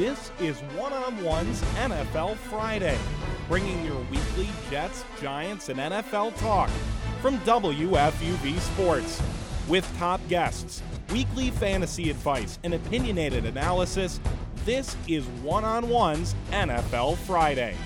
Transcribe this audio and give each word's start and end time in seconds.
This 0.00 0.32
is 0.40 0.56
One 0.78 0.94
on 0.94 1.22
One's 1.22 1.60
NFL 1.76 2.34
Friday, 2.36 2.96
bringing 3.48 3.84
your 3.84 4.00
weekly 4.10 4.48
Jets, 4.70 5.04
Giants, 5.20 5.68
and 5.68 5.78
NFL 5.78 6.40
talk 6.40 6.70
from 7.20 7.38
WFUV 7.40 8.58
Sports. 8.60 9.20
With 9.68 9.86
top 9.98 10.26
guests, 10.26 10.82
weekly 11.12 11.50
fantasy 11.50 12.08
advice, 12.08 12.58
and 12.64 12.72
opinionated 12.72 13.44
analysis, 13.44 14.20
this 14.64 14.96
is 15.06 15.26
One 15.42 15.66
on 15.66 15.86
One's 15.90 16.34
NFL 16.50 17.18
Friday. 17.18 17.76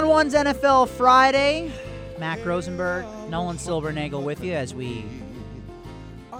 On 0.00 0.08
one's 0.08 0.32
NFL 0.32 0.88
Friday. 0.88 1.70
Mack 2.18 2.42
Rosenberg, 2.46 3.04
Nolan 3.28 3.58
Silbernagel 3.58 4.22
with 4.22 4.42
you 4.42 4.54
as 4.54 4.74
we 4.74 5.04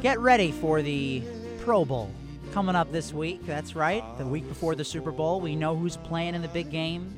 get 0.01 0.19
ready 0.19 0.51
for 0.51 0.81
the 0.81 1.23
Pro 1.59 1.85
Bowl 1.85 2.11
coming 2.53 2.75
up 2.75 2.91
this 2.91 3.13
week. 3.13 3.45
That's 3.45 3.77
right, 3.77 4.03
the 4.17 4.25
week 4.25 4.49
before 4.49 4.75
the 4.75 4.83
Super 4.83 5.11
Bowl. 5.11 5.43
We 5.43 5.57
know 5.57 5.77
who's 5.77 5.99
playing 5.99 6.35
in 6.35 6.41
the 6.41 6.49
big 6.49 6.71
game. 6.71 7.15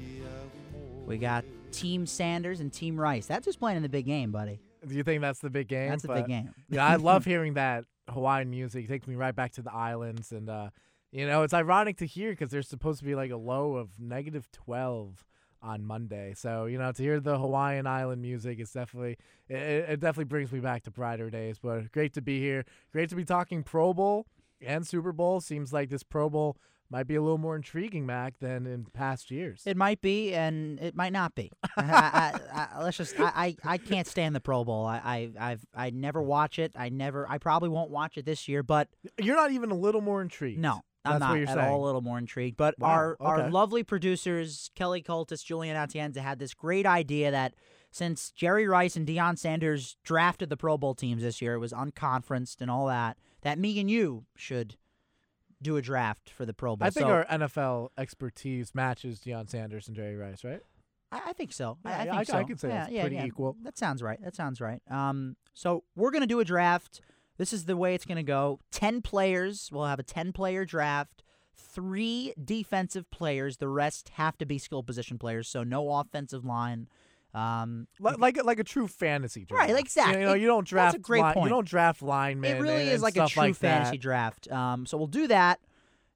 We 1.06 1.16
got 1.16 1.45
Team 1.70 2.06
Sanders 2.06 2.59
and 2.59 2.72
Team 2.72 2.98
Rice. 2.98 3.27
That's 3.27 3.47
who's 3.47 3.55
playing 3.55 3.77
in 3.77 3.84
the 3.84 3.88
big 3.88 4.06
game, 4.06 4.33
buddy. 4.33 4.59
Do 4.84 4.97
you 4.97 5.05
think 5.05 5.20
that's 5.20 5.38
the 5.38 5.50
big 5.50 5.69
game? 5.69 5.91
That's 5.91 6.02
the 6.02 6.12
big 6.12 6.27
game. 6.27 6.52
Yeah, 6.69 6.84
I 6.84 6.97
love 6.97 7.24
hearing 7.24 7.55
that 7.55 7.84
Hawaiian 8.09 8.50
music. 8.50 8.86
It 8.86 8.88
takes 8.88 9.06
me 9.06 9.14
right 9.14 9.34
back 9.34 9.52
to 9.52 9.62
the 9.62 9.72
islands, 9.72 10.33
and 10.33 10.50
uh, 10.50 10.70
you 11.12 11.24
know, 11.24 11.45
it's 11.45 11.55
ironic 11.55 11.98
to 11.98 12.05
hear 12.05 12.30
because 12.30 12.50
there's 12.50 12.69
supposed 12.69 12.98
to 12.98 13.05
be 13.05 13.14
like 13.14 13.30
a 13.30 13.36
low 13.36 13.77
of 13.77 13.91
negative 14.00 14.50
twelve 14.50 15.24
on 15.62 15.84
Monday. 15.84 16.34
So 16.36 16.66
you 16.66 16.78
know, 16.78 16.92
to 16.92 17.02
hear 17.02 17.20
the 17.20 17.38
Hawaiian 17.38 17.86
island 17.86 18.20
music 18.22 18.60
is 18.60 18.70
definitely 18.72 19.16
it, 19.48 19.56
it 19.56 19.91
it 19.91 20.00
definitely 20.00 20.24
brings 20.24 20.52
me 20.52 20.60
back 20.60 20.82
to 20.84 20.91
brighter 20.91 21.30
days. 21.30 21.58
But 21.58 21.92
great 21.92 22.12
to 22.14 22.22
be 22.22 22.41
here. 22.41 22.64
Great 22.92 23.08
to 23.10 23.16
be 23.16 23.24
talking 23.24 23.62
Pro 23.62 23.94
Bowl 23.94 24.27
and 24.60 24.86
Super 24.86 25.12
Bowl. 25.12 25.40
Seems 25.40 25.72
like 25.72 25.90
this 25.90 26.02
Pro 26.02 26.28
Bowl 26.28 26.56
might 26.90 27.06
be 27.06 27.14
a 27.14 27.22
little 27.22 27.38
more 27.38 27.56
intriguing, 27.56 28.05
Mack, 28.05 28.38
than 28.38 28.66
in 28.66 28.84
past 28.84 29.30
years. 29.30 29.62
It 29.64 29.78
might 29.78 30.02
be, 30.02 30.34
and 30.34 30.78
it 30.78 30.94
might 30.94 31.12
not 31.12 31.34
be. 31.34 31.50
I, 31.78 32.38
I, 32.52 32.68
I, 32.74 32.83
let's 32.83 32.98
just. 32.98 33.18
I, 33.18 33.33
I, 33.34 33.56
I 33.64 33.78
can't 33.78 34.06
stand 34.06 34.36
the 34.36 34.40
Pro 34.40 34.62
Bowl. 34.62 34.84
I, 34.84 35.00
I 35.38 35.50
I've 35.52 35.64
I 35.74 35.88
never 35.90 36.20
watch 36.20 36.58
it. 36.58 36.72
I 36.77 36.90
never. 36.90 37.27
I 37.30 37.38
probably 37.38 37.70
won't 37.70 37.90
watch 37.90 38.18
it 38.18 38.27
this 38.27 38.46
year. 38.46 38.62
But 38.62 38.88
You're 39.18 39.36
not 39.36 39.52
even 39.52 39.70
a 39.70 39.74
little 39.74 40.02
more 40.02 40.20
intrigued. 40.20 40.60
no, 40.60 40.83
I'm 41.05 41.12
That's 41.14 41.20
not 41.20 41.31
what 41.31 41.39
you're 41.41 41.48
at 41.48 41.55
saying. 41.56 41.69
all 41.72 41.83
a 41.83 41.86
little 41.86 42.00
more 42.00 42.19
intrigued. 42.19 42.56
But 42.56 42.78
Wow, 42.78 42.89
our 42.89 43.17
our 43.20 43.50
lovely 43.50 43.83
producers 43.83 44.70
Kelly 44.75 45.03
Cultis, 45.03 45.45
Julian 45.45 45.77
Atienza 45.77 46.19
had 46.19 46.39
this 46.39 46.55
great 46.55 46.86
idea 46.86 47.31
that 47.31 47.55
since 47.91 48.31
Jerry 48.31 48.67
Rice 48.69 48.97
and 48.97 49.06
Deion 49.06 49.36
Sanders 49.39 49.97
drafted 50.05 50.48
the 50.48 50.56
Pro 50.56 50.78
Bowl 50.78 50.95
teams 50.95 51.23
this 51.23 51.42
year, 51.42 51.55
it 51.55 51.58
was 51.58 51.73
unconferenced 51.73 52.61
and 52.61 52.70
all 52.70 52.86
that. 52.86 53.17
That 53.42 53.58
me 53.58 53.78
and 53.80 53.91
you 53.91 54.25
should 54.36 54.77
do 55.61 55.77
a 55.77 55.83
draft 55.83 56.30
for 56.30 56.47
the 56.47 56.55
Pro 56.55 56.77
Bowl. 56.77 56.86
I 56.86 56.91
think 56.91 57.06
So- 57.06 57.12
our 57.12 57.25
NFL 57.27 57.91
expertise 57.98 58.75
matches 58.75 59.20
Deion 59.20 59.48
Sanders 59.50 59.89
and 59.89 59.97
Jerry 59.97 60.17
Rice, 60.17 60.42
right? 60.45 60.61
I, 61.11 61.20
I 61.27 61.33
think 61.34 61.53
so. 61.53 61.78
I- 61.84 61.91
Yeah, 61.91 61.95
I, 61.95 61.98
yeah, 61.98 62.05
think 62.05 62.20
I- 62.20 62.25
so. 62.33 62.39
I 62.39 62.45
could 62.45 62.61
say 62.61 62.69
yeah, 62.69 62.83
it's 62.84 62.92
yeah, 62.92 63.00
pretty 63.03 63.17
yeah. 63.17 63.25
equal. 63.27 63.56
That 63.62 63.77
sounds 63.77 64.03
right. 64.03 64.20
That 64.23 64.34
sounds 64.34 64.61
right. 64.61 64.80
Um, 64.91 65.36
so 65.55 65.84
we're 65.95 66.11
gonna 66.12 66.27
do 66.27 66.41
a 66.41 66.45
draft. 66.45 67.00
This 67.38 67.52
is 67.52 67.64
the 67.64 67.77
way 67.77 67.94
it's 67.94 68.05
gonna 68.05 68.22
go. 68.22 68.61
Ten 68.70 69.02
players. 69.02 69.70
We'll 69.72 69.84
have 69.86 69.98
a 69.98 70.02
ten-player 70.05 70.64
draft. 70.64 71.22
Three 71.56 72.34
defensive 72.42 73.11
players. 73.11 73.56
The 73.58 73.69
rest 73.69 74.11
have 74.14 74.36
to 74.39 74.47
be 74.47 74.58
skill 74.58 74.83
position 74.83 75.19
players. 75.19 75.48
So 75.48 75.62
no 75.62 75.91
offensive 75.94 76.44
line. 76.44 76.89
Um, 77.34 77.86
Li- 77.98 78.14
like 78.18 78.36
a- 78.36 78.42
like 78.42 78.58
a 78.58 78.64
true 78.64 78.86
fantasy 78.86 79.46
draft. 79.46 79.70
Right, 79.70 79.79
exactly. 79.80 80.20
You 80.20 80.27
know, 80.27 80.34
you 80.34 80.46
don't 80.46 80.67
draft. 80.67 80.92
That's 80.92 81.01
a 81.01 81.02
great 81.02 81.23
line- 81.23 81.34
point. 81.34 81.45
You 81.45 81.51
don't 81.51 81.67
draft 81.67 82.02
linemen. 82.02 82.57
it 82.57 82.61
really 82.61 82.83
and- 82.83 82.90
is 82.90 83.02
like 83.02 83.17
a 83.17 83.27
true 83.27 83.42
like 83.42 83.55
fantasy 83.57 83.92
that. 83.92 84.01
draft. 84.02 84.52
Um, 84.52 84.84
so 84.84 84.98
we'll 84.98 85.07
do 85.07 85.27
that, 85.28 85.61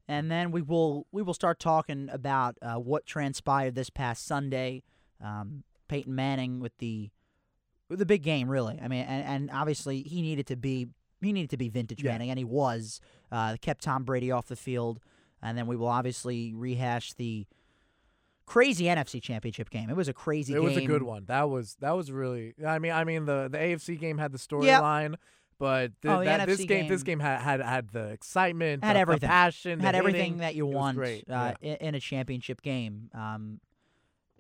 and 0.09 0.31
then 0.31 0.51
we 0.51 0.61
will 0.61 1.07
we 1.13 1.23
will 1.23 1.33
start 1.33 1.59
talking 1.59 2.11
about 2.13 2.59
uh, 2.61 2.75
what 2.75 3.07
transpired 3.07 3.75
this 3.75 3.89
past 3.89 4.27
Sunday. 4.27 4.83
Um, 5.25 5.63
Peyton 5.89 6.15
Manning 6.15 6.61
with 6.61 6.77
the 6.79 7.09
with 7.89 7.99
the 7.99 8.07
big 8.07 8.23
game, 8.23 8.51
really. 8.51 8.79
I 8.83 8.89
mean, 8.89 9.05
and, 9.07 9.25
and 9.25 9.51
obviously 9.51 10.03
he 10.03 10.21
needed 10.21 10.47
to 10.49 10.57
be 10.57 10.89
he 11.21 11.33
needed 11.33 11.51
to 11.51 11.57
be 11.57 11.69
vintage 11.69 12.03
Yeah. 12.03 12.13
Manning, 12.13 12.31
and 12.31 12.39
he 12.39 12.45
was. 12.45 13.01
Uh, 13.33 13.57
kept 13.61 13.83
Tom 13.83 14.05
Brady 14.05 14.31
off 14.31 14.47
the 14.47 14.57
field, 14.57 15.01
and 15.43 15.57
then 15.59 15.67
we 15.67 15.77
will 15.77 15.89
obviously 15.89 16.53
rehash 16.55 17.13
the 17.15 17.47
crazy 18.47 18.85
NFC 18.85 19.21
Championship 19.21 19.71
game. 19.71 19.91
It 19.91 19.97
was 19.97 20.09
a 20.09 20.13
crazy 20.13 20.53
It 20.53 20.57
game. 20.57 20.65
was 20.65 20.77
a 20.77 20.87
good 20.87 21.03
one. 21.03 21.25
That 21.27 21.51
was 21.51 21.77
that 21.81 21.93
was 21.97 22.13
really. 22.13 22.55
I 22.65 22.79
mean, 22.79 22.93
I 22.93 23.05
mean 23.05 23.25
the 23.25 23.49
the 23.51 23.59
AFC 23.59 23.99
game 23.99 24.19
had 24.19 24.33
the 24.33 24.39
Yep. 24.63 24.81
storyline. 24.83 25.15
But 25.59 25.93
th- 26.03 26.13
Oh, 26.13 26.23
that, 26.23 26.45
this 26.47 26.61
NFC 26.61 26.69
game, 26.69 26.87
this 26.89 27.03
game- 27.03 27.19
game 27.19 27.27
had 27.27 27.41
had, 27.41 27.61
had 27.63 27.89
the 27.89 28.09
excitement, 28.11 28.85
Had 28.85 28.91
the, 28.91 28.99
the 28.99 29.01
everything. 29.01 29.29
passion, 29.29 29.79
the 29.79 29.85
had 29.87 29.95
everything 29.95 30.21
hitting. 30.35 30.39
that 30.41 30.55
you 30.55 30.67
want 30.67 30.99
uh, 30.99 31.55
in, 31.63 31.77
in 31.77 31.95
a 31.95 32.01
championship 32.01 32.61
game. 32.61 33.09
Um, 33.15 33.61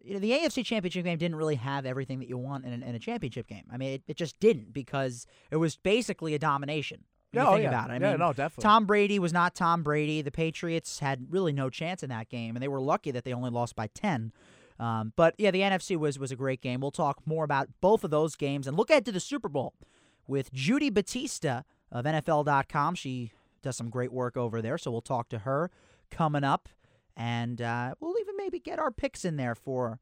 you 0.06 0.14
know, 0.14 0.20
the 0.20 0.30
AFC 0.30 0.64
championship 0.64 1.04
game 1.04 1.18
didn't 1.18 1.36
really 1.36 1.56
have 1.56 1.84
everything 1.84 2.20
that 2.20 2.28
you 2.28 2.38
want 2.38 2.64
in, 2.64 2.72
an, 2.72 2.82
in 2.82 2.94
a 2.94 2.98
championship 2.98 3.46
game. 3.46 3.64
I 3.72 3.76
mean, 3.76 3.94
it, 3.94 4.02
it 4.06 4.16
just 4.16 4.38
didn't 4.40 4.72
because 4.72 5.26
it 5.50 5.56
was 5.56 5.76
basically 5.76 6.34
a 6.34 6.38
domination. 6.38 7.04
You 7.32 7.40
oh, 7.40 7.52
think 7.52 7.64
yeah. 7.64 7.68
about 7.68 7.90
it. 7.90 7.94
I 7.94 7.96
yeah, 7.96 8.10
mean, 8.10 8.20
no, 8.20 8.32
definitely. 8.32 8.62
Tom 8.62 8.86
Brady 8.86 9.18
was 9.18 9.32
not 9.32 9.54
Tom 9.54 9.82
Brady. 9.82 10.22
The 10.22 10.30
Patriots 10.30 11.00
had 11.00 11.26
really 11.30 11.52
no 11.52 11.68
chance 11.68 12.02
in 12.02 12.08
that 12.10 12.28
game, 12.28 12.56
and 12.56 12.62
they 12.62 12.68
were 12.68 12.80
lucky 12.80 13.10
that 13.10 13.24
they 13.24 13.32
only 13.32 13.50
lost 13.50 13.74
by 13.74 13.88
ten. 13.88 14.32
Um, 14.78 15.12
but 15.16 15.34
yeah, 15.38 15.50
the 15.50 15.60
NFC 15.60 15.96
was 15.96 16.18
was 16.18 16.30
a 16.30 16.36
great 16.36 16.60
game. 16.60 16.80
We'll 16.80 16.90
talk 16.90 17.20
more 17.26 17.44
about 17.44 17.68
both 17.80 18.04
of 18.04 18.10
those 18.10 18.36
games 18.36 18.66
and 18.66 18.76
look 18.76 18.90
ahead 18.90 19.04
to 19.06 19.12
the 19.12 19.20
Super 19.20 19.48
Bowl 19.48 19.74
with 20.26 20.52
Judy 20.52 20.88
Battista 20.88 21.64
of 21.90 22.04
NFL.com. 22.04 22.94
She 22.94 23.32
does 23.62 23.76
some 23.76 23.90
great 23.90 24.12
work 24.12 24.36
over 24.36 24.62
there, 24.62 24.78
so 24.78 24.90
we'll 24.90 25.00
talk 25.00 25.28
to 25.30 25.40
her 25.40 25.70
coming 26.10 26.44
up, 26.44 26.68
and 27.16 27.60
uh, 27.60 27.94
we'll 28.00 28.18
even 28.20 28.36
maybe 28.36 28.58
get 28.58 28.78
our 28.78 28.90
picks 28.90 29.24
in 29.24 29.36
there 29.36 29.54
for 29.54 29.98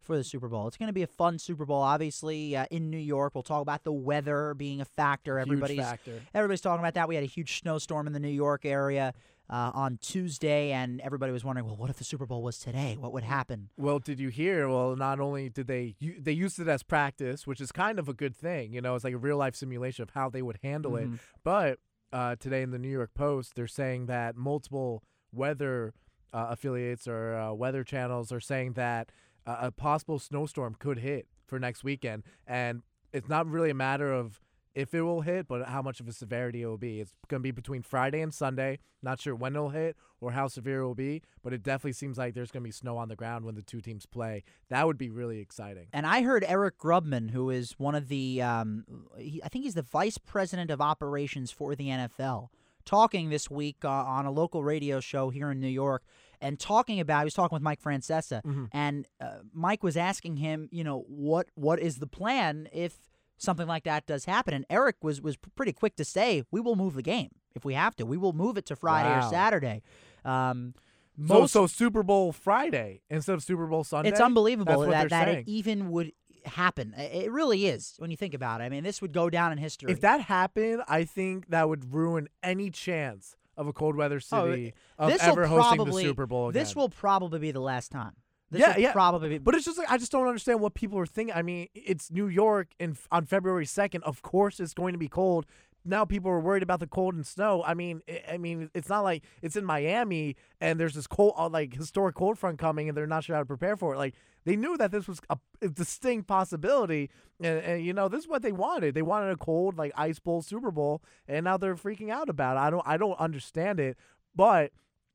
for 0.00 0.16
the 0.16 0.24
Super 0.24 0.48
Bowl. 0.48 0.68
It's 0.68 0.76
going 0.76 0.86
to 0.88 0.92
be 0.92 1.02
a 1.02 1.06
fun 1.08 1.38
Super 1.38 1.64
Bowl, 1.66 1.82
obviously 1.82 2.54
uh, 2.56 2.66
in 2.70 2.90
New 2.90 2.98
York. 2.98 3.34
We'll 3.34 3.42
talk 3.42 3.60
about 3.62 3.82
the 3.82 3.92
weather 3.92 4.54
being 4.54 4.80
a 4.80 4.84
factor. 4.84 5.38
Everybody's 5.38 5.80
factor. 5.80 6.22
everybody's 6.32 6.60
talking 6.60 6.78
about 6.78 6.94
that. 6.94 7.08
We 7.08 7.16
had 7.16 7.24
a 7.24 7.28
huge 7.28 7.58
snowstorm 7.60 8.06
in 8.06 8.12
the 8.12 8.20
New 8.20 8.28
York 8.28 8.64
area 8.64 9.14
uh, 9.50 9.72
on 9.74 9.98
Tuesday, 10.00 10.70
and 10.70 11.00
everybody 11.00 11.32
was 11.32 11.44
wondering, 11.44 11.66
well, 11.66 11.76
what 11.76 11.90
if 11.90 11.96
the 11.96 12.04
Super 12.04 12.24
Bowl 12.24 12.42
was 12.42 12.58
today? 12.58 12.96
What 12.98 13.12
would 13.12 13.24
happen? 13.24 13.68
Well, 13.76 13.98
did 13.98 14.20
you 14.20 14.28
hear? 14.28 14.68
Well, 14.68 14.94
not 14.96 15.18
only 15.18 15.48
did 15.48 15.66
they 15.66 15.96
they 16.00 16.32
used 16.32 16.60
it 16.60 16.68
as 16.68 16.82
practice, 16.84 17.46
which 17.46 17.60
is 17.60 17.72
kind 17.72 17.98
of 17.98 18.08
a 18.08 18.14
good 18.14 18.36
thing. 18.36 18.72
You 18.72 18.80
know, 18.80 18.94
it's 18.94 19.04
like 19.04 19.14
a 19.14 19.18
real 19.18 19.36
life 19.38 19.56
simulation 19.56 20.02
of 20.04 20.10
how 20.10 20.30
they 20.30 20.42
would 20.42 20.58
handle 20.62 20.96
it. 20.96 21.08
Mhm. 21.10 21.18
But 21.42 21.78
uh, 22.12 22.36
today 22.36 22.62
in 22.62 22.70
the 22.70 22.78
New 22.78 22.88
York 22.90 23.10
Post, 23.14 23.56
they're 23.56 23.66
saying 23.66 24.06
that 24.06 24.36
multiple 24.36 25.02
weather 25.32 25.94
uh, 26.32 26.48
affiliates 26.50 27.06
or 27.08 27.34
uh, 27.34 27.52
weather 27.52 27.84
channels 27.84 28.32
are 28.32 28.40
saying 28.40 28.74
that 28.74 29.10
uh, 29.46 29.56
a 29.60 29.70
possible 29.70 30.18
snowstorm 30.18 30.76
could 30.78 30.98
hit 30.98 31.26
for 31.46 31.58
next 31.58 31.84
weekend, 31.84 32.24
and 32.46 32.82
it's 33.12 33.28
not 33.28 33.46
really 33.46 33.70
a 33.70 33.74
matter 33.74 34.12
of 34.12 34.40
if 34.76 34.92
it 34.92 35.00
will 35.00 35.22
hit, 35.22 35.48
but 35.48 35.66
how 35.66 35.80
much 35.80 36.00
of 36.00 36.06
a 36.06 36.12
severity 36.12 36.60
it 36.60 36.66
will 36.66 36.76
be. 36.76 37.00
It's 37.00 37.14
going 37.28 37.40
to 37.40 37.42
be 37.42 37.50
between 37.50 37.80
Friday 37.80 38.20
and 38.20 38.32
Sunday. 38.32 38.78
Not 39.02 39.18
sure 39.18 39.34
when 39.34 39.56
it'll 39.56 39.70
hit 39.70 39.96
or 40.20 40.32
how 40.32 40.48
severe 40.48 40.82
it 40.82 40.86
will 40.86 40.94
be, 40.94 41.22
but 41.42 41.54
it 41.54 41.62
definitely 41.62 41.94
seems 41.94 42.18
like 42.18 42.34
there's 42.34 42.50
going 42.50 42.62
to 42.62 42.68
be 42.68 42.72
snow 42.72 42.98
on 42.98 43.08
the 43.08 43.16
ground 43.16 43.46
when 43.46 43.54
the 43.54 43.62
two 43.62 43.80
teams 43.80 44.04
play. 44.04 44.44
That 44.68 44.86
would 44.86 44.98
be 44.98 45.08
really 45.08 45.40
exciting. 45.40 45.86
And 45.94 46.06
I 46.06 46.20
heard 46.22 46.44
Eric 46.46 46.78
Grubman, 46.78 47.30
who 47.30 47.48
is 47.48 47.72
one 47.78 47.94
of 47.94 48.08
the, 48.08 48.42
um, 48.42 48.84
he, 49.16 49.42
I 49.42 49.48
think 49.48 49.64
he's 49.64 49.74
the 49.74 49.82
vice 49.82 50.18
president 50.18 50.70
of 50.70 50.82
operations 50.82 51.50
for 51.50 51.74
the 51.74 51.88
NFL, 51.88 52.48
talking 52.86 53.28
this 53.28 53.50
week 53.50 53.76
uh, 53.84 53.88
on 53.90 54.24
a 54.24 54.30
local 54.30 54.64
radio 54.64 55.00
show 55.00 55.28
here 55.28 55.50
in 55.50 55.60
New 55.60 55.68
York 55.68 56.02
and 56.40 56.58
talking 56.58 57.00
about, 57.00 57.20
he 57.20 57.24
was 57.24 57.34
talking 57.34 57.54
with 57.56 57.62
Mike 57.62 57.82
Francesa, 57.82 58.42
Mhm. 58.42 58.68
and 58.72 59.06
uh, 59.20 59.38
Mike 59.52 59.82
was 59.82 59.96
asking 59.96 60.36
him, 60.38 60.68
you 60.72 60.84
know, 60.84 61.04
what 61.08 61.48
what 61.54 61.78
is 61.80 61.98
the 61.98 62.06
plan 62.06 62.68
if 62.72 62.96
something 63.38 63.66
like 63.66 63.84
that 63.84 64.06
does 64.06 64.24
happen? 64.24 64.54
And 64.54 64.64
Eric 64.70 64.96
was 65.02 65.20
was 65.20 65.36
pretty 65.36 65.72
quick 65.72 65.96
to 65.96 66.04
say, 66.04 66.42
we 66.50 66.60
will 66.60 66.76
move 66.76 66.94
the 66.94 67.02
game 67.02 67.30
if 67.54 67.64
we 67.64 67.74
have 67.74 67.94
to. 67.96 68.06
We 68.06 68.16
will 68.16 68.32
move 68.32 68.56
it 68.56 68.64
to 68.66 68.76
Friday 68.76 69.14
or 69.18 69.22
Saturday. 69.28 69.82
Um, 70.24 70.74
So, 71.18 71.38
most, 71.40 71.52
so 71.54 71.66
Super 71.66 72.02
Bowl 72.02 72.30
Friday 72.32 73.00
instead 73.08 73.32
of 73.34 73.42
Super 73.42 73.66
Bowl 73.66 73.84
Sunday. 73.84 74.10
it's 74.10 74.20
unbelievable 74.20 74.82
that, 74.90 75.08
that 75.08 75.28
it 75.28 75.48
even 75.48 75.90
would 75.90 76.12
happen. 76.46 76.94
It 76.96 77.30
really 77.30 77.66
is 77.66 77.94
when 77.98 78.10
you 78.10 78.16
think 78.16 78.34
about 78.34 78.60
it. 78.60 78.64
I 78.64 78.68
mean, 78.68 78.84
this 78.84 79.00
would 79.02 79.12
go 79.12 79.28
down 79.30 79.52
in 79.52 79.58
history. 79.58 79.90
If 79.92 80.00
that 80.00 80.20
happened, 80.22 80.82
I 80.88 81.04
think 81.04 81.48
that 81.48 81.68
would 81.68 81.94
ruin 81.94 82.28
any 82.42 82.70
chance 82.70 83.36
of 83.56 83.66
a 83.66 83.72
cold 83.72 83.96
weather 83.96 84.20
Oh, 84.32 84.50
city 84.50 84.74
of 84.98 85.10
This'll 85.10 85.30
ever 85.32 85.46
hosting 85.46 85.76
probably- 85.76 86.02
the 86.02 86.08
Super 86.10 86.26
Bowl 86.26 86.48
again. 86.48 86.62
This 86.62 86.76
will 86.76 86.88
probably 86.88 87.38
be 87.38 87.50
the 87.52 87.60
last 87.60 87.90
time. 87.90 88.12
This 88.50 88.60
Yeah, 88.60 88.74
will 88.76 88.82
yeah. 88.82 88.92
probably 88.92 89.28
be. 89.30 89.38
But 89.38 89.54
it's 89.56 89.64
just 89.64 89.76
like 89.78 89.90
I 89.90 89.98
just 89.98 90.12
don't 90.12 90.26
understand 90.28 90.60
what 90.60 90.74
people 90.74 90.98
are 90.98 91.06
thinking. 91.06 91.34
I 91.34 91.42
mean, 91.42 91.68
it's 91.74 92.10
New 92.12 92.28
York 92.28 92.68
in 92.78 92.96
on 93.10 93.24
February 93.24 93.66
second. 93.66 94.04
Of 94.04 94.22
course, 94.22 94.60
it's 94.60 94.74
going 94.74 94.92
to 94.92 94.98
be 94.98 95.08
cold. 95.08 95.46
Now 95.86 96.04
people 96.04 96.30
are 96.30 96.40
worried 96.40 96.62
about 96.62 96.80
the 96.80 96.86
cold 96.86 97.14
and 97.14 97.26
snow. 97.26 97.62
I 97.64 97.74
mean, 97.74 98.02
I 98.30 98.38
mean, 98.38 98.70
it's 98.74 98.88
not 98.88 99.00
like 99.00 99.22
it's 99.42 99.56
in 99.56 99.64
Miami 99.64 100.36
and 100.60 100.78
there's 100.80 100.94
this 100.94 101.06
cold, 101.06 101.34
uh, 101.36 101.48
like 101.48 101.74
historic 101.74 102.14
cold 102.14 102.38
front 102.38 102.58
coming, 102.58 102.88
and 102.88 102.96
they're 102.96 103.06
not 103.06 103.24
sure 103.24 103.36
how 103.36 103.42
to 103.42 103.46
prepare 103.46 103.76
for 103.76 103.94
it. 103.94 103.98
Like 103.98 104.14
they 104.44 104.56
knew 104.56 104.76
that 104.76 104.90
this 104.90 105.08
was 105.08 105.20
a, 105.30 105.38
a 105.62 105.68
distinct 105.68 106.26
possibility, 106.26 107.10
and, 107.40 107.60
and 107.60 107.84
you 107.84 107.92
know 107.92 108.08
this 108.08 108.22
is 108.22 108.28
what 108.28 108.42
they 108.42 108.52
wanted. 108.52 108.94
They 108.94 109.02
wanted 109.02 109.30
a 109.30 109.36
cold 109.36 109.78
like 109.78 109.92
ice 109.96 110.18
bowl 110.18 110.42
Super 110.42 110.70
Bowl, 110.70 111.02
and 111.28 111.44
now 111.44 111.56
they're 111.56 111.76
freaking 111.76 112.10
out 112.10 112.28
about 112.28 112.56
it. 112.56 112.60
I 112.60 112.70
don't, 112.70 112.86
I 112.86 112.96
don't 112.96 113.18
understand 113.18 113.80
it, 113.80 113.96
but 114.34 114.72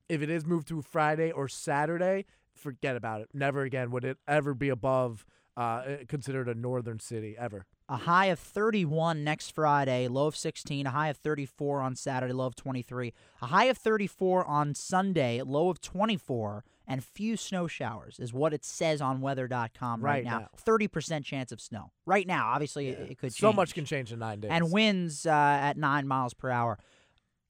if 0.09 0.21
it 0.21 0.29
is 0.29 0.45
moved 0.45 0.67
to 0.69 0.81
Friday 0.81 1.31
or 1.31 1.47
Saturday, 1.47 2.25
forget 2.55 2.95
about 2.95 3.21
it. 3.21 3.29
Never 3.33 3.61
again 3.61 3.91
would 3.91 4.03
it 4.03 4.17
ever 4.27 4.53
be 4.53 4.69
above 4.69 5.25
uh, 5.57 5.83
considered 6.07 6.47
a 6.47 6.53
northern 6.55 6.99
city 6.99 7.35
ever. 7.37 7.65
A 7.89 7.97
high 7.97 8.27
of 8.27 8.39
31 8.39 9.23
next 9.23 9.53
Friday, 9.53 10.07
low 10.07 10.27
of 10.27 10.35
16. 10.35 10.85
A 10.87 10.91
high 10.91 11.09
of 11.09 11.17
34 11.17 11.81
on 11.81 11.95
Saturday, 11.95 12.31
low 12.33 12.45
of 12.47 12.55
23. 12.55 13.13
A 13.41 13.45
high 13.47 13.65
of 13.65 13.77
34 13.77 14.45
on 14.45 14.73
Sunday, 14.73 15.41
low 15.41 15.69
of 15.69 15.81
24. 15.81 16.63
And 16.87 17.03
few 17.03 17.35
snow 17.37 17.67
showers 17.67 18.17
is 18.19 18.33
what 18.33 18.53
it 18.53 18.63
says 18.65 19.01
on 19.01 19.21
weather.com 19.21 20.01
right, 20.01 20.11
Right 20.11 20.23
now. 20.23 20.39
now. 20.39 20.47
30% 20.65 21.23
chance 21.25 21.51
of 21.51 21.59
snow. 21.61 21.91
Right 22.05 22.25
now, 22.27 22.47
obviously, 22.47 22.89
it, 22.89 23.11
it 23.11 23.17
could 23.17 23.33
So 23.33 23.51
much 23.53 23.73
can 23.73 23.85
change 23.85 24.11
in 24.11 24.19
nine 24.19 24.39
days. 24.41 24.51
and 24.51 24.71
winds 24.71 25.25
uh, 25.25 25.29
at 25.31 25.77
nine 25.77 26.07
miles 26.07 26.33
per 26.33 26.49
hour. 26.49 26.79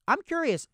I'm 0.08 0.22
curious. 0.22 0.66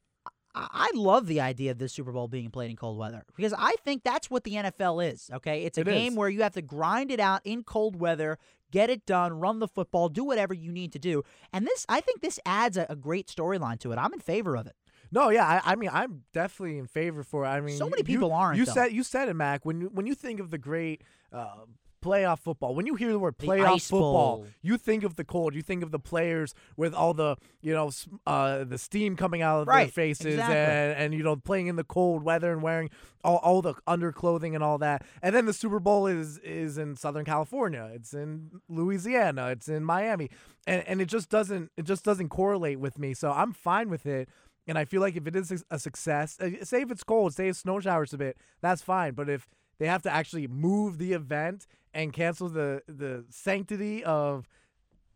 I-, 0.72 0.90
love 0.94 1.26
the 1.26 1.40
idea 1.40 1.70
of 1.70 1.78
this 1.78 1.92
Super 1.92 2.12
Bowl 2.12 2.28
being 2.28 2.50
played 2.50 2.70
in 2.70 2.76
cold 2.76 2.98
weather 2.98 3.24
because 3.36 3.54
I 3.56 3.74
think 3.84 4.02
that's 4.04 4.30
what 4.30 4.44
the 4.44 4.52
NFL 4.54 5.12
is. 5.12 5.30
Okay, 5.34 5.62
it's 5.64 5.78
a 5.78 5.82
It 5.82 5.86
game 5.86 6.12
is. 6.12 6.18
where 6.18 6.28
you 6.28 6.42
have 6.42 6.54
to 6.54 6.62
grind 6.62 7.10
it 7.10 7.20
out 7.20 7.40
in 7.44 7.62
cold 7.64 7.96
weather, 8.00 8.38
get 8.70 8.90
it 8.90 9.06
done, 9.06 9.34
run 9.40 9.58
the 9.58 9.68
football, 9.68 10.08
do 10.08 10.24
whatever 10.24 10.54
you 10.54 10.72
need 10.72 10.92
to 10.92 10.98
do. 10.98 11.22
And 11.52 11.66
this, 11.66 11.86
I 11.88 12.00
think, 12.00 12.20
this 12.20 12.38
adds 12.46 12.76
a, 12.76 12.86
a 12.88 12.96
great 12.96 13.26
storyline 13.28 13.78
to 13.80 13.92
it. 13.92 13.96
I'm 13.98 14.12
in 14.12 14.20
favor 14.20 14.56
of 14.56 14.66
it. 14.66 14.74
No, 15.10 15.30
yeah, 15.30 15.46
I, 15.64 15.72
I 15.72 15.74
mean, 15.76 15.88
I'm 15.92 16.24
definitely 16.34 16.78
in 16.78 16.86
favor 16.86 17.22
for. 17.22 17.44
it. 17.44 17.48
I 17.48 17.60
mean, 17.62 17.76
So 17.78 17.88
many 17.88 18.00
you- 18.02 18.04
people 18.04 18.32
aren't, 18.32 18.58
You 18.58 18.66
though. 18.66 18.72
said 18.72 18.92
you 18.92 19.02
said 19.02 19.28
it, 19.28 19.34
Mack. 19.34 19.64
When 19.64 19.80
you 19.80 19.86
when 19.88 20.06
you 20.06 20.14
think 20.14 20.38
of 20.38 20.50
the 20.50 20.58
great 20.58 21.02
uh, 21.32 21.60
playoff 22.00 22.40
football, 22.40 22.74
when 22.74 22.86
you 22.86 22.94
hear 22.94 23.10
the 23.10 23.18
word 23.18 23.38
playoff 23.38 23.74
Ice 23.74 23.88
football, 23.88 24.38
Bowl. 24.38 24.46
you 24.62 24.78
think 24.78 25.04
of 25.04 25.16
the 25.16 25.24
cold. 25.24 25.54
You 25.54 25.62
think 25.62 25.82
of 25.82 25.90
the 25.90 25.98
players 25.98 26.54
with 26.76 26.94
all 26.94 27.14
the 27.14 27.36
you 27.60 27.72
know 27.72 27.90
uh, 28.26 28.64
the 28.64 28.78
steam 28.78 29.16
coming 29.16 29.42
out 29.42 29.60
of 29.60 29.66
their 29.66 29.88
faces 29.88 30.26
exactly. 30.26 30.56
and 30.56 30.92
and 30.94 31.14
you 31.14 31.22
know 31.22 31.36
playing 31.36 31.66
in 31.66 31.76
the 31.76 31.84
cold 31.84 32.22
weather 32.22 32.52
and 32.52 32.62
wearing 32.62 32.90
all, 33.24 33.36
all 33.38 33.62
the 33.62 33.74
underclothing 33.86 34.54
and 34.54 34.62
all 34.62 34.78
that. 34.78 35.04
And 35.22 35.34
then 35.34 35.46
the 35.46 35.52
Super 35.52 35.80
Bowl 35.80 36.06
is 36.06 36.38
is 36.38 36.78
in 36.78 36.96
Southern 36.96 37.24
California. 37.24 37.90
It's 37.94 38.14
in 38.14 38.60
Louisiana. 38.68 39.48
It's 39.48 39.68
in 39.68 39.84
Miami, 39.84 40.30
and 40.66 40.82
and 40.86 41.00
it 41.00 41.06
just 41.06 41.28
doesn't 41.28 41.70
it 41.76 41.84
just 41.84 42.04
doesn't 42.04 42.28
correlate 42.28 42.80
with 42.80 42.98
me. 42.98 43.14
So 43.14 43.30
I'm 43.32 43.52
fine 43.52 43.88
with 43.88 44.06
it. 44.06 44.28
And 44.66 44.76
I 44.76 44.84
feel 44.84 45.00
like 45.00 45.16
if 45.16 45.26
it 45.26 45.34
is 45.34 45.64
a- 45.70 45.78
success, 45.78 46.38
uh, 46.40 46.62
say 46.62 46.82
if 46.82 46.90
it's 46.90 47.02
cold, 47.02 47.32
say 47.34 47.48
it's 47.48 47.60
snow 47.60 47.80
showers 47.80 48.12
a 48.12 48.18
bit, 48.18 48.36
that's 48.60 48.82
fine. 48.82 49.14
But 49.14 49.30
if 49.30 49.48
they 49.78 49.86
have 49.86 50.02
to 50.02 50.12
actually 50.12 50.46
move 50.46 50.98
the 50.98 51.14
event 51.14 51.66
and 51.98 52.12
cancel 52.12 52.48
the 52.48 52.82
the 52.86 53.24
sanctity 53.30 54.04
of 54.04 54.48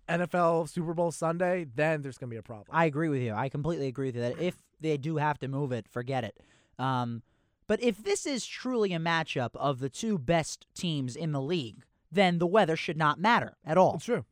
NFL 0.09 0.69
Super 0.69 0.95
Bowl 0.95 1.13
Sunday, 1.13 1.65
then 1.75 2.03
there's 2.03 2.19
gonna 2.19 2.31
be 2.31 2.37
a 2.37 2.43
problem. 2.43 2.69
I 2.77 2.85
agree 2.87 3.09
with 3.09 3.23
you. 3.23 3.33
I 3.35 3.49
completely 3.49 3.87
agree 3.87 4.09
with 4.09 4.17
you 4.17 4.23
that 4.23 4.39
if 4.41 4.57
they 4.81 4.97
do 4.97 5.17
have 5.17 5.39
to 5.39 5.49
move 5.49 5.73
it, 5.73 5.87
forget 5.89 6.25
it. 6.25 6.39
Um, 6.79 7.23
but 7.69 7.81
if 7.83 8.03
this 8.03 8.27
is 8.27 8.45
truly 8.45 8.93
a 8.93 8.99
matchup 8.99 9.51
of 9.55 9.79
the 9.79 9.89
two 9.89 10.19
best 10.19 10.67
teams 10.75 11.15
in 11.17 11.33
the 11.33 11.41
league, 11.41 11.85
then 12.11 12.39
the 12.39 12.47
weather 12.47 12.77
should 12.77 12.97
not 12.97 13.21
matter 13.21 13.57
at 13.65 13.79
all. 13.79 13.95
it's 13.95 14.05
true. 14.05 14.25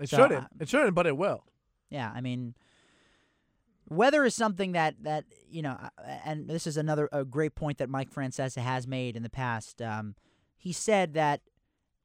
It 0.00 0.08
So, 0.08 0.16
shouldn't. 0.16 0.44
uh, 0.44 0.48
it 0.60 0.68
shouldn't, 0.68 0.94
but 0.94 1.06
it 1.06 1.16
will. 1.16 1.44
Yeah, 1.90 2.10
I 2.14 2.20
mean, 2.20 2.54
weather 3.88 4.24
is 4.24 4.34
something 4.34 4.72
that 4.72 4.94
that 5.02 5.24
you 5.50 5.62
know, 5.62 5.76
uh, 5.80 5.88
and 6.24 6.48
this 6.48 6.66
is 6.66 6.76
another 6.76 7.08
a 7.12 7.24
great 7.24 7.54
point 7.54 7.78
that 7.78 7.88
Mike 7.88 8.10
Francesa 8.12 8.60
has 8.60 8.86
made 8.86 9.16
in 9.16 9.22
the 9.22 9.30
past. 9.30 9.80
Um, 9.82 10.14
he 10.56 10.72
said 10.72 11.14
that 11.14 11.40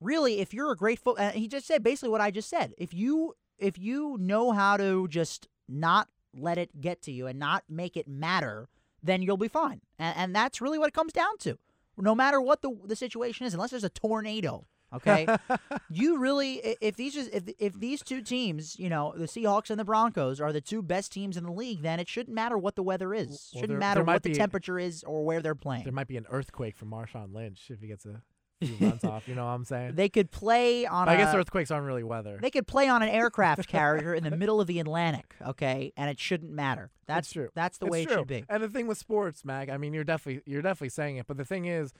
really, 0.04 0.40
if 0.40 0.54
you're 0.54 0.72
a 0.72 0.76
great 0.76 1.00
foot, 1.00 1.20
uh, 1.20 1.32
he 1.32 1.48
just 1.48 1.66
said 1.66 1.84
basically 1.84 2.10
what 2.10 2.22
I 2.22 2.32
just 2.32 2.50
said. 2.50 2.74
If 2.78 2.94
you 2.94 3.36
if 3.58 3.78
you 3.78 4.18
know 4.20 4.52
how 4.52 4.78
to 4.78 5.08
just 5.08 5.48
not 5.68 6.10
let 6.36 6.58
it 6.58 6.82
get 6.82 7.02
to 7.04 7.12
you 7.12 7.28
and 7.28 7.40
not 7.40 7.64
make 7.70 7.96
it 7.96 8.08
matter, 8.08 8.68
then 9.02 9.22
you'll 9.22 9.38
be 9.38 9.48
fine. 9.48 9.82
And, 10.00 10.18
and 10.18 10.36
that's 10.36 10.60
really 10.62 10.80
what 10.80 10.88
it 10.88 10.94
comes 10.94 11.14
down 11.14 11.38
to. 11.40 11.58
No 11.98 12.16
matter 12.16 12.42
what 12.42 12.62
the 12.62 12.76
the 12.86 12.96
situation 12.96 13.46
is, 13.46 13.54
unless 13.54 13.70
there's 13.72 13.84
a 13.84 13.90
tornado. 13.90 14.66
Okay, 14.94 15.26
you 15.90 16.20
really 16.20 16.62
if 16.80 16.96
these 16.96 17.16
if 17.18 17.44
if 17.58 17.80
these 17.80 18.04
two 18.04 18.22
teams, 18.22 18.78
you 18.80 18.90
know, 18.90 19.14
the 19.18 19.26
Seahawks 19.26 19.72
and 19.72 19.80
the 19.80 19.84
Broncos 19.84 20.40
are 20.40 20.54
the 20.54 20.62
two 20.62 20.84
best 20.84 21.12
teams 21.12 21.36
in 21.36 21.44
the 21.46 21.52
league, 21.52 21.82
then 21.82 22.00
it 22.00 22.08
shouldn't 22.08 22.36
matter 22.36 22.60
what 22.60 22.76
the 22.76 22.84
weather 22.84 23.12
is. 23.14 23.28
Well, 23.30 23.62
shouldn't 23.62 23.70
there- 23.70 23.78
matter 23.80 24.00
there 24.00 24.06
what 24.14 24.22
the 24.24 24.30
be- 24.30 24.36
temperature 24.36 24.78
is 24.78 25.04
or 25.04 25.24
where 25.26 25.42
they're 25.42 25.56
playing. 25.56 25.84
There 25.84 25.94
might 25.94 26.08
be 26.08 26.18
an 26.18 26.28
earthquake 26.30 26.78
for 26.78 26.86
Marshawn 26.86 27.34
Lynch 27.34 27.72
if 27.72 27.80
he 27.82 27.88
gets 27.88 28.06
a 28.06 28.22
few 28.62 28.76
runs 28.88 29.04
off. 29.04 29.28
You 29.28 29.36
know 29.36 29.44
what 29.46 29.52
I'm 29.52 29.66
saying? 29.66 29.96
They 29.96 30.10
could 30.10 30.32
play 30.32 30.86
on. 30.86 31.10
I 31.10 31.18
guess 31.18 31.34
earthquakes 31.34 31.72
aren't 31.72 31.86
really 31.88 32.04
weather. 32.04 32.40
They 32.42 32.50
could 32.52 32.68
play 32.68 32.88
on 32.88 33.02
an 33.02 33.10
aircraft 33.10 33.68
carrier 33.68 34.14
in 34.14 34.24
the 34.24 34.32
middle 34.32 34.60
of 34.62 34.68
the 34.68 34.80
Atlantic, 34.80 35.36
okay, 35.46 35.92
and 35.98 36.10
it 36.10 36.20
shouldn't 36.20 36.52
matter. 36.52 36.92
That's 37.08 37.28
It's 37.28 37.34
true. 37.34 37.50
That's 37.56 37.78
the 37.78 37.86
It's 37.88 37.92
way 37.92 38.06
true. 38.06 38.14
it 38.14 38.18
should 38.20 38.28
be. 38.28 38.46
And 38.50 38.64
the 38.64 38.70
thing 38.70 38.88
with 38.88 38.98
sports, 38.98 39.44
Mack, 39.44 39.70
I 39.70 39.78
mean, 39.78 39.94
you're 39.94 40.04
definitely 40.04 40.42
you're 40.46 40.62
definitely 40.62 40.90
saying 40.90 41.18
it, 41.18 41.28
but 41.28 41.38
the 41.38 41.46
thing 41.46 41.66
is, 41.66 41.92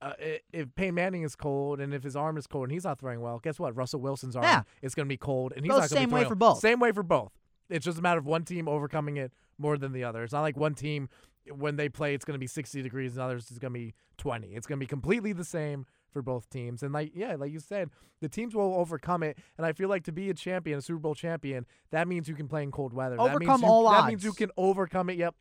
uh, 0.00 0.12
if 0.52 0.74
Peyton 0.74 0.94
Manning 0.94 1.22
is 1.22 1.36
cold 1.36 1.80
and 1.80 1.94
if 1.94 2.02
his 2.02 2.16
arm 2.16 2.36
is 2.36 2.46
cold 2.46 2.64
and 2.64 2.72
he's 2.72 2.84
not 2.84 2.98
throwing 2.98 3.20
well, 3.20 3.38
guess 3.38 3.58
what? 3.60 3.76
Russell 3.76 4.00
Wilson's 4.00 4.34
arm 4.36 4.44
Yeah. 4.44 4.62
is 4.82 4.94
going 4.94 5.06
to 5.06 5.08
be 5.08 5.16
cold 5.16 5.52
and 5.56 5.64
he's 5.64 5.70
Goes 5.70 5.80
not 5.80 5.80
going 5.80 5.88
to 5.88 5.94
same 5.94 6.08
be 6.08 6.14
way 6.14 6.20
throwing 6.22 6.28
for 6.30 6.34
both. 6.36 6.58
Same 6.58 6.80
way 6.80 6.92
for 6.92 7.02
both. 7.04 7.32
It's 7.70 7.84
just 7.86 7.98
a 7.98 8.02
matter 8.02 8.18
of 8.18 8.26
one 8.26 8.44
team 8.44 8.68
overcoming 8.68 9.16
it 9.16 9.32
more 9.58 9.78
than 9.78 9.92
the 9.92 10.02
other. 10.04 10.24
It's 10.24 10.32
not 10.32 10.40
like 10.42 10.56
one 10.56 10.74
team 10.74 11.08
when 11.50 11.76
they 11.76 11.88
play 11.88 12.14
it's 12.14 12.24
going 12.24 12.34
to 12.34 12.38
be 12.38 12.46
60 12.46 12.82
degrees 12.82 13.12
and 13.12 13.22
others 13.22 13.50
is 13.50 13.58
going 13.58 13.72
to 13.72 13.78
be 13.78 13.94
20. 14.18 14.48
It's 14.48 14.66
going 14.66 14.78
to 14.78 14.80
be 14.80 14.86
completely 14.86 15.32
the 15.32 15.44
same 15.44 15.86
for 16.10 16.22
both 16.22 16.48
teams. 16.50 16.82
And 16.82 16.92
like 16.92 17.12
yeah, 17.14 17.34
like 17.36 17.52
you 17.52 17.60
said, 17.60 17.90
the 18.20 18.28
teams 18.28 18.54
will 18.54 18.74
overcome 18.74 19.22
it. 19.22 19.38
And 19.56 19.66
I 19.66 19.72
feel 19.72 19.88
like 19.88 20.04
to 20.04 20.12
be 20.12 20.30
a 20.30 20.34
champion, 20.34 20.78
a 20.78 20.82
Super 20.82 21.00
Bowl 21.00 21.14
champion, 21.14 21.66
that 21.90 22.06
means 22.06 22.28
you 22.28 22.34
can 22.34 22.48
play 22.48 22.62
in 22.62 22.70
cold 22.70 22.92
weather. 22.92 23.16
that 23.16 23.22
means 23.22 23.48
Overcome 23.48 23.62
you, 23.62 23.66
all 23.68 23.90
That 23.90 24.08
means 24.08 24.24
you 24.24 24.32
can 24.32 24.50
overcome 24.56 25.10
it. 25.10 25.18
Yep. 25.18 25.34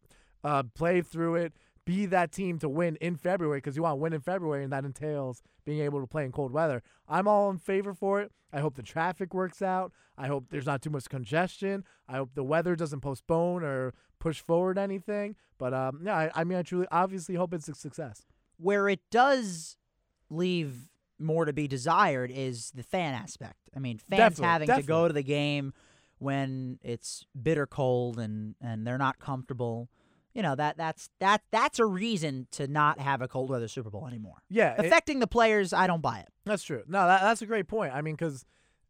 Uh, 0.44 0.64
play 0.74 1.02
through 1.02 1.36
it. 1.36 1.54
Be 1.86 2.06
that 2.08 2.32
team 2.32 2.60
to 2.60 2.70
win 2.70 2.96
in 2.98 3.16
February 3.16 3.58
because 3.58 3.76
you 3.76 3.84
want 3.84 3.94
to 3.94 3.98
win 3.98 4.14
in 4.14 4.22
February, 4.22 4.64
and 4.64 4.72
that 4.72 4.86
entails 4.86 5.42
being 5.66 5.80
able 5.80 6.00
to 6.00 6.08
play 6.08 6.26
in 6.26 6.32
cold 6.32 6.52
weather. 6.52 6.84
I'm 7.08 7.28
all 7.28 7.50
in 7.50 7.58
favor 7.58 7.94
for 7.94 8.22
it. 8.22 8.32
I 8.54 8.60
hope 8.60 8.76
the 8.76 8.84
traffic 8.84 9.34
works 9.34 9.62
out. 9.62 9.92
I 10.18 10.28
hope 10.28 10.46
there's 10.50 10.66
not 10.66 10.82
too 10.82 10.90
much 10.90 11.10
congestion. 11.10 11.84
I 12.08 12.18
hope 12.18 12.32
the 12.36 12.44
weather 12.44 12.76
doesn't 12.76 13.00
postpone 13.00 13.64
or 13.64 13.94
push 14.20 14.40
forward 14.40 14.78
anything. 14.78 15.36
But 15.58 15.74
um, 15.74 16.02
yeah, 16.04 16.16
I, 16.16 16.32
I 16.36 16.44
mean, 16.44 16.58
I 16.58 16.64
truly, 16.64 16.88
obviously, 16.92 17.36
hope 17.36 17.54
it's 17.54 17.68
a 17.68 17.74
success. 17.74 18.26
Where 18.58 18.88
it 18.88 19.00
does 19.10 19.78
leave 20.30 20.90
more 21.18 21.46
to 21.46 21.54
be 21.54 21.68
desired 21.68 22.32
is 22.32 22.72
the 22.72 22.84
fan 22.84 23.14
aspect. 23.14 23.70
I 23.76 23.80
mean, 23.80 23.98
fans 23.98 24.38
Definitely, 24.38 24.46
having 24.46 24.84
to 24.84 24.88
go 24.88 25.08
to 25.08 25.14
the 25.14 25.24
game 25.24 25.74
when 26.20 26.80
it's 26.84 27.26
bitter 27.42 27.66
cold 27.66 28.20
and 28.20 28.56
and 28.62 28.86
they're 28.86 28.98
not 28.98 29.20
comfortable. 29.20 29.90
You 30.34 30.42
know 30.42 30.56
that 30.56 30.78
that's 30.78 31.10
that 31.20 31.42
that's 31.52 31.78
a 31.80 31.86
reason 31.86 32.48
to 32.52 32.68
not 32.68 33.00
have 33.00 33.22
a 33.22 33.28
cold 33.28 33.50
weather 33.50 33.68
Super 33.68 33.90
Bowl 33.90 34.08
anymore. 34.08 34.38
Yeah, 34.50 34.76
it- 34.80 34.86
Affecting 34.86 35.20
the 35.20 35.28
players, 35.28 35.74
I 35.74 35.88
don't 35.88 36.02
buy 36.02 36.20
it. 36.20 36.30
That's 36.46 36.64
true. 36.64 36.84
No, 36.88 37.06
that, 37.08 37.22
that's 37.22 37.42
a 37.42 37.46
great 37.46 37.68
point. 37.68 37.94
I 37.94 38.02
mean, 38.02 38.16
because 38.16 38.46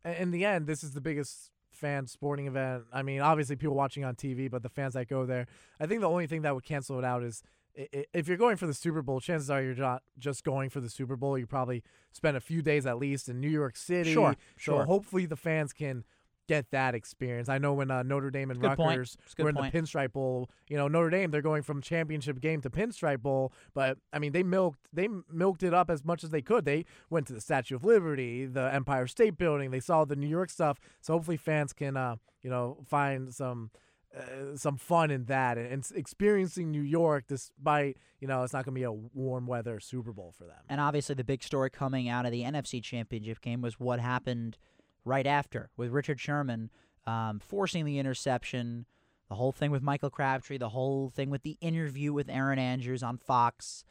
in 0.05 0.31
the 0.31 0.45
end, 0.45 0.67
this 0.67 0.83
is 0.83 0.91
the 0.93 1.01
biggest 1.01 1.49
fan 1.71 2.05
sporting 2.05 2.45
event. 2.47 2.83
I 2.93 3.01
mean, 3.01 3.21
obviously 3.21 3.55
people 3.55 3.75
watching 3.75 4.03
on 4.05 4.15
TV, 4.15 4.49
but 4.51 4.61
the 4.61 4.69
fans 4.69 4.93
that 4.93 5.07
go 5.07 5.25
there. 5.25 5.47
I 5.79 5.87
think 5.87 6.01
the 6.01 6.09
only 6.09 6.27
thing 6.27 6.43
that 6.43 6.53
would 6.53 6.63
cancel 6.63 6.99
it 6.99 7.03
out 7.05 7.23
is 7.23 7.41
if 7.73 8.27
you're 8.27 8.37
going 8.37 8.57
for 8.57 8.67
the 8.67 8.73
Super 8.73 9.01
Bowl. 9.01 9.19
Chances 9.19 9.49
are 9.49 9.61
you're 9.63 9.73
not 9.75 10.03
just 10.19 10.43
going 10.43 10.69
for 10.69 10.79
the 10.79 10.89
Super 10.89 11.15
Bowl. 11.15 11.37
You 11.37 11.47
probably 11.47 11.83
spend 12.11 12.37
a 12.37 12.41
few 12.41 12.61
days 12.61 12.85
at 12.85 12.97
least 12.97 13.29
in 13.29 13.39
New 13.39 13.49
York 13.49 13.77
City. 13.77 14.13
Sure, 14.13 14.35
sure. 14.57 14.81
So 14.81 14.85
hopefully 14.85 15.25
the 15.25 15.37
fans 15.37 15.73
can 15.73 16.03
get 16.47 16.71
that 16.71 16.95
experience. 16.95 17.49
I 17.49 17.57
know 17.57 17.73
when 17.73 17.91
uh, 17.91 18.03
Notre 18.03 18.29
Dame 18.29 18.51
and 18.51 18.59
Good 18.59 18.75
point. 18.75 18.97
Rutgers 18.97 19.17
It's 19.23 19.33
a 19.33 19.35
good 19.37 19.43
were 19.43 19.49
in 19.49 19.55
point. 19.55 19.73
the 19.73 19.79
Pinstripe 19.79 20.13
Bowl. 20.13 20.49
You 20.67 20.77
know, 20.77 20.87
Notre 20.87 21.09
Dame 21.09 21.31
they're 21.31 21.41
going 21.41 21.63
from 21.63 21.81
championship 21.81 22.39
game 22.41 22.61
to 22.61 22.69
Pinstripe 22.69 23.21
Bowl, 23.21 23.53
but 23.73 23.97
I 24.11 24.19
mean 24.19 24.31
they 24.31 24.43
milked 24.43 24.87
they 24.91 25.07
milked 25.31 25.63
it 25.63 25.73
up 25.73 25.89
as 25.89 26.03
much 26.03 26.23
as 26.23 26.29
they 26.29 26.41
could. 26.41 26.65
They 26.65 26.85
went 27.09 27.27
to 27.27 27.33
the 27.33 27.41
Statue 27.41 27.75
of 27.75 27.83
Liberty, 27.83 28.45
the 28.45 28.73
Empire 28.73 29.07
State 29.07 29.37
Building. 29.37 29.71
They 29.71 29.79
saw 29.79 30.05
the 30.05 30.15
New 30.15 30.27
York 30.27 30.49
stuff. 30.49 30.79
So 31.01 31.13
hopefully 31.13 31.37
fans 31.37 31.73
can 31.73 31.95
uh, 31.97 32.15
you 32.41 32.49
know 32.49 32.77
find 32.87 33.33
some. 33.33 33.71
Uh, 34.13 34.57
some 34.57 34.75
fun 34.75 35.09
in 35.09 35.23
that 35.23 35.57
and, 35.57 35.71
and 35.71 35.89
experiencing 35.95 36.69
New 36.69 36.81
York, 36.81 37.23
despite 37.29 37.95
you 38.19 38.27
know 38.27 38.43
it's 38.43 38.51
not 38.51 38.65
going 38.65 38.75
to 38.75 38.77
be 38.77 38.83
a 38.83 38.91
warm 38.91 39.47
weather 39.47 39.79
Super 39.79 40.11
Bowl 40.11 40.33
for 40.37 40.43
them. 40.43 40.57
And 40.67 40.81
obviously, 40.81 41.15
the 41.15 41.23
big 41.23 41.41
story 41.41 41.69
coming 41.69 42.09
out 42.09 42.25
of 42.25 42.33
the 42.33 42.43
NFC 42.43 42.83
Championship 42.83 43.39
game 43.39 43.61
was 43.61 43.79
what 43.79 44.01
happened 44.01 44.57
right 45.05 45.27
after 45.27 45.69
with 45.77 45.91
Richard 45.91 46.19
Sherman 46.19 46.69
um, 47.07 47.39
forcing 47.39 47.85
the 47.85 47.99
interception, 47.99 48.85
the 49.29 49.35
whole 49.35 49.51
thing 49.51 49.71
with 49.71 49.81
Michael 49.81 50.09
Crabtree, 50.09 50.57
the 50.57 50.69
whole 50.69 51.09
thing 51.09 51.29
with 51.29 51.43
the 51.43 51.57
interview 51.61 52.13
with 52.13 52.29
Erin 52.29 52.59
Andrews 52.59 53.03
on 53.03 53.17
Fox. 53.17 53.83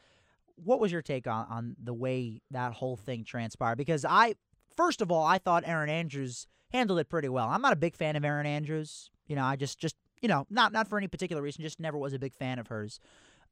What 0.57 0.81
was 0.81 0.93
your 0.93 1.02
take 1.02 1.26
on, 1.26 1.47
on 1.50 1.76
the 1.83 1.95
way 1.95 2.43
that 2.50 2.75
whole 2.75 2.97
thing 2.97 3.25
transpired? 3.25 3.76
Because 3.76 4.05
I, 4.05 4.35
first 4.76 5.00
of 5.00 5.11
all, 5.11 5.25
I 5.25 5.38
thought 5.38 5.64
Erin 5.67 5.88
Andrews 5.88 6.47
handled 6.73 6.99
it 6.99 7.09
pretty 7.09 7.29
well. 7.29 7.49
I'm 7.49 7.62
not 7.62 7.73
a 7.73 7.76
big 7.76 7.97
fan 7.97 8.17
of 8.17 8.25
Erin 8.25 8.47
Andrews. 8.47 9.11
You 9.26 9.37
know, 9.37 9.45
I 9.45 9.57
just 9.57 9.79
just 9.79 9.97
you 10.21 10.29
know 10.29 10.47
not 10.50 10.73
not 10.73 10.88
for 10.88 10.99
any 10.99 11.09
particular 11.09 11.43
reason, 11.43 11.62
just 11.62 11.81
never 11.81 11.97
was 11.97 12.12
a 12.12 12.19
big 12.19 12.35
fan 12.35 12.59
of 12.59 12.69
hers. 12.69 13.00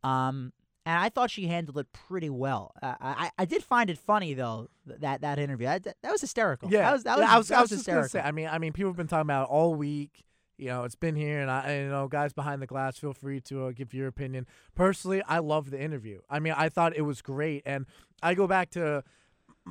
Um, 0.05 0.53
and 0.89 0.99
I 0.99 1.11
thought 1.11 1.31
she 1.31 1.47
handled 1.47 1.77
it 1.77 1.87
pretty 1.93 2.31
well. 2.31 2.73
Uh, 2.83 2.95
I 2.99 3.31
I 3.39 3.45
did 3.45 3.63
find 3.63 3.91
it 3.91 3.99
funny 3.99 4.33
though 4.33 4.69
that 4.87 5.21
that 5.21 5.39
interview 5.39 5.67
that, 5.67 5.85
that 5.85 6.11
was 6.11 6.23
hysterical. 6.23 6.71
Yeah, 6.73 6.85
that 6.85 6.93
was 6.95 7.05
that 7.05 7.19
was, 7.19 7.29
I 7.29 7.39
was, 7.39 7.49
that 7.49 7.59
I 7.59 7.61
was 7.61 7.71
was 7.71 7.79
just 7.81 7.87
gonna 7.87 8.03
hysterical. 8.03 8.25
say. 8.25 8.29
I 8.29 8.33
mean, 8.33 8.49
I 8.49 8.59
mean, 8.59 8.73
people 8.73 8.89
have 8.91 8.97
been 8.97 9.07
talking 9.07 9.27
about 9.27 9.45
it 9.45 9.51
all 9.51 9.75
week. 9.75 10.25
You 10.57 10.69
know, 10.69 10.85
it's 10.85 10.97
been 10.97 11.15
here, 11.15 11.41
and 11.41 11.51
I, 11.51 11.61
and, 11.71 11.85
you 11.85 11.91
know, 11.91 12.09
guys 12.09 12.33
behind 12.33 12.61
the 12.61 12.67
glass, 12.67 12.99
feel 12.99 13.13
free 13.13 13.41
to 13.43 13.67
uh, 13.67 13.73
give 13.73 13.95
your 13.95 14.09
opinion. 14.09 14.47
Personally, 14.75 15.23
I 15.29 15.39
love 15.39 15.71
the 15.71 15.81
interview. 15.81 16.21
I 16.29 16.41
mean, 16.41 16.55
I 16.57 16.69
thought 16.69 16.97
it 16.97 17.03
was 17.03 17.23
great, 17.23 17.63
and 17.65 17.87
I 18.25 18.35
go 18.35 18.49
back 18.49 18.71
to 18.71 19.05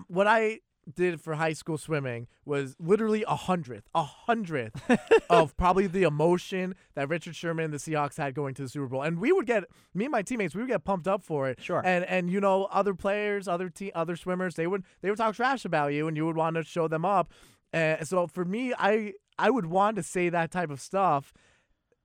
what 0.07 0.27
I 0.27 0.59
did 0.94 1.22
for 1.22 1.36
high 1.36 1.53
school 1.53 1.77
swimming 1.77 2.27
was 2.46 2.75
literally 2.79 3.24
a 3.27 3.36
hundredth, 3.36 3.88
a 3.94 4.03
hundredth 4.03 4.82
of 5.29 5.56
probably 5.58 5.88
the 5.88 6.03
emotion 6.03 6.75
that 6.96 7.10
Richard 7.10 7.36
Sherman 7.36 7.65
and 7.65 7.74
the 7.74 7.77
Seahawks 7.77 8.17
had 8.17 8.34
going 8.34 8.53
to 8.56 8.63
the 8.63 8.70
Super 8.70 8.88
Bowl, 8.88 9.01
and 9.01 9.20
we 9.20 9.32
would 9.32 9.46
get 9.46 9.65
me 9.94 10.06
and 10.06 10.12
my 10.12 10.22
teammates, 10.22 10.56
we 10.56 10.62
would 10.62 10.70
get 10.70 10.84
pumped 10.84 11.08
up 11.08 11.24
for 11.24 11.50
it. 11.50 11.62
Sure. 11.62 11.82
And 11.86 12.06
and 12.06 12.29
you 12.29 12.39
know, 12.39 12.65
other 12.65 12.94
players, 12.94 13.48
other 13.48 13.70
te- 13.70 13.91
other 13.94 14.15
swimmers, 14.15 14.56
they 14.56 14.67
would 14.67 14.84
they 15.01 15.10
would 15.10 15.17
talk 15.17 15.36
trash 15.36 15.65
about 15.65 15.94
you, 15.94 16.08
and 16.08 16.15
you 16.15 16.25
would 16.25 16.38
want 16.38 16.56
to 16.56 16.63
show 16.63 16.88
them 16.88 17.06
up. 17.06 17.32
Uh, 17.74 18.03
so 18.03 18.27
for 18.27 18.46
me, 18.46 18.74
I 18.77 19.13
I 19.38 19.50
would 19.50 19.67
want 19.67 19.98
to 19.98 20.03
say 20.03 20.29
that 20.29 20.51
type 20.51 20.70
of 20.70 20.82
stuff. 20.82 21.34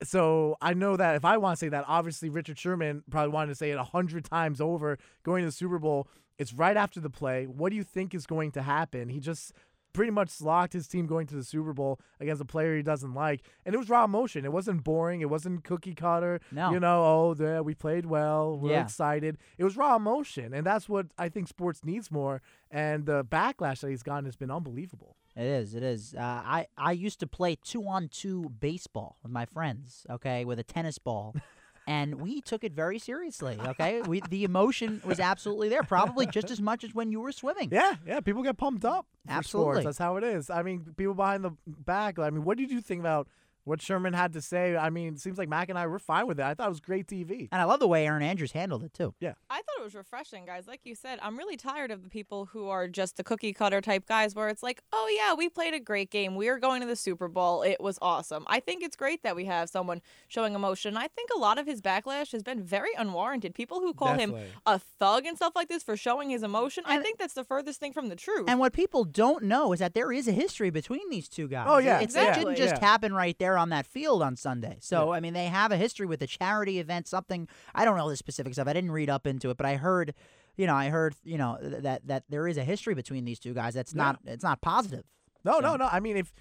So 0.03 0.57
I 0.61 0.75
know 0.75 0.97
that 0.97 1.15
if 1.15 1.25
I 1.25 1.37
want 1.37 1.59
to 1.59 1.65
say 1.65 1.69
that, 1.69 1.85
obviously 1.87 2.29
Richard 2.29 2.59
Sherman 2.59 3.05
probably 3.09 3.31
wanted 3.31 3.51
to 3.51 3.55
say 3.55 3.71
it 3.71 3.79
a 3.79 3.85
hundred 3.85 4.25
times 4.25 4.61
over 4.61 4.99
going 5.23 5.43
to 5.43 5.47
the 5.47 5.53
Super 5.53 5.79
Bowl. 5.79 6.09
It's 6.39 6.53
right 6.53 6.77
after 6.77 7.01
the 7.01 7.11
play. 7.11 7.47
What 7.47 7.71
do 7.71 7.77
you 7.77 7.85
think 7.85 8.15
is 8.15 8.27
going 8.27 8.53
to 8.53 8.63
happen? 8.63 9.09
He 9.09 9.21
just 9.21 9.53
pretty 9.93 10.11
much 10.11 10.41
locked 10.41 10.73
his 10.73 10.89
team 10.89 11.07
going 11.07 11.27
to 11.27 11.35
the 11.35 11.45
Super 11.45 11.75
Bowl 11.75 12.01
against 12.19 12.41
a 12.41 12.47
player 12.47 12.75
he 12.75 12.83
doesn't 12.83 13.13
like, 13.13 13.43
and 13.67 13.75
it 13.75 13.79
was 13.79 13.91
raw 13.91 14.05
emotion. 14.05 14.45
It 14.47 14.53
wasn't 14.53 14.83
boring. 14.83 15.21
It 15.21 15.29
wasn't 15.29 15.65
cookie 15.65 15.95
cutter. 15.95 16.41
No. 16.51 16.71
You 16.73 16.81
know, 16.81 17.05
oh, 17.05 17.37
yeah, 17.39 17.61
we 17.61 17.75
played 17.75 18.07
well. 18.07 18.59
We're 18.59 18.71
Yeah. 18.71 18.85
excited. 18.85 19.37
It 19.59 19.65
was 19.65 19.77
raw 19.77 19.97
emotion, 19.97 20.55
and 20.55 20.65
that's 20.65 20.89
what 20.89 21.09
I 21.19 21.29
think 21.29 21.47
sports 21.49 21.85
needs 21.85 22.11
more. 22.11 22.41
And 22.71 23.05
the 23.05 23.23
backlash 23.23 23.81
that 23.81 23.91
he's 23.91 24.03
gotten 24.03 24.25
has 24.25 24.35
been 24.37 24.51
unbelievable. 24.51 25.17
It 25.37 25.45
is. 25.45 25.75
It 25.75 25.83
is. 25.83 26.15
Uh, 26.15 26.21
I 26.21 26.67
I 26.79 26.93
used 26.93 27.21
to 27.21 27.27
play 27.27 27.57
two 27.63 27.87
on 27.87 28.09
two 28.09 28.49
baseball 28.61 29.17
with 29.23 29.31
my 29.33 29.45
friends. 29.45 30.07
Okay, 30.09 30.45
with 30.47 30.59
a 30.59 30.63
tennis 30.65 30.97
ball, 30.99 31.35
and 31.87 32.21
we 32.21 32.41
took 32.41 32.65
it 32.65 32.73
very 32.73 32.99
seriously. 32.99 33.59
Okay, 33.61 34.03
we 34.03 34.21
the 34.29 34.45
emotion 34.45 35.03
was 35.05 35.21
absolutely 35.21 35.69
there, 35.69 35.83
probably 35.83 36.27
just 36.27 36.51
as 36.51 36.61
much 36.61 36.85
as 36.85 36.95
when 36.95 37.11
you 37.11 37.21
were 37.21 37.33
swimming. 37.33 37.69
Yeah, 37.73 37.95
yeah, 38.07 38.21
people 38.21 38.43
get 38.43 38.57
pumped 38.57 38.85
up. 38.85 39.07
Absolutely. 39.29 39.73
sports. 39.73 39.85
That's 39.85 39.99
how 39.99 40.17
it 40.17 40.25
is. 40.25 40.51
I 40.51 40.63
mean, 40.63 40.95
people 40.97 41.15
behind 41.15 41.45
the 41.45 41.53
back. 41.67 42.19
I 42.19 42.31
mean, 42.31 42.45
what 42.45 42.59
did 42.59 42.71
you 42.71 42.81
think 42.81 43.01
about 43.01 43.29
what 43.65 43.81
Sherman 43.81 44.13
had 44.13 44.33
to 44.33 44.41
say? 44.41 44.77
I 44.77 44.91
mean, 44.91 45.15
it 45.15 45.21
seems 45.21 45.39
like 45.39 45.49
Mack 45.49 45.69
and 45.69 45.79
I 45.79 45.87
were 45.87 45.99
fine 45.99 46.27
with 46.27 46.41
it. 46.41 46.45
I 46.45 46.55
thought 46.55 46.67
it 46.67 46.71
was 46.71 46.81
great 46.81 47.07
TV. 47.07 47.49
And 47.53 47.61
I 47.61 47.65
love 47.65 47.81
the 47.81 47.89
way 47.89 48.07
Erin 48.07 48.23
Andrews 48.23 48.53
handled 48.53 48.83
it 48.83 48.93
too. 48.93 49.15
Yeah. 49.21 49.35
I 49.51 49.57
thought 49.57 49.81
it 49.81 49.85
was 49.85 49.95
refreshing, 49.95 50.45
guys. 50.47 50.67
Like 50.67 50.81
you 50.85 50.95
said, 50.95 51.19
I'm 51.23 51.37
really 51.37 51.57
tired 51.57 51.91
of 51.91 52.03
the 52.03 52.09
people 52.09 52.47
who 52.47 52.69
are 52.69 52.89
just 52.89 53.17
the 53.17 53.25
cookie 53.25 53.53
cutter 53.53 53.81
type 53.81 54.07
guys 54.07 54.35
where 54.35 54.49
it's 54.49 54.63
like, 54.63 54.83
oh, 54.93 55.13
yeah, 55.17 55.35
we 55.35 55.49
played 55.49 55.75
a 55.75 55.81
great 55.81 56.11
game. 56.11 56.35
We 56.35 56.49
are 56.49 56.59
going 56.59 56.81
to 56.81 56.87
the 56.87 56.97
Super 56.97 57.29
Bowl. 57.29 57.63
It 57.63 57.81
was 57.81 57.99
awesome. 58.03 58.45
I 58.49 58.61
think 58.61 58.83
it's 58.83 58.97
great 58.97 59.23
that 59.23 59.37
we 59.37 59.45
have 59.45 59.69
someone 59.69 60.01
showing 60.29 60.55
emotion. 60.55 60.97
I 60.97 61.09
think 61.09 61.31
a 61.35 61.39
lot 61.39 61.59
of 61.59 61.67
his 61.67 61.81
backlash 61.81 62.33
has 62.33 62.43
been 62.43 62.63
very 62.63 62.91
unwarranted. 62.99 63.55
People 63.55 63.81
who 63.81 63.95
call 63.95 64.15
him 64.15 64.35
a 64.67 64.79
thug 64.79 65.25
and 65.27 65.37
stuff 65.37 65.53
like 65.55 65.69
this 65.69 65.83
for 65.83 65.97
showing 65.97 66.31
his 66.31 66.43
emotion, 66.43 66.83
I 66.87 66.99
think 66.99 67.19
that's 67.19 67.35
the 67.35 67.45
furthest 67.45 67.79
thing 67.79 67.93
from 67.93 68.09
the 68.09 68.17
truth. 68.17 68.47
And 68.49 68.59
what 68.59 68.73
people 68.73 69.05
don't 69.05 69.45
know 69.45 69.73
is 69.73 69.79
that 69.79 69.95
there 69.95 70.11
is 70.11 70.27
a 70.27 70.33
history 70.33 70.71
between 70.71 71.09
these 71.11 71.29
two 71.29 71.47
guys. 71.47 71.67
Oh, 71.69 71.79
yeah, 71.79 72.01
it's, 72.01 72.17
yeah, 72.17 72.33
it 72.33 72.35
didn't 72.35 72.57
just 72.57 72.77
yeah. 72.77 72.81
happen 72.81 73.15
right 73.15 73.39
there 73.39 73.52
on 73.59 73.69
that 73.71 73.87
field 73.87 74.23
on 74.23 74.37
Sunday. 74.37 74.79
So 74.81 75.13
I 75.13 75.21
mean, 75.21 75.35
they 75.35 75.47
have 75.47 75.73
a 75.73 75.77
history 75.77 76.07
with 76.07 76.23
a 76.23 76.27
charity 76.27 76.79
event. 76.79 77.07
Something 77.09 77.49
I 77.75 77.85
don't 77.85 77.97
know 77.97 78.09
the 78.09 78.17
specifics 78.17 78.59
of. 78.59 78.69
I 78.69 78.73
didn't 78.73 78.93
read 78.93 79.11
up 79.11 79.27
into 79.27 79.51
it, 79.51 79.57
but 79.57 79.67
I 79.67 79.77
heard, 79.77 80.15
you 80.57 80.67
know, 80.67 80.75
I 80.75 80.89
heard, 80.89 81.15
you 81.25 81.39
know, 81.39 81.59
that 81.61 82.07
that 82.07 82.25
there 82.29 82.47
is 82.49 82.57
a 82.57 82.65
history 82.65 82.95
between 82.95 83.25
these 83.25 83.39
two 83.39 83.55
guys. 83.55 83.75
That's 83.75 83.95
Yeah. 83.95 84.03
not 84.03 84.19
it's 84.27 84.45
not 84.45 84.61
positive. 84.61 85.05
No, 85.45 85.55
So- 85.55 85.61
no, 85.61 85.77
no. 85.77 85.89
I 85.91 86.01
mean, 86.01 86.17
if 86.17 86.33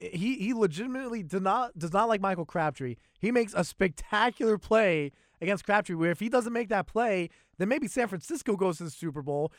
he 0.00 0.36
he 0.38 0.52
legitimately 0.52 1.22
does 1.22 1.40
not 1.40 1.78
does 1.78 1.92
not 1.92 2.08
like 2.08 2.20
Michael 2.20 2.44
Crabtree, 2.44 2.96
he 3.18 3.30
makes 3.30 3.54
a 3.56 3.64
spectacular 3.64 4.58
play 4.58 5.12
against 5.40 5.64
Crabtree. 5.64 5.94
Where 5.96 6.10
if 6.10 6.20
he 6.20 6.28
doesn't 6.28 6.52
make 6.52 6.68
that 6.68 6.86
play, 6.86 7.30
then 7.58 7.68
maybe 7.68 7.86
San 7.88 8.08
Francisco 8.08 8.56
goes 8.56 8.78
to 8.78 8.84
the 8.84 8.90
Super 8.90 9.22
Bowl. 9.22 9.52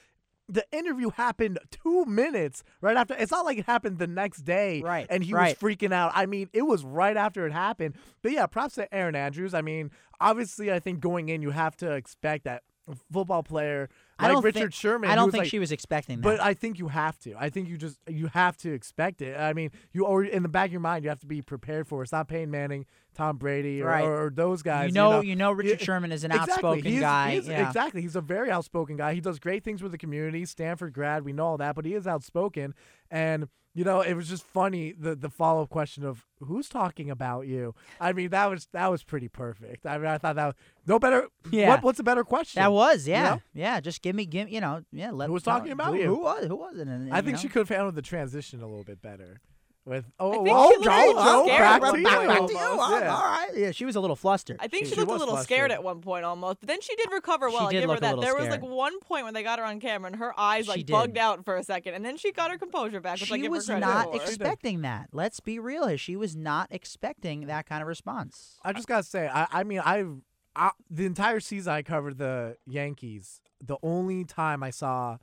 The 0.50 0.66
interview 0.72 1.10
happened 1.10 1.60
two 1.72 2.06
minutes 2.06 2.64
right 2.82 2.98
after. 2.98 3.16
It's 3.16 3.32
not 3.32 3.46
like 3.46 3.58
it 3.58 3.66
happened 3.66 3.98
the 3.98 4.08
next 4.08 4.42
day, 4.42 4.82
Right, 4.82 5.08
And 5.10 5.24
he 5.24 5.34
right. 5.34 5.60
was 5.62 5.72
freaking 5.76 5.94
out. 5.94 6.12
I 6.14 6.26
mean, 6.26 6.50
it 6.54 6.64
was 6.64 6.84
right 6.84 7.16
after 7.16 7.48
it 7.48 7.54
happened. 7.54 7.96
But 8.22 8.34
yeah, 8.34 8.46
props 8.48 8.76
to 8.76 8.94
Erin 8.94 9.16
Andrews. 9.16 9.54
I 9.54 9.62
mean, 9.62 9.92
obviously, 10.20 10.72
I 10.72 10.80
think 10.80 11.00
going 11.00 11.30
in, 11.30 11.42
you 11.42 11.52
have 11.52 11.78
to 11.78 11.92
expect 11.94 12.44
that 12.44 12.64
football 13.12 13.44
player 13.44 13.90
I 14.20 14.24
like 14.26 14.34
don't 14.34 14.44
Richard 14.44 14.60
think, 14.60 14.74
Sherman. 14.74 15.10
I 15.10 15.16
don't 15.16 15.32
think 15.32 15.44
like, 15.44 15.50
she 15.50 15.60
was 15.60 15.72
expecting 15.72 16.18
that. 16.18 16.24
but 16.24 16.40
I 16.40 16.54
think 16.54 16.80
you 16.80 16.90
have 16.90 17.18
to. 17.20 17.34
I 17.38 17.50
think 17.50 17.68
you 17.70 17.78
just 17.78 17.98
you 18.08 18.28
have 18.28 18.58
to 18.58 18.72
expect 18.74 19.22
it. 19.22 19.40
I 19.40 19.54
mean, 19.54 19.72
you 19.94 20.06
already 20.06 20.32
in 20.34 20.44
the 20.44 20.50
back 20.50 20.68
of 20.68 20.72
your 20.74 20.82
mind, 20.82 21.04
you 21.04 21.10
have 21.10 21.20
to 21.22 21.26
be 21.28 21.42
prepared 21.42 21.88
for. 21.88 22.02
it. 22.02 22.04
It's 22.04 22.12
not 22.12 22.28
Peyton 22.28 22.52
Manning, 22.52 22.86
Tom 23.16 23.38
Brady, 23.38 23.82
or, 23.82 23.88
Right. 23.88 24.04
or, 24.04 24.26
or 24.26 24.30
those 24.30 24.62
guys. 24.62 24.88
you 24.90 24.94
know, 24.94 25.22
you 25.22 25.30
you 25.30 25.36
know, 25.36 25.52
Richard 25.52 25.80
Yeah, 25.80 25.86
Sherman 25.86 26.12
is 26.12 26.24
an 26.24 26.32
exactly. 26.32 26.54
outspoken 26.54 26.84
He 26.86 26.96
is- 26.96 27.02
guy. 27.02 27.32
he 27.32 27.38
is- 27.38 27.48
yeah. 27.48 27.68
Exactly. 27.68 28.02
He's 28.02 28.16
a 28.16 28.22
very 28.22 28.52
outspoken 28.52 28.98
guy. 28.98 29.14
He 29.14 29.22
does 29.22 29.40
great 29.40 29.64
things 29.64 29.82
with 29.82 29.92
the 29.94 29.98
community. 29.98 30.46
Stanford 30.46 30.94
grad, 30.94 31.24
we 31.24 31.34
know 31.34 31.46
all 31.46 31.58
that, 31.58 31.76
but 31.76 31.86
he 31.86 31.94
is 31.96 32.06
outspoken. 32.06 32.74
And 33.10 33.48
you 33.76 33.84
know, 33.84 34.02
it 34.02 34.14
was 34.14 34.30
just 34.30 34.44
funny 34.44 34.92
the 34.92 35.16
the 35.16 35.30
follow 35.30 35.64
up 35.64 35.70
question 35.70 36.06
of 36.06 36.26
who's 36.40 36.70
talking 36.70 37.10
about 37.10 37.48
you. 37.48 37.74
I 38.00 38.14
mean, 38.14 38.30
that 38.30 38.50
was 38.50 38.68
that 38.72 38.92
was 38.92 39.04
pretty 39.04 39.28
perfect. 39.28 39.86
I 39.86 39.98
mean, 39.98 40.08
I 40.08 40.18
thought 40.18 40.36
that 40.36 40.46
was, 40.46 40.56
no 40.86 41.00
better. 41.00 41.28
Yeah. 41.50 41.70
What, 41.70 41.84
what's 41.84 42.00
a 42.00 42.04
better 42.04 42.24
question? 42.24 42.62
That 42.62 42.72
was, 42.72 43.08
You 43.08 43.14
yeah, 43.14 43.24
know? 43.24 43.42
yeah. 43.54 43.80
Just 43.80 44.02
give 44.02 44.16
me, 44.16 44.26
give 44.26 44.50
you 44.50 44.62
know, 44.62 44.84
yeah. 44.92 45.12
Let 45.12 45.28
Who 45.28 45.34
was 45.34 45.44
talking 45.44 45.72
about 45.72 45.94
who, 45.94 46.00
you? 46.00 46.06
Who 46.08 46.22
was? 46.22 46.46
Who 46.46 46.56
was 46.56 46.78
it? 46.78 46.88
And, 46.88 47.14
I 47.14 47.22
think 47.22 47.36
know. 47.36 47.42
she 47.42 47.48
could 47.48 47.60
have 47.60 47.70
handled 47.70 47.96
the 47.96 48.02
transition 48.02 48.62
a 48.62 48.68
little 48.68 48.84
bit 48.84 49.02
better. 49.02 49.42
With 49.86 50.06
oh, 50.18 50.32
think 50.46 50.48
oh, 50.50 50.70
she 50.72 50.76
looked 50.78 50.84
Joe, 50.86 50.92
a 50.92 51.08
little 51.08 51.24
Joe, 51.24 51.44
scared 51.46 51.60
back 51.60 51.84
at 51.84 51.92
to 51.92 51.98
you. 51.98 52.04
back 52.06 52.26
to 52.48 52.54
you. 52.54 52.60
almost. 52.60 52.90
All 52.90 53.00
Yeah. 53.02 53.22
right. 53.22 53.50
Yeah, 53.54 53.72
she 53.72 53.84
was 53.84 53.98
a 53.98 54.00
little 54.00 54.16
flustered. 54.16 54.56
I 54.62 54.68
think 54.70 54.86
She- 54.86 54.92
she, 54.92 54.96
she 54.96 55.00
looked 55.02 55.10
a 55.10 55.14
was 55.14 55.20
little 55.20 55.36
flustered. 55.36 55.56
scared 55.58 55.72
at 55.72 55.84
one 55.84 56.00
point 56.00 56.24
almost, 56.24 56.62
but 56.62 56.68
then 56.70 56.80
she 56.80 56.96
did 56.96 57.12
recover 57.12 57.50
She 57.50 57.56
well. 57.56 57.68
I 57.68 57.72
give 57.74 57.82
look 57.90 57.96
her 57.96 57.98
a 57.98 58.00
that. 58.00 58.08
little 58.12 58.22
There 58.24 58.34
was 58.36 58.46
scared. 58.46 58.62
like 58.62 58.72
one 58.72 59.00
point 59.02 59.26
when 59.26 59.34
they 59.34 59.44
got 59.44 59.60
her 59.60 59.66
on 59.66 59.82
camera 59.82 60.08
and 60.08 60.16
her 60.16 60.34
eyes 60.40 60.66
She 60.66 60.72
like 60.72 60.86
did. 60.86 60.92
bugged 60.94 61.18
out 61.18 61.44
for 61.44 61.58
a 61.58 61.64
second, 61.66 61.96
and 61.96 62.06
then 62.06 62.16
she 62.16 62.32
got 62.32 62.50
her 62.50 62.58
composure 62.58 63.02
back. 63.02 63.20
Which 63.20 63.30
I 63.30 63.36
she 63.36 63.42
give 63.42 63.52
was 63.52 63.66
credit 63.66 63.82
not 63.82 64.12
for. 64.12 64.16
expecting 64.22 64.84
that. 64.84 65.10
Let's 65.12 65.42
be 65.42 65.60
real 65.60 65.88
here. 65.88 65.98
She 65.98 66.16
was 66.16 66.34
not 66.34 66.70
expecting 66.72 67.48
that 67.48 67.66
kind 67.66 67.82
of 67.82 67.88
response. 67.90 68.60
I 68.64 68.72
just 68.72 68.88
gotta 68.88 69.04
say, 69.04 69.28
I, 69.28 69.48
I 69.52 69.64
mean, 69.66 69.82
I've 69.84 70.16
I, 70.56 70.72
the 70.90 71.06
entire 71.06 71.42
season 71.42 71.74
I 71.74 71.82
covered 71.82 72.20
the 72.20 72.56
Yankees. 72.66 73.42
The 73.62 73.78
only 73.84 74.24
time 74.24 74.62
I 74.64 74.70
saw 74.70 75.18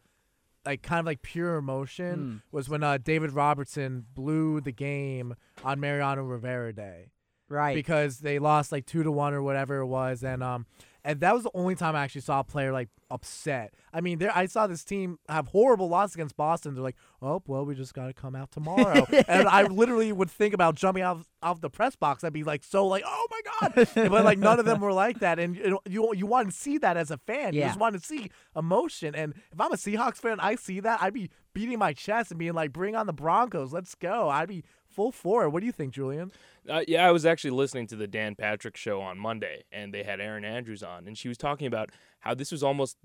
like 0.66 0.82
kind 0.82 1.00
of 1.00 1.06
like 1.06 1.22
pure 1.22 1.56
emotion 1.56 2.42
was 2.52 2.68
when 2.68 2.82
uh, 2.82 2.98
David 2.98 3.32
Robertson 3.32 4.04
blew 4.14 4.60
the 4.60 4.72
game 4.72 5.34
on 5.64 5.80
Mariano 5.80 6.22
Rivera 6.22 6.72
Day. 6.72 7.10
Right. 7.48 7.74
because 7.74 8.18
they 8.20 8.38
lost 8.38 8.70
like 8.70 8.86
two 8.86 9.02
to 9.02 9.10
one 9.10 9.34
or 9.34 9.42
whatever 9.42 9.78
it 9.78 9.86
was, 9.86 10.22
and 10.22 10.40
um, 10.40 10.66
and 11.04 11.20
that 11.20 11.34
was 11.34 11.44
the 11.44 11.50
only 11.54 11.74
time 11.74 11.96
I 11.96 12.04
actually 12.04 12.20
saw 12.22 12.40
a 12.40 12.44
player 12.44 12.72
like 12.72 12.88
upset. 13.10 13.74
I 13.92 14.00
mean, 14.00 14.18
there 14.18 14.30
I 14.34 14.46
saw 14.46 14.66
this 14.66 14.84
team 14.84 15.18
have 15.28 15.48
horrible 15.48 15.88
loss 15.88 16.14
against 16.14 16.36
Boston. 16.36 16.74
They're 16.74 16.82
like, 16.82 16.96
oh 17.22 17.42
well, 17.46 17.64
we 17.64 17.74
just 17.74 17.94
got 17.94 18.06
to 18.06 18.12
come 18.12 18.34
out 18.34 18.50
tomorrow, 18.50 19.06
and 19.28 19.48
I 19.48 19.62
literally 19.64 20.12
would 20.12 20.30
think 20.30 20.54
about 20.54 20.74
jumping 20.74 21.02
out 21.02 21.16
of, 21.18 21.28
out 21.42 21.56
of 21.56 21.60
the 21.60 21.70
press 21.70 21.96
box. 21.96 22.24
I'd 22.24 22.32
be 22.32 22.44
like, 22.44 22.64
so 22.64 22.86
like, 22.86 23.04
oh 23.06 23.26
my 23.30 23.40
god, 23.60 23.88
but 23.94 24.24
like 24.24 24.38
none 24.38 24.58
of 24.58 24.64
them 24.66 24.80
were 24.80 24.92
like 24.92 25.20
that, 25.20 25.38
and 25.38 25.56
you 25.56 25.78
you 25.88 26.14
you 26.14 26.26
want 26.26 26.50
to 26.50 26.56
see 26.56 26.78
that 26.78 26.96
as 26.96 27.10
a 27.10 27.18
fan. 27.18 27.54
You 27.54 27.62
just 27.62 27.80
want 27.80 27.94
to 27.94 28.00
see 28.00 28.30
emotion, 28.56 29.14
and 29.14 29.34
if 29.52 29.60
I'm 29.60 29.72
a 29.72 29.76
Seahawks 29.76 30.16
fan, 30.16 30.40
I 30.40 30.54
see 30.54 30.80
that, 30.80 31.02
I'd 31.02 31.14
be 31.14 31.30
beating 31.52 31.78
my 31.78 31.92
chest 31.92 32.30
and 32.30 32.38
being 32.38 32.54
like, 32.54 32.72
bring 32.72 32.94
on 32.94 33.06
the 33.06 33.12
Broncos, 33.12 33.72
let's 33.72 33.94
go. 33.94 34.28
I'd 34.28 34.48
be 34.48 34.64
full 34.90 35.12
four. 35.12 35.48
What 35.48 35.60
do 35.60 35.66
you 35.66 35.72
think, 35.72 35.92
Julian? 35.94 36.32
Uh, 36.68 36.82
yeah, 36.86 37.06
I 37.06 37.10
was 37.10 37.24
actually 37.24 37.50
listening 37.52 37.86
to 37.88 37.96
the 37.96 38.06
Dan 38.06 38.34
Patrick 38.34 38.76
show 38.76 39.00
on 39.00 39.18
Monday, 39.18 39.64
and 39.72 39.94
they 39.94 40.02
had 40.02 40.20
Erin 40.20 40.44
Andrews 40.44 40.82
on, 40.82 41.06
and 41.06 41.16
she 41.16 41.28
was 41.28 41.38
talking 41.38 41.66
about 41.66 41.90
how 42.20 42.34
this 42.34 42.52
was 42.52 42.62
almost, 42.62 42.96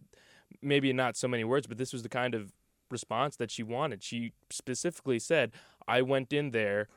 maybe 0.62 0.92
not 0.94 1.15
so 1.15 1.27
many 1.27 1.44
words, 1.44 1.68
but 1.68 1.77
this 1.77 1.94
was 1.94 2.04
the 2.04 2.10
kind 2.10 2.36
of 2.36 2.51
response 2.92 3.36
that 3.38 3.50
she 3.51 3.63
wanted. 3.63 4.04
She 4.04 4.34
specifically 4.50 5.20
said, 5.20 5.51
"I 5.88 6.01
went 6.01 6.34
in 6.34 6.51
there." 6.51 6.88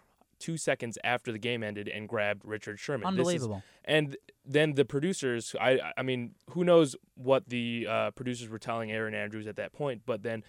Two 0.41 0.57
seconds 0.57 0.97
after 1.03 1.33
the 1.33 1.39
game 1.39 1.65
ended, 1.65 1.89
and 1.89 2.09
grabbed 2.09 2.45
Richard 2.45 2.79
Sherman. 2.79 3.17
This 3.17 3.27
is- 3.27 3.35
Unbelievable. 3.43 3.63
and 3.85 4.17
then 4.47 4.75
the 4.75 4.85
producers, 4.85 5.57
I, 5.61 5.81
I 5.97 6.03
mean, 6.05 6.37
who 6.51 6.63
knows 6.63 6.95
what 7.17 7.49
the 7.49 7.89
uh, 7.91 8.11
producers 8.13 8.49
were 8.49 8.61
telling 8.61 8.93
Erin 8.93 9.15
Andrews 9.15 9.49
at 9.49 9.57
that 9.57 9.73
point? 9.73 10.03
But 10.07 10.23
then, 10.23 10.45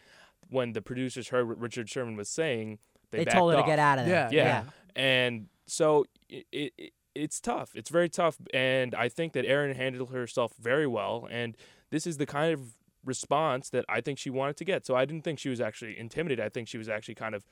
when 0.48 0.74
the 0.74 0.84
producers 0.84 1.29
heard 1.29 1.48
what 1.48 1.58
Richard 1.60 1.89
Sherman 1.89 2.15
was 2.15 2.29
saying, 2.29 2.77
they, 3.12 3.24
They 3.24 3.32
told 3.32 3.54
her 3.54 3.62
to 3.62 3.66
get 3.66 3.80
out 3.80 4.00
of 4.00 4.06
there. 4.06 4.30
Yeah, 4.32 4.44
Yeah. 4.44 4.63
And 4.96 5.48
so 5.66 6.06
it, 6.30 6.46
it 6.51 6.94
it's 7.16 7.39
tough. 7.39 7.72
It's 7.75 7.89
very 7.89 8.10
tough. 8.10 8.38
And 8.54 8.96
I 8.96 9.10
think 9.10 9.34
that 9.34 9.46
Erin 9.46 9.75
handled 9.75 10.12
herself 10.12 10.54
very 10.60 10.88
well. 10.88 11.28
And 11.30 11.58
this 11.89 12.08
is 12.08 12.18
the 12.18 12.25
kind 12.25 12.54
of 12.54 12.75
response 13.04 13.70
that 13.72 13.86
I 13.89 14.01
think 14.01 14.20
she 14.20 14.30
wanted 14.30 14.58
to 14.58 14.66
get. 14.66 14.86
So 14.86 14.96
I 14.96 15.06
didn't 15.06 15.24
think 15.24 15.39
she 15.39 15.50
was 15.50 15.60
actually 15.60 15.98
intimidated. 15.98 16.44
I 16.44 16.50
think 16.50 16.68
she 16.68 16.78
was 16.78 16.89
actually 16.89 17.16
kind 17.16 17.36
of 17.36 17.46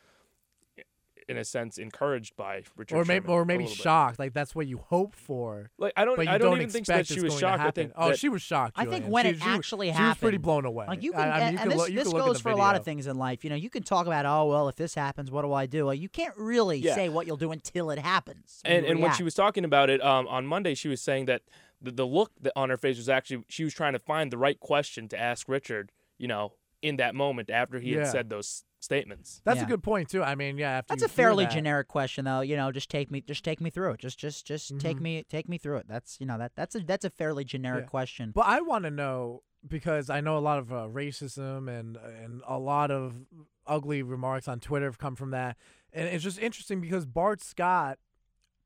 in 1.27 1.37
a 1.37 1.43
sense 1.43 1.77
encouraged 1.77 2.35
by 2.37 2.63
Richard 2.75 2.95
or 2.95 3.03
maybe 3.05 3.25
Sherman 3.25 3.37
or 3.37 3.45
maybe 3.45 3.67
shocked. 3.67 4.19
Like 4.19 4.33
that's 4.33 4.55
what 4.55 4.65
you 4.67 4.77
hope 4.77 5.15
for, 5.15 5.71
Like 5.77 5.93
I 5.97 6.05
don't 6.05 6.15
but 6.15 6.25
you 6.25 6.31
I 6.31 6.37
don't, 6.37 6.55
even 6.57 6.69
think 6.69 6.85
that 6.87 7.05
she 7.07 7.19
was 7.19 7.37
shocked. 7.37 7.61
I 7.61 7.71
think 7.71 7.91
oh, 7.95 8.09
that- 8.09 8.19
she 8.19 8.29
was 8.29 8.41
shocked. 8.41 8.73
I 8.77 8.83
think 8.85 9.05
Julian. 9.05 9.11
when 9.11 9.25
she, 9.25 9.29
it 9.31 9.37
she- 9.37 9.49
actually 9.49 9.87
she 9.87 9.91
happened, 9.91 10.07
was 10.09 10.17
pretty 10.17 10.37
blown 10.37 10.65
away. 10.65 10.85
Like 10.87 11.03
you 11.03 11.11
can, 11.11 11.21
I, 11.21 11.23
I 11.23 11.27
mean, 11.27 11.33
and, 11.33 11.41
you 11.41 11.47
and 11.47 11.59
can 11.59 11.69
this, 11.69 11.77
look, 11.77 11.89
you 11.89 11.95
this 11.95 12.07
can 12.07 12.17
look 12.17 12.25
goes 12.25 12.37
the 12.37 12.43
for 12.43 12.49
a 12.51 12.55
lot 12.55 12.75
of 12.75 12.85
things 12.85 13.07
in 13.07 13.17
life. 13.17 13.43
You 13.43 13.49
know, 13.49 13.55
you 13.55 13.69
can 13.69 13.83
talk 13.83 14.07
about, 14.07 14.25
oh 14.25 14.45
well, 14.45 14.69
if 14.69 14.75
this 14.77 14.95
happens, 14.95 15.29
what 15.29 15.41
do 15.41 15.51
I 15.53 15.65
do? 15.65 15.85
Like, 15.85 15.99
you 15.99 16.09
can't 16.09 16.35
really 16.37 16.77
Yeah. 16.79 16.95
say 16.95 17.09
what 17.09 17.27
you'll 17.27 17.37
do 17.37 17.51
until 17.51 17.91
it 17.91 17.99
happens. 17.99 18.61
and 18.63 18.85
you 18.85 18.91
and 18.91 19.01
when 19.01 19.13
she 19.13 19.23
was 19.23 19.33
talking 19.33 19.65
about 19.65 19.89
it 19.89 20.03
um, 20.03 20.27
on 20.27 20.47
Monday, 20.47 20.75
she 20.75 20.87
was 20.87 21.01
saying 21.01 21.25
that 21.25 21.41
the, 21.81 21.91
the 21.91 22.05
look 22.05 22.31
that 22.41 22.53
on 22.55 22.69
her 22.69 22.77
face 22.77 22.97
was 22.97 23.09
actually 23.09 23.43
she 23.49 23.63
was 23.63 23.73
trying 23.73 23.93
to 23.93 23.99
find 23.99 24.31
the 24.31 24.37
right 24.37 24.59
question 24.59 25.07
to 25.09 25.19
ask 25.19 25.49
Richard. 25.49 25.91
You 26.17 26.27
know, 26.27 26.53
in 26.87 26.97
that 26.97 27.15
moment 27.15 27.49
after 27.49 27.79
he 27.79 27.91
Yeah. 27.93 27.99
had 27.99 28.07
said 28.07 28.29
those 28.29 28.63
statements. 28.79 29.41
That's 29.43 29.57
Yeah. 29.59 29.65
a 29.65 29.67
good 29.67 29.83
point 29.83 30.09
too. 30.09 30.23
I 30.23 30.35
mean, 30.35 30.57
yeah. 30.57 30.71
After 30.77 30.93
That's 30.93 31.03
a 31.03 31.09
fairly 31.09 31.45
that- 31.45 31.53
generic 31.53 31.87
question, 31.87 32.25
though. 32.25 32.41
You 32.41 32.55
know, 32.55 32.71
just 32.71 32.89
take 32.89 33.09
me, 33.11 33.21
just 33.21 33.43
take 33.43 33.59
me 33.59 33.69
through 33.69 33.91
it. 33.93 33.99
Just, 33.99 34.19
just, 34.19 34.45
just 34.45 34.79
take 34.79 34.97
Mhm. 34.97 35.01
me, 35.01 35.23
take 35.27 35.49
me 35.49 35.57
through 35.57 35.77
it. 35.77 35.87
That's, 35.87 36.19
you 36.19 36.25
know, 36.25 36.37
that 36.37 36.55
that's 36.55 36.75
a 36.75 36.79
that's 36.79 37.03
a 37.05 37.09
fairly 37.09 37.43
generic 37.43 37.85
Yeah. 37.85 37.89
question. 37.89 38.31
But 38.31 38.45
I 38.45 38.61
want 38.61 38.85
to 38.85 38.91
know 38.91 39.43
because 39.67 40.09
I 40.09 40.21
know 40.21 40.37
a 40.37 40.39
lot 40.39 40.59
of 40.59 40.71
uh, 40.71 40.87
racism 40.87 41.67
and 41.69 41.97
and 41.97 42.41
a 42.47 42.57
lot 42.59 42.91
of 42.91 43.25
ugly 43.65 44.01
remarks 44.03 44.47
on 44.47 44.59
Twitter 44.59 44.85
have 44.85 44.97
come 44.99 45.15
from 45.15 45.31
that, 45.31 45.57
and 45.91 46.07
it's 46.07 46.23
just 46.23 46.39
interesting 46.39 46.79
because 46.79 47.05
Bart 47.05 47.41
Scott, 47.41 47.97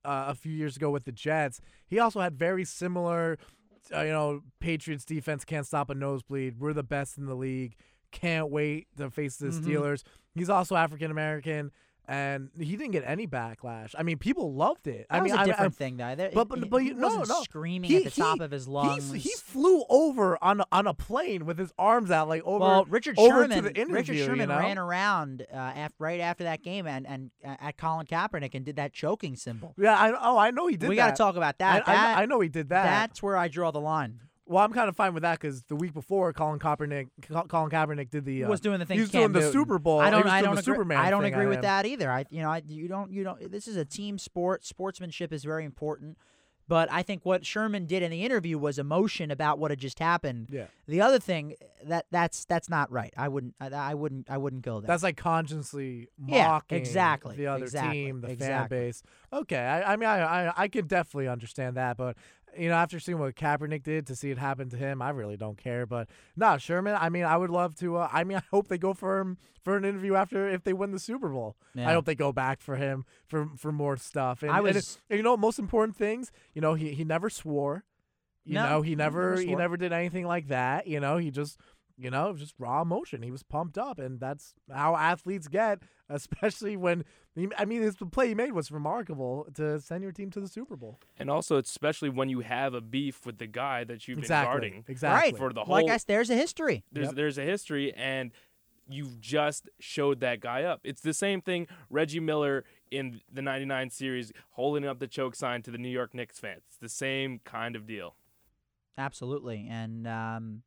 uh, 0.04 0.26
a 0.28 0.36
few 0.36 0.52
years 0.52 0.76
ago 0.76 0.92
with 0.92 1.06
the 1.06 1.12
Jets, 1.12 1.62
he 1.88 1.98
also 2.00 2.20
had 2.20 2.36
very 2.38 2.66
similar, 2.66 3.38
uh, 3.96 4.02
you 4.02 4.12
know, 4.12 4.44
Patriots 4.60 5.06
defense 5.06 5.44
can't 5.46 5.66
stop 5.66 5.90
a 5.90 5.96
nosebleed. 5.96 6.60
We're 6.60 6.74
the 6.74 6.84
best 6.84 7.18
in 7.18 7.26
the 7.26 7.36
league. 7.36 7.76
Can't 8.12 8.50
wait 8.50 8.88
to 8.98 9.10
face 9.10 9.38
the 9.38 9.48
Mhm. 9.48 9.62
Steelers. 9.64 10.04
He's 10.36 10.50
also 10.50 10.76
African 10.76 11.12
American. 11.12 11.72
And 12.08 12.50
he 12.58 12.76
didn't 12.76 12.92
get 12.92 13.04
any 13.06 13.26
backlash. 13.26 13.96
I 13.98 14.04
mean, 14.04 14.18
people 14.18 14.54
loved 14.54 14.86
it. 14.88 15.06
That 15.10 15.18
I 15.18 15.22
was 15.22 15.32
mean, 15.32 15.38
a 15.38 15.40
I- 15.40 15.44
I- 15.44 15.46
different 15.46 15.76
thing, 15.76 15.96
though. 15.98 16.16
There- 16.16 16.32
but- 16.34 16.50
but- 16.50 16.60
he- 16.60 16.66
but 16.68 16.78
he 16.82 16.90
no, 16.94 17.08
wasn't 17.08 17.30
no. 17.30 17.42
screaming 17.44 17.90
He- 17.90 17.98
at 17.98 18.04
the 18.06 18.10
top 18.22 18.42
of 18.42 18.52
his 18.52 18.68
lungs. 18.68 19.14
He, 19.14 19.30
flew 19.38 19.86
over 19.88 20.38
on 20.44 20.62
on 20.74 20.88
a 20.88 20.94
plane 20.94 21.46
with 21.46 21.58
his 21.58 21.72
arms 21.78 22.12
out, 22.12 22.28
like 22.28 22.42
over. 22.44 22.60
well, 22.60 22.86
Richard 22.86 23.18
over 23.18 23.44
Sherman, 23.44 23.58
to 23.58 23.62
the 23.62 23.76
interview, 23.76 23.96
Richard 23.96 24.16
you 24.16 24.26
Sherman 24.26 24.50
know? 24.50 24.58
ran 24.60 24.78
around 24.78 25.46
uh, 25.54 25.74
af- 25.76 25.94
right 26.00 26.20
after 26.20 26.44
that 26.44 26.64
game 26.64 26.86
and 26.88 27.08
and 27.08 27.32
uh, 27.46 27.56
at 27.62 27.78
Colin 27.78 28.08
Kaepernick 28.08 28.56
and 28.56 28.66
did 28.66 28.76
that 28.76 28.92
choking 28.94 29.36
symbol. 29.38 29.74
yeah, 29.78 29.96
I, 29.96 30.12
oh, 30.20 30.38
I 30.38 30.52
know 30.52 30.68
he 30.68 30.74
did. 30.76 30.82
That. 30.82 30.90
We 30.90 30.96
got 30.98 31.12
to 31.12 31.16
talk 31.16 31.38
about 31.38 31.60
that. 31.60 31.88
I, 31.88 31.92
I, 31.92 31.96
that 31.96 32.18
I 32.18 32.26
know 32.26 32.40
he 32.42 32.50
did 32.50 32.70
that. 32.70 32.84
That's 32.84 33.24
where 33.24 33.38
I 33.38 33.48
draw 33.48 33.72
the 33.72 33.80
line. 33.82 34.20
Well, 34.52 34.64
I'm 34.66 34.74
kind 34.74 34.90
of 34.90 34.96
fine 34.98 35.14
with 35.14 35.24
that 35.24 35.40
because 35.40 35.64
the 35.64 35.76
week 35.76 35.94
before, 35.94 36.34
Colin 36.34 36.60
Kaepernick, 36.60 37.08
Colin 37.48 37.70
Kaepernick 37.70 38.10
did 38.10 38.26
the. 38.26 38.44
Uh, 38.44 38.50
was 38.50 38.60
doing 38.60 38.80
the 38.80 38.86
thing. 38.86 38.96
he 38.96 39.02
was 39.02 39.10
Cam 39.10 39.22
doing 39.22 39.32
the 39.32 39.40
Newton. 39.40 39.54
Super 39.54 39.80
Bowl. 39.80 40.00
I 40.00 40.10
don't. 40.10 40.28
I 40.28 40.42
don't 40.42 40.58
agree. 40.58 40.64
Superman 40.64 40.98
I 40.98 41.10
don't 41.10 41.24
agree 41.24 41.46
with 41.46 41.62
that 41.62 41.86
either. 41.86 42.12
I, 42.12 42.26
you 42.30 42.42
know, 42.42 42.50
I, 42.50 42.62
you 42.68 42.88
don't. 42.90 43.12
You 43.12 43.24
don't. 43.24 43.52
This 43.52 43.68
is 43.68 43.78
a 43.78 43.86
team 43.86 44.18
sport. 44.18 44.66
Sportsmanship 44.66 45.32
is 45.32 45.44
very 45.44 45.64
important. 45.64 46.18
But 46.68 46.90
I 46.90 47.04
think 47.04 47.26
what 47.26 47.46
Sherman 47.46 47.86
did 47.86 48.02
in 48.02 48.12
the 48.12 48.24
interview 48.24 48.58
was 48.58 48.80
emotion 48.80 49.30
about 49.30 49.60
what 49.60 49.72
had 49.72 49.80
just 49.80 50.00
happened. 50.00 50.48
Yeah. 50.50 50.68
The 50.88 51.02
other 51.02 51.20
thing 51.20 51.56
that 51.84 52.06
that's 52.12 52.46
that's 52.46 52.70
not 52.70 52.90
right. 52.90 53.14
I 53.18 53.28
wouldn't. 53.28 53.56
I, 53.60 53.68
I 53.68 53.94
wouldn't. 53.94 54.30
I 54.30 54.38
wouldn't 54.38 54.62
go 54.62 54.80
there. 54.80 54.88
That's 54.88 55.04
like 55.04 55.18
consciously 55.18 56.08
Yeah, 56.26 56.48
mocking 56.48 56.78
exactly, 56.78 57.36
the 57.36 57.48
other 57.48 57.66
exactly, 57.66 58.06
team, 58.06 58.22
the 58.22 58.30
exactly. 58.30 58.78
fan 58.78 58.86
base. 58.88 59.04
Okay, 59.34 59.58
I, 59.58 59.94
I 59.94 59.96
mean, 59.98 60.08
I, 60.08 60.22
I 60.48 60.54
I 60.56 60.68
could 60.70 60.88
definitely 60.88 61.28
understand 61.28 61.76
that, 61.76 61.98
but 61.98 62.16
you 62.58 62.70
know, 62.70 62.76
after 62.76 63.00
seeing 63.00 63.18
what 63.20 63.36
Kaepernick 63.36 63.84
did, 63.84 64.08
to 64.08 64.16
see 64.16 64.30
it 64.32 64.38
happen 64.38 64.70
to 64.70 64.78
him, 64.78 65.02
I 65.02 65.10
really 65.10 65.38
don't 65.38 65.58
care. 65.58 65.86
But 65.86 66.08
nah, 66.36 66.58
Sherman. 66.58 66.98
I 67.00 67.10
mean, 67.10 67.24
I 67.24 67.38
would 67.38 67.50
love 67.50 67.76
to. 67.76 67.98
Uh, 67.98 68.10
I 68.12 68.24
mean, 68.24 68.38
I 68.40 68.44
hope 68.52 68.68
they 68.68 68.78
go 68.78 68.94
for 68.94 69.20
him 69.20 69.38
for 69.64 69.78
an 69.78 69.86
interview 69.86 70.16
after 70.16 70.50
if 70.50 70.64
they 70.64 70.74
win 70.74 70.92
the 70.92 71.00
Super 71.00 71.30
Bowl. 71.30 71.56
Yeah. 71.76 71.90
I 71.90 71.94
hope 71.94 72.06
they 72.06 72.16
go 72.16 72.32
back 72.32 72.62
for 72.62 72.76
him 72.76 73.06
for 73.28 73.50
for 73.58 73.72
more 73.72 73.98
stuff. 73.98 74.44
And, 74.44 74.52
I 74.52 74.58
and 74.60 74.68
it- 74.70 74.76
was- 74.76 75.00
and 75.10 75.18
you 75.18 75.24
know, 75.24 75.38
most 75.38 75.60
important 75.60 75.96
things. 75.98 76.32
You 76.54 76.62
know, 76.62 76.74
he 76.74 76.94
he 76.94 77.04
never 77.04 77.30
swore. 77.30 77.84
You 78.44 78.56
No, 78.56 78.70
know, 78.70 78.82
he 78.82 78.90
he 78.92 78.96
never 78.96 79.32
never 79.36 79.42
he 79.42 79.56
never 79.56 79.78
did 79.78 79.94
anything 79.94 80.26
like 80.26 80.48
that. 80.48 80.88
You 80.88 81.00
know, 81.00 81.18
he 81.18 81.30
just 81.32 81.58
you 81.98 82.10
know, 82.10 82.34
just 82.36 82.56
raw 82.58 82.82
emotion. 82.82 83.22
He 83.22 83.30
was 83.30 83.44
pumped 83.44 83.78
up, 83.78 84.00
and 84.00 84.20
that's 84.20 84.56
how 84.74 84.96
athletes 84.96 85.48
get, 85.48 85.84
especially 86.10 86.76
when 86.76 87.06
I 87.58 87.64
mean, 87.66 87.82
his 87.82 87.96
the 87.96 88.06
play 88.06 88.28
he 88.28 88.36
made 88.36 88.52
was 88.52 88.72
remarkable 88.72 89.48
to 89.56 89.80
send 89.80 90.04
your 90.04 90.12
team 90.12 90.30
to 90.32 90.42
the 90.42 90.48
Super 90.50 90.76
Bowl. 90.76 91.00
And 91.18 91.30
also, 91.30 91.58
especially 91.58 92.10
when 92.10 92.28
you 92.28 92.42
have 92.42 92.74
a 92.74 92.82
beef 92.82 93.26
with 93.26 93.38
the 93.38 93.48
guy 93.48 93.86
that 93.86 94.08
you've 94.08 94.20
exactly, 94.20 94.46
been 94.48 94.70
guarding 94.72 94.86
exactly. 94.90 95.32
right. 95.32 95.38
for 95.38 95.54
the 95.54 95.64
whole. 95.64 95.74
like 95.74 95.90
I, 95.90 95.94
s- 95.96 96.04
there's 96.04 96.30
a 96.30 96.36
history. 96.36 96.84
there's 96.92 97.08
Yep. 97.08 97.16
there's 97.16 97.38
a 97.38 97.44
history, 97.44 97.94
and 97.94 98.32
you've 98.90 99.22
just 99.22 99.70
showed 99.80 100.20
that 100.20 100.42
guy 100.42 100.64
up. 100.64 100.82
It's 100.84 101.02
the 101.02 101.14
same 101.14 101.40
thing 101.42 101.68
Reggie 101.90 102.20
Miller 102.20 102.66
in 102.92 103.22
the 103.32 103.42
'99 103.42 103.90
series 103.92 104.34
holding 104.52 104.86
up 104.86 105.00
the 105.00 105.08
choke 105.08 105.36
sign 105.36 105.62
to 105.62 105.72
the 105.72 105.78
New 105.78 105.88
York 105.90 106.14
Knicks 106.14 106.38
fans. 106.38 106.64
It's 106.68 106.78
the 106.78 106.90
same 106.90 107.40
kind 107.46 107.78
of 107.78 107.88
deal. 107.88 108.16
Absolutely, 108.98 109.68
and 109.70 110.06
um, 110.06 110.64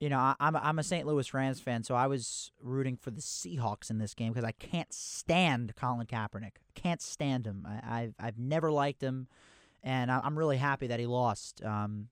you 0.00 0.08
know, 0.08 0.18
I, 0.18 0.34
I'm 0.38 0.54
a, 0.54 0.58
I'm 0.62 0.78
a 0.78 0.82
St. 0.82 1.06
Louis 1.06 1.32
Rams 1.34 1.60
fan, 1.60 1.82
so 1.82 1.94
I 1.94 2.06
was 2.06 2.52
rooting 2.62 2.96
for 2.96 3.10
the 3.10 3.20
Seahawks 3.20 3.90
in 3.90 3.98
this 3.98 4.14
game 4.14 4.32
because 4.32 4.44
I 4.44 4.52
can't 4.52 4.92
stand 4.92 5.74
Colin 5.76 6.06
Kaepernick. 6.06 6.52
Can't 6.74 7.02
stand 7.02 7.46
him. 7.46 7.66
I, 7.68 8.02
I've 8.02 8.14
I've 8.20 8.38
never 8.38 8.70
liked 8.70 9.02
him, 9.02 9.26
and 9.82 10.10
I, 10.10 10.20
I'm 10.22 10.38
really 10.38 10.56
happy 10.58 10.86
that 10.88 11.00
he 11.00 11.06
lost. 11.06 11.64
Um, 11.64 12.08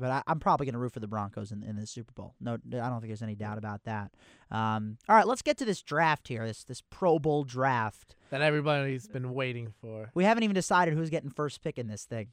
but 0.00 0.12
I, 0.12 0.22
I'm 0.28 0.38
probably 0.38 0.66
going 0.66 0.74
to 0.74 0.78
root 0.78 0.92
for 0.92 1.00
the 1.00 1.08
Broncos 1.08 1.50
in, 1.50 1.64
in 1.64 1.74
the 1.74 1.84
Super 1.84 2.12
Bowl. 2.12 2.34
No, 2.40 2.52
I 2.54 2.56
don't 2.88 3.00
think 3.00 3.08
there's 3.08 3.20
any 3.22 3.34
doubt 3.34 3.58
about 3.58 3.82
that. 3.82 4.12
Um, 4.48 4.96
all 5.08 5.16
right, 5.16 5.26
let's 5.26 5.42
get 5.42 5.56
to 5.58 5.64
this 5.64 5.82
draft 5.82 6.28
here. 6.28 6.46
This 6.46 6.62
this 6.62 6.82
Pro 6.88 7.18
Bowl 7.18 7.42
draft. 7.42 8.14
that 8.30 8.40
everybody's 8.42 9.08
been 9.08 9.34
waiting 9.34 9.72
for. 9.80 10.10
We 10.14 10.22
haven't 10.22 10.44
even 10.44 10.54
decided 10.54 10.94
who's 10.94 11.10
getting 11.10 11.30
first 11.30 11.62
pick 11.64 11.78
in 11.78 11.88
this 11.88 12.04
thing. 12.04 12.28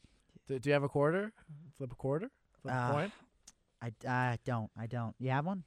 Do, 0.48 0.60
do 0.60 0.70
you 0.70 0.74
have 0.74 0.84
a 0.84 0.90
quarter? 0.90 1.32
Flip 1.76 1.92
a 1.92 1.96
quarter? 1.96 2.30
Flip 2.62 2.76
Uh, 2.76 2.78
a 2.78 2.92
coin? 2.94 3.12
I, 3.86 4.08
I 4.08 4.38
don't. 4.46 4.72
I 4.78 4.88
don't. 4.88 5.16
You 5.20 5.32
have 5.32 5.46
one? 5.46 5.64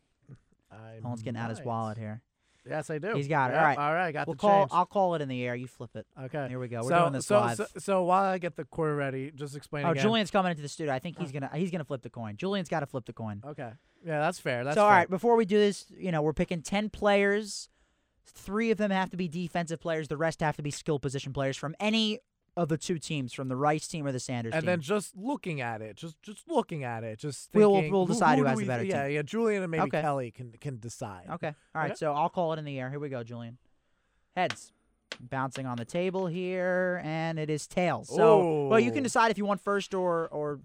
I 0.70 1.00
Colin's 1.02 1.22
getting 1.22 1.38
out 1.40 1.50
his 1.50 1.58
might. 1.60 1.66
wallet 1.66 1.98
here. 1.98 2.22
Yes, 2.68 2.90
I 2.90 2.98
do. 2.98 3.14
He's 3.14 3.28
got 3.28 3.50
it. 3.50 3.54
Yep, 3.54 3.60
All 3.60 3.66
right. 3.66 3.78
All 3.78 3.94
right. 3.94 4.12
Got 4.12 4.26
We'll 4.26 4.34
the 4.34 4.40
call. 4.40 4.60
change. 4.62 4.70
I'll 4.74 4.86
call 4.86 5.14
it 5.14 5.22
in 5.22 5.28
the 5.28 5.42
air. 5.42 5.54
You 5.54 5.66
flip 5.66 5.90
it. 5.94 6.06
okay. 6.24 6.48
Here 6.48 6.58
we 6.58 6.68
go. 6.68 6.82
We're 6.82 6.90
so, 6.90 7.00
doing 7.00 7.12
this 7.14 7.26
so, 7.26 7.40
live. 7.40 7.56
so, 7.56 7.66
so 7.78 8.02
while 8.02 8.24
I 8.24 8.38
get 8.38 8.56
the 8.56 8.64
quarter 8.64 8.94
ready, 8.94 9.30
just 9.34 9.56
explain 9.56 9.86
oh, 9.86 9.92
again. 9.92 10.02
Julian's 10.02 10.30
coming 10.30 10.50
into 10.50 10.62
the 10.62 10.68
studio. 10.68 10.92
I 10.92 10.98
think 10.98 11.18
he's 11.18 11.32
gonna 11.32 11.50
he's 11.54 11.70
gonna 11.70 11.84
flip 11.84 12.02
the 12.02 12.10
coin. 12.10 12.36
Julian's 12.36 12.68
got 12.68 12.80
to 12.80 12.86
flip 12.86 13.06
the 13.06 13.12
coin. 13.12 13.42
Okay. 13.46 13.70
Yeah, 14.04 14.20
that's 14.20 14.38
fair. 14.38 14.64
That's 14.64 14.74
so 14.74 14.82
all 14.82 14.90
fair. 14.90 14.98
right, 14.98 15.10
before 15.10 15.36
we 15.36 15.44
do 15.44 15.56
this, 15.56 15.86
you 15.96 16.12
know, 16.12 16.20
we're 16.20 16.34
picking 16.34 16.62
ten 16.62 16.90
players. 16.90 17.68
Three 18.26 18.70
of 18.70 18.76
them 18.76 18.90
have 18.90 19.10
to 19.10 19.16
be 19.16 19.28
defensive 19.28 19.80
players. 19.80 20.08
The 20.08 20.18
rest 20.18 20.40
have 20.40 20.56
to 20.56 20.62
be 20.62 20.70
skill 20.70 20.98
position 20.98 21.32
players 21.32 21.56
from 21.56 21.74
any 21.80 22.18
of 22.58 22.68
the 22.68 22.76
two 22.76 22.98
teams, 22.98 23.32
from 23.32 23.48
the 23.48 23.56
Rice 23.56 23.86
team 23.86 24.06
or 24.06 24.12
the 24.12 24.18
Sanders 24.20 24.52
team. 24.52 24.58
and 24.58 24.62
team. 24.64 24.66
then 24.72 24.80
just 24.80 25.16
looking 25.16 25.60
at 25.60 25.80
it, 25.80 25.96
just 25.96 26.20
just 26.22 26.48
looking 26.48 26.82
at 26.84 27.04
it, 27.04 27.18
just 27.18 27.48
We'll- 27.54 27.72
thinking, 27.74 27.92
we'll 27.92 28.06
decide 28.06 28.36
who 28.38 28.44
do 28.44 28.48
has 28.48 28.58
the 28.58 28.62
we 28.64 28.66
better 28.68 28.84
Yeah, 28.84 29.04
team. 29.04 29.12
yeah. 29.14 29.22
Julian 29.22 29.62
and 29.62 29.70
maybe 29.70 29.82
Okay. 29.84 30.00
Kelly 30.02 30.30
can 30.30 30.52
can 30.60 30.78
decide. 30.78 31.26
okay. 31.30 31.48
All 31.74 31.80
right. 31.82 31.86
Okay. 31.92 31.94
So 31.96 32.12
I'll 32.12 32.28
call 32.28 32.52
it 32.52 32.58
in 32.58 32.64
the 32.64 32.78
air. 32.78 32.90
Here 32.90 32.98
we 32.98 33.08
go, 33.08 33.22
Julian. 33.22 33.58
Heads. 34.36 34.72
Bouncing 35.20 35.66
on 35.66 35.78
the 35.78 35.84
table 35.86 36.26
here, 36.26 37.00
and 37.02 37.38
it 37.38 37.48
is 37.48 37.66
tails. 37.66 38.08
So, 38.14 38.66
well, 38.68 38.78
you 38.78 38.92
can 38.92 39.02
decide 39.02 39.30
if 39.30 39.38
you 39.38 39.46
want 39.46 39.60
first 39.60 39.94
or 39.94 40.28
or 40.28 40.60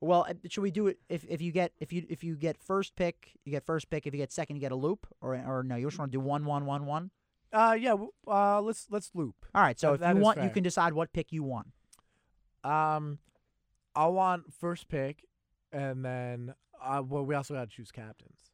well, 0.00 0.26
uh, 0.28 0.32
should 0.48 0.62
we 0.62 0.70
do 0.72 0.86
it 0.88 0.98
if, 1.08 1.24
if 1.28 1.40
you 1.42 1.52
get 1.52 1.72
if 1.78 1.92
you 1.92 2.04
if 2.08 2.24
you 2.24 2.34
get 2.34 2.56
first 2.56 2.96
pick, 2.96 3.32
you 3.44 3.52
get 3.52 3.64
first 3.64 3.90
pick. 3.90 4.06
If 4.06 4.14
you 4.14 4.18
get 4.18 4.32
second, 4.32 4.56
you 4.56 4.60
get 4.60 4.72
a 4.72 4.76
loop, 4.76 5.06
or 5.20 5.34
or 5.36 5.62
no, 5.62 5.76
you 5.76 5.86
just 5.86 5.98
want 5.98 6.10
to 6.10 6.16
do 6.16 6.20
one 6.20 6.44
one 6.44 6.64
one 6.66 6.86
one. 6.86 7.10
Uh, 7.52 7.76
yeah. 7.78 7.90
w- 7.90 8.12
Uh, 8.26 8.60
let's 8.62 8.86
let's 8.90 9.10
loop. 9.14 9.34
All 9.54 9.62
right, 9.62 9.78
so 9.78 9.88
That- 9.88 9.94
if 9.94 10.00
that 10.00 10.10
you 10.14 10.18
is 10.20 10.24
want, 10.24 10.36
you 10.38 10.42
fair. 10.44 10.50
can 10.50 10.62
decide 10.62 10.92
what 10.94 11.12
pick 11.12 11.32
you 11.32 11.42
want. 11.42 11.72
Um, 12.64 13.18
I 13.94 14.06
want 14.06 14.54
first 14.54 14.88
pick, 14.88 15.24
and 15.72 16.04
then 16.04 16.54
uh, 16.80 17.02
well, 17.06 17.24
we 17.24 17.34
also 17.34 17.54
got 17.54 17.68
to 17.70 17.76
choose 17.76 17.90
captains. 17.92 18.50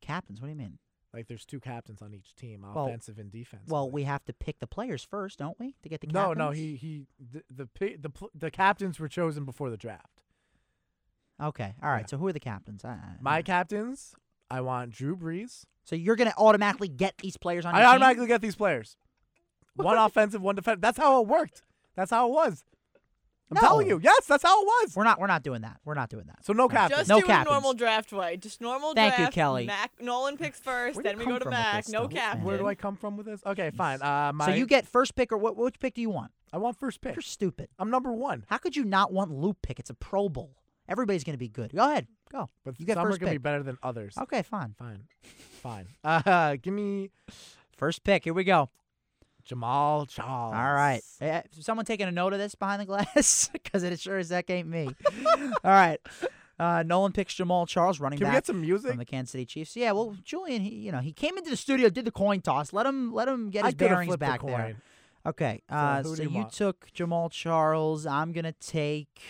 Captains, 0.00 0.40
what 0.40 0.46
do 0.46 0.50
you 0.52 0.58
mean? 0.58 0.78
Like, 1.14 1.28
there's 1.28 1.44
two 1.44 1.60
captains 1.60 2.00
on 2.02 2.14
each 2.14 2.34
team, 2.34 2.62
Well- 2.74 2.86
offensive 2.86 3.18
and 3.18 3.30
defensive. 3.30 3.70
Well, 3.70 3.90
we 3.90 4.04
have 4.04 4.24
to 4.24 4.32
pick 4.32 4.58
the 4.60 4.66
players 4.66 5.04
first, 5.04 5.38
don't 5.38 5.58
we, 5.60 5.76
to 5.82 5.88
get 5.88 6.00
the 6.00 6.06
no, 6.08 6.28
captains? 6.34 6.38
no. 6.38 6.50
He 6.50 6.76
he 6.76 7.06
the 7.20 7.44
the 7.50 7.66
pi- 7.66 7.96
the 8.00 8.10
pl- 8.10 8.30
the 8.34 8.50
captains 8.50 8.98
were 8.98 9.08
chosen 9.08 9.44
before 9.44 9.70
the 9.70 9.76
draft. 9.76 10.22
Okay, 11.40 11.74
all 11.82 11.90
right. 11.90 12.00
Yeah. 12.02 12.06
So 12.06 12.18
who 12.18 12.26
are 12.28 12.32
the 12.32 12.40
captains? 12.40 12.84
I- 12.84 12.90
I- 12.92 13.16
My 13.20 13.42
captains, 13.42 14.14
I 14.52 14.60
want 14.60 14.90
Drew 14.90 15.16
Brees. 15.16 15.64
So 15.84 15.96
you're 15.96 16.16
gonna 16.16 16.34
automatically 16.36 16.88
get 16.88 17.18
these 17.18 17.36
players 17.36 17.64
on 17.64 17.74
I 17.74 17.78
your 17.78 17.86
team? 17.86 17.94
automatically 17.94 18.26
get 18.28 18.40
these 18.40 18.54
players. 18.56 18.96
One 19.76 19.96
offensive, 20.06 20.42
one 20.42 20.54
defensive. 20.54 20.80
That's 20.80 20.98
how 20.98 21.20
it 21.22 21.26
worked. 21.28 21.62
That's 21.96 22.10
how 22.10 22.28
it 22.28 22.32
was. 22.32 22.64
I'm 23.50 23.58
telling 23.58 23.86
you. 23.86 24.00
Yes, 24.02 24.24
that's 24.26 24.42
how 24.42 24.62
it 24.62 24.64
was. 24.66 24.96
We're 24.96 25.04
not. 25.04 25.20
We're 25.20 25.26
not 25.26 25.42
doing 25.42 25.60
that. 25.60 25.78
We're 25.84 25.92
not 25.94 26.08
doing 26.08 26.24
that. 26.26 26.42
So 26.44 26.52
no 26.54 26.68
cap. 26.68 26.88
Just 26.90 27.08
No 27.08 27.20
do 27.20 27.26
captains. 27.26 27.52
normal 27.52 27.74
draft 27.74 28.10
way. 28.12 28.38
Just 28.38 28.62
normal 28.62 28.94
Thank 28.94 29.12
you, 29.14 29.24
draft. 29.24 29.34
Kelly. 29.34 29.66
Mack 29.66 29.90
Nolan 30.00 30.38
picks 30.38 30.58
first, 30.58 30.96
Where 30.96 31.02
do 31.02 31.08
you 31.10 31.16
then 31.16 31.18
we 31.18 31.24
come 31.24 31.32
go 31.34 31.38
to 31.38 31.44
from 31.44 31.50
with 31.50 31.58
Mac. 31.58 31.84
this 31.84 31.92
No 31.92 32.00
stuff? 32.04 32.12
captain. 32.12 32.44
Where 32.44 32.56
do 32.58 32.66
I 32.66 32.74
come 32.74 32.96
from 32.96 33.16
with 33.18 33.26
this? 33.26 33.42
Okay, 33.44 33.70
fine. 33.70 34.00
Uh, 34.00 34.32
my, 34.34 34.46
so 34.46 34.52
you 34.54 34.64
get 34.66 34.86
first 34.86 35.14
pick, 35.14 35.32
or 35.32 35.36
what? 35.38 35.56
Which 35.58 35.78
pick 35.80 35.94
do 35.94 36.00
you 36.00 36.08
want? 36.08 36.30
I 36.50 36.56
want 36.58 36.78
first 36.78 37.02
pick. 37.02 37.14
You're 37.14 37.20
stupid. 37.22 37.68
I'm 37.78 37.90
number 37.90 38.12
one. 38.12 38.44
How 38.48 38.56
could 38.56 38.74
you 38.74 38.84
not 38.84 39.12
want 39.12 39.30
loop 39.30 39.58
pick? 39.62 39.78
It's 39.78 39.90
a 39.90 39.94
Pro 39.94 40.30
Bowl. 40.30 40.56
Everybody's 40.88 41.24
gonna 41.24 41.38
be 41.38 41.48
good. 41.48 41.72
Go 41.74 41.90
ahead. 41.90 42.06
Go. 42.30 42.48
But 42.64 42.78
You 42.80 42.86
get 42.86 42.96
some 42.96 43.06
are 43.06 43.16
gonna 43.16 43.32
be 43.32 43.38
better 43.38 43.62
than 43.62 43.78
others. 43.82 44.14
Okay, 44.18 44.42
fine. 44.42 44.74
Fine, 44.78 45.04
fine. 45.62 45.86
Uh, 46.04 46.56
give 46.60 46.74
me 46.74 47.10
First 47.76 48.04
pick. 48.04 48.24
Here 48.24 48.34
we 48.34 48.44
go. 48.44 48.70
Jamaal 49.48 50.08
Charles. 50.08 50.54
All 50.54 50.72
right. 50.74 51.02
Eh, 51.20 51.42
someone 51.60 51.84
taking 51.84 52.06
a 52.06 52.12
note 52.12 52.32
of 52.32 52.38
this 52.38 52.54
behind 52.54 52.80
the 52.80 52.86
glass? 52.86 53.50
Because 53.52 53.82
it 53.82 53.98
sure 53.98 54.18
as 54.18 54.30
heck 54.30 54.50
ain't 54.50 54.68
me. 54.68 54.88
All 55.26 55.50
right. 55.64 55.98
Uh, 56.58 56.84
Nolan 56.84 57.10
picks 57.12 57.34
Jamaal 57.34 57.66
Charles, 57.66 57.98
running 57.98 58.18
Can 58.18 58.26
we 58.28 58.30
back 58.30 58.36
get 58.36 58.46
some 58.46 58.60
music? 58.60 58.90
from 58.90 58.98
the 58.98 59.04
Kansas 59.04 59.32
City 59.32 59.44
Chiefs. 59.46 59.74
Yeah, 59.74 59.92
well, 59.92 60.14
Julian, 60.22 60.62
he, 60.62 60.70
you 60.76 60.92
know, 60.92 61.00
he 61.00 61.12
came 61.12 61.36
into 61.36 61.50
the 61.50 61.56
studio, 61.56 61.88
did 61.88 62.04
the 62.04 62.12
coin 62.12 62.40
toss. 62.40 62.72
Let 62.72 62.86
him, 62.86 63.12
let 63.12 63.26
him 63.26 63.50
get 63.50 63.64
I 63.64 63.68
his 63.68 63.74
coulda 63.74 63.94
bearings 63.94 64.06
flipped 64.08 64.20
the 64.20 64.26
back 64.26 64.46
there. 64.46 64.56
coin. 64.56 64.76
Okay. 65.26 65.62
Uh, 65.68 66.02
who 66.02 66.14
so 66.14 66.22
you 66.22 66.30
you 66.30 66.46
took 66.52 66.88
Jamaal 66.92 67.30
Charles. 67.32 68.06
I'm 68.06 68.32
gonna 68.32 68.52
take. 68.52 69.20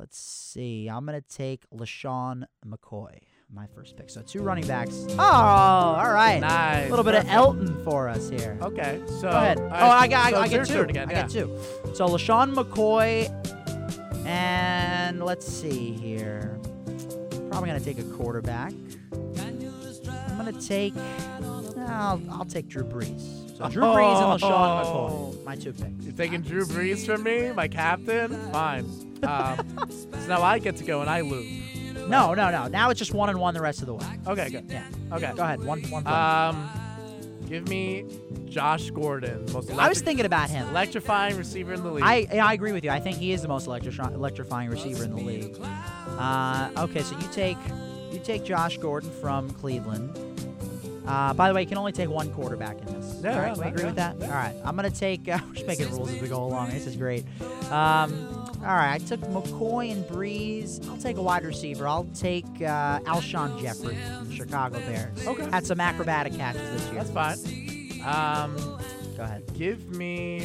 Let's 0.00 0.18
see. 0.18 0.88
I'm 0.88 1.04
gonna 1.04 1.20
take 1.20 1.68
LeSean 1.68 2.44
McCoy. 2.66 3.18
My 3.52 3.66
first 3.66 3.98
pick. 3.98 4.08
So 4.08 4.22
two 4.22 4.42
running 4.42 4.66
backs. 4.66 5.04
Oh, 5.10 5.18
all 5.18 6.10
right. 6.10 6.40
Nice. 6.40 6.86
A 6.86 6.88
little 6.88 7.04
bit 7.04 7.16
of. 7.16 7.28
Elton 7.28 7.84
for 7.84 8.08
us 8.08 8.30
here. 8.30 8.56
Okay, 8.62 8.98
so 9.06 9.22
Go 9.22 9.28
ahead. 9.28 9.58
all 9.58 9.66
oh, 9.66 9.90
I 9.90 10.08
got, 10.08 10.30
so 10.30 10.36
I, 10.38 10.42
I 10.44 10.48
get 10.48 10.66
two. 10.66 10.80
again. 10.80 11.10
I 11.10 11.12
yeah. 11.12 11.22
get 11.22 11.30
two. 11.30 11.54
So 11.92 12.06
LeSean 12.06 12.54
McCoy, 12.54 13.28
and 14.26 15.22
let's 15.22 15.46
see 15.46 15.92
here. 15.92 16.58
Probably 17.50 17.68
gonna 17.68 17.80
take 17.80 17.98
a 17.98 18.04
quarterback. 18.04 18.72
I'm 19.36 20.38
gonna 20.38 20.58
take. 20.62 20.94
I'll, 22.00 22.20
I'll 22.30 22.44
take 22.44 22.68
Drew 22.68 22.82
Brees. 22.84 23.56
So 23.56 23.68
Drew 23.68 23.82
Brees 23.82 24.22
and 24.32 24.40
LeSean 24.40 24.50
Oh. 24.50 25.34
McCoy. 25.36 25.44
My 25.44 25.56
two 25.56 25.72
picks. 25.72 26.04
You're 26.04 26.12
taking 26.14 26.40
Drew 26.42 26.64
Brees 26.64 27.04
from 27.06 27.22
me, 27.22 27.52
my 27.52 27.68
captain. 27.68 28.32
Fine. 28.52 28.84
Um, 29.22 29.88
so 29.90 30.26
now 30.28 30.42
I 30.42 30.58
get 30.58 30.76
to 30.76 30.84
go 30.84 31.00
and 31.02 31.10
I 31.10 31.20
lose. 31.20 31.46
No, 32.08 32.34
no, 32.34 32.50
no. 32.50 32.66
Now 32.68 32.90
it's 32.90 32.98
just 32.98 33.12
one 33.14 33.28
and 33.28 33.38
one 33.38 33.54
the 33.54 33.60
rest 33.60 33.80
of 33.80 33.86
the 33.86 33.94
way. 33.94 34.06
Okay, 34.26 34.50
good. 34.50 34.64
Yeah. 34.68 34.84
Okay. 35.12 35.32
Go 35.36 35.42
ahead. 35.42 35.58
One, 35.62 35.82
one. 35.82 36.02
point. 36.02 36.06
Um, 36.08 36.68
give 37.46 37.68
me 37.68 38.04
Josh 38.46 38.90
Gordon, 38.90 39.44
most 39.52 39.70
I 39.72 39.88
was 39.88 40.00
thinking 40.00 40.24
about 40.24 40.50
him. 40.50 40.66
electrifying 40.70 41.36
receiver 41.36 41.72
in 41.74 41.82
the 41.82 41.90
league. 41.90 42.04
I 42.04 42.26
I 42.42 42.54
agree 42.54 42.72
with 42.72 42.82
you. 42.82 42.90
I 42.90 42.98
think 43.00 43.18
he 43.18 43.32
is 43.32 43.42
the 43.42 43.48
most 43.48 43.66
electri- 43.68 44.12
electrifying 44.14 44.70
receiver 44.70 45.04
in 45.04 45.10
the 45.14 45.22
league. 45.22 45.56
Uh, 46.18 46.70
okay, 46.78 47.02
so 47.02 47.16
you 47.18 47.28
take 47.32 47.58
you 48.10 48.18
take 48.18 48.44
Josh 48.44 48.78
Gordon 48.78 49.10
from 49.20 49.50
Cleveland. 49.50 50.18
Uh, 51.06 51.32
by 51.34 51.48
the 51.48 51.54
way, 51.54 51.62
you 51.62 51.66
can 51.66 51.78
only 51.78 51.92
take 51.92 52.08
one 52.08 52.30
quarterback 52.32 52.78
in 52.80 52.86
this. 53.00 53.20
Yeah, 53.22 53.32
All 53.34 53.38
right, 53.40 53.46
yeah, 53.48 53.52
we 53.54 53.64
yeah, 53.64 53.68
agree 53.72 53.84
with 53.86 53.96
that. 53.96 54.16
yeah. 54.20 54.26
All 54.26 54.32
right, 54.32 54.54
I'm 54.64 54.76
gonna 54.76 54.90
take. 54.90 55.20
Uh, 55.30 55.38
we're 55.46 55.54
just 55.54 55.66
making 55.66 55.90
rules 55.90 56.10
as 56.12 56.20
we 56.20 56.28
go 56.28 56.42
along. 56.44 56.70
This 56.70 56.86
is 56.86 56.96
great. 56.96 57.24
Um, 57.70 58.26
all 58.60 58.74
right, 58.76 58.94
I 58.94 58.98
took 58.98 59.20
McCoy 59.20 59.92
and 59.92 60.04
Brees. 60.06 60.86
I'll 60.88 60.96
take 60.98 61.16
a 61.16 61.22
wide 61.22 61.44
receiver. 61.44 61.86
I'll 61.88 62.04
take 62.14 62.44
uh, 62.60 63.00
Alshon 63.00 63.60
Jeffery 63.60 63.94
from 63.96 64.28
the 64.28 64.34
Chicago 64.34 64.78
Bears. 64.80 65.26
Okay. 65.26 65.48
Had 65.50 65.66
some 65.66 65.80
acrobatic 65.80 66.34
catches 66.34 66.60
this 66.72 66.92
year. 66.92 67.04
That's 67.04 67.10
fine. 67.10 68.02
Um, 68.06 68.56
Go 69.16 69.22
ahead. 69.24 69.42
give 69.54 69.90
me 69.96 70.40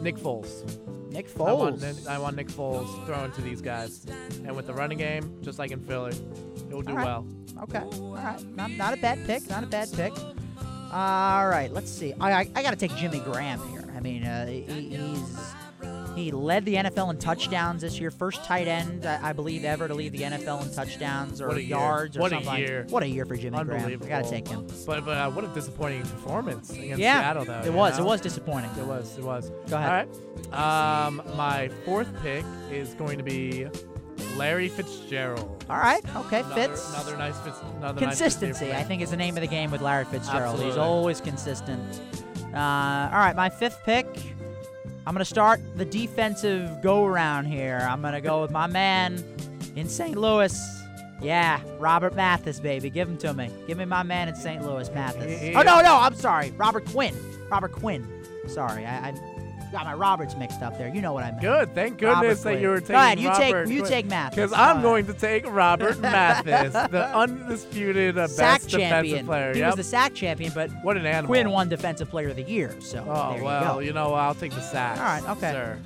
Nick 0.00 0.16
Foles. 0.16 0.78
Nick 1.14 1.28
I 1.40 1.52
want, 1.52 1.78
Foles. 1.78 2.06
I 2.08 2.18
want 2.18 2.36
Nick 2.36 2.48
Foles 2.48 3.06
thrown 3.06 3.30
to 3.32 3.40
these 3.40 3.62
guys, 3.62 4.04
and 4.44 4.54
with 4.56 4.66
the 4.66 4.74
running 4.74 4.98
game, 4.98 5.38
just 5.42 5.60
like 5.60 5.70
in 5.70 5.80
Philly, 5.80 6.10
it 6.10 6.74
will 6.74 6.82
do 6.82 6.92
right. 6.92 7.04
well. 7.04 7.26
Okay. 7.62 7.78
All 7.78 8.16
right. 8.16 8.56
Not, 8.56 8.72
not 8.72 8.94
a 8.94 8.96
bad 8.96 9.24
pick. 9.24 9.48
Not 9.48 9.62
a 9.62 9.66
bad 9.66 9.88
pick. 9.92 10.12
All 10.92 11.48
right. 11.48 11.72
Let's 11.72 11.90
see. 11.90 12.12
I, 12.20 12.32
I, 12.32 12.50
I 12.56 12.62
got 12.62 12.70
to 12.70 12.76
take 12.76 12.94
Jimmy 12.96 13.20
Graham 13.20 13.60
here. 13.70 13.84
I 13.96 14.00
mean, 14.00 14.24
uh, 14.24 14.46
he, 14.46 14.62
he's 14.62 15.53
he 16.14 16.30
led 16.30 16.64
the 16.64 16.74
NFL 16.76 17.10
in 17.10 17.18
touchdowns 17.18 17.82
this 17.82 17.98
year. 17.98 18.10
First 18.10 18.44
tight 18.44 18.68
end, 18.68 19.04
I, 19.06 19.30
I 19.30 19.32
believe, 19.32 19.64
ever 19.64 19.88
to 19.88 19.94
lead 19.94 20.12
the 20.12 20.20
NFL 20.22 20.62
in 20.66 20.72
touchdowns 20.72 21.40
or 21.40 21.48
What 21.48 21.56
a 21.56 21.60
year. 21.60 21.70
yards 21.70 22.16
or 22.16 22.20
What 22.20 22.32
a 22.32 22.36
something. 22.36 22.46
like- 22.48 22.58
year. 22.60 22.86
What 22.90 23.02
a 23.02 23.08
year 23.08 23.24
for 23.26 23.36
Jimmy 23.36 23.62
Graham. 23.64 24.00
I 24.02 24.06
got 24.06 24.24
to 24.24 24.30
take 24.30 24.46
him. 24.48 24.66
But 24.86 25.04
but 25.04 25.16
uh, 25.16 25.30
what 25.30 25.44
a 25.44 25.48
disappointing 25.48 26.02
performance 26.02 26.70
against 26.70 26.98
yeah. 26.98 27.20
Seattle, 27.20 27.44
though. 27.44 27.62
it 27.64 27.72
was. 27.72 27.98
know? 27.98 28.04
It 28.04 28.06
was 28.06 28.20
disappointing. 28.20 28.70
It 28.78 28.86
was. 28.86 29.18
It 29.18 29.24
was. 29.24 29.50
Go 29.68 29.76
ahead. 29.76 30.08
All 30.52 30.52
right. 30.52 31.06
Um, 31.06 31.22
my 31.36 31.68
fourth 31.84 32.08
pick 32.22 32.44
is 32.70 32.94
going 32.94 33.18
to 33.18 33.24
be 33.24 33.66
Larry 34.36 34.68
Fitzgerald. 34.68 35.64
All 35.68 35.76
right. 35.78 36.02
Okay. 36.16 36.40
Another, 36.40 36.68
Fitz. 36.68 36.88
Another 36.94 37.16
nice 37.16 37.38
Fitz. 37.40 37.58
Another 37.78 38.00
nice 38.00 38.08
Consistency, 38.18 38.64
receiver. 38.66 38.78
I 38.78 38.84
think, 38.84 39.02
is 39.02 39.10
the 39.10 39.16
name 39.16 39.36
of 39.36 39.40
the 39.40 39.46
game 39.48 39.70
with 39.70 39.80
Larry 39.80 40.04
Fitzgerald. 40.04 40.60
He's 40.62 40.76
always 40.76 41.20
consistent. 41.20 42.00
Uh, 42.54 43.10
all 43.12 43.18
right, 43.18 43.34
my 43.34 43.48
fifth 43.48 43.80
pick. 43.84 44.06
I'm 45.06 45.12
going 45.12 45.18
to 45.20 45.24
start 45.24 45.60
the 45.76 45.84
defensive 45.84 46.80
go 46.82 47.04
around 47.04 47.44
here. 47.44 47.86
I'm 47.90 48.00
going 48.00 48.14
to 48.14 48.22
go 48.22 48.40
with 48.40 48.50
my 48.50 48.66
man 48.66 49.22
in 49.76 49.86
St. 49.88 50.16
Louis. 50.16 50.58
Yeah, 51.20 51.60
Robert 51.78 52.14
Mathis, 52.14 52.58
baby. 52.58 52.90
Give 52.90 53.08
him 53.08 53.18
to 53.18 53.34
me. 53.34 53.50
Give 53.66 53.76
me 53.78 53.84
my 53.84 54.02
man 54.02 54.28
in 54.28 54.34
St. 54.34 54.64
Louis, 54.64 54.90
Mathis. 54.92 55.54
Oh, 55.56 55.62
no, 55.62 55.80
no, 55.82 55.96
I'm 55.96 56.14
sorry. 56.14 56.52
Robert 56.52 56.86
Quinn. 56.86 57.14
Robert 57.50 57.72
Quinn. 57.72 58.06
Sorry, 58.46 58.84
I, 58.84 59.10
I 59.10 59.33
got 59.74 59.84
my 59.86 59.92
Roberts 59.94 60.36
mixed 60.36 60.62
up 60.62 60.78
there. 60.78 60.88
You 60.88 61.02
know 61.02 61.12
what 61.12 61.24
I 61.24 61.30
meant. 61.32 61.40
Good. 61.42 61.74
Thank 61.74 62.00
Robert 62.00 62.20
goodness 62.20 62.42
that 62.44 62.50
Quinn. 62.52 62.62
you 62.62 62.68
were 62.68 62.80
Go 62.80 62.86
taking 62.86 62.94
ahead, 62.94 63.18
you 63.20 63.28
Robert 63.28 63.66
take 63.66 63.74
you 63.76 63.86
take 63.86 64.06
Mathis. 64.06 64.36
Because 64.36 64.52
I'm 64.52 64.80
going 64.82 65.04
to 65.06 65.12
take 65.12 65.44
Robert 65.50 65.98
Mathis, 66.00 66.72
the 66.72 67.08
undisputed 67.14 68.16
uh, 68.16 68.26
sack 68.28 68.60
best 68.62 68.70
champion. 68.70 69.02
defensive 69.02 69.26
player. 69.26 69.52
He 69.52 69.58
Yep. 69.60 69.66
was 69.68 69.76
the 69.76 69.82
sack 69.82 70.14
champion, 70.14 70.52
but 70.54 70.70
what 70.82 70.96
an 70.96 71.06
animal. 71.06 71.26
Quinn 71.28 71.50
won 71.50 71.68
Defensive 71.68 72.08
Player 72.08 72.28
of 72.28 72.36
the 72.36 72.42
Year. 72.42 72.74
So 72.80 73.00
Oh 73.00 73.42
well, 73.42 73.82
you 73.82 73.92
go. 73.92 74.04
know 74.08 74.14
I'll 74.14 74.34
take 74.34 74.52
the 74.52 74.60
sack. 74.62 74.96
All 74.98 75.04
right, 75.04 75.36
okay. 75.36 75.52
Sir. 75.52 75.78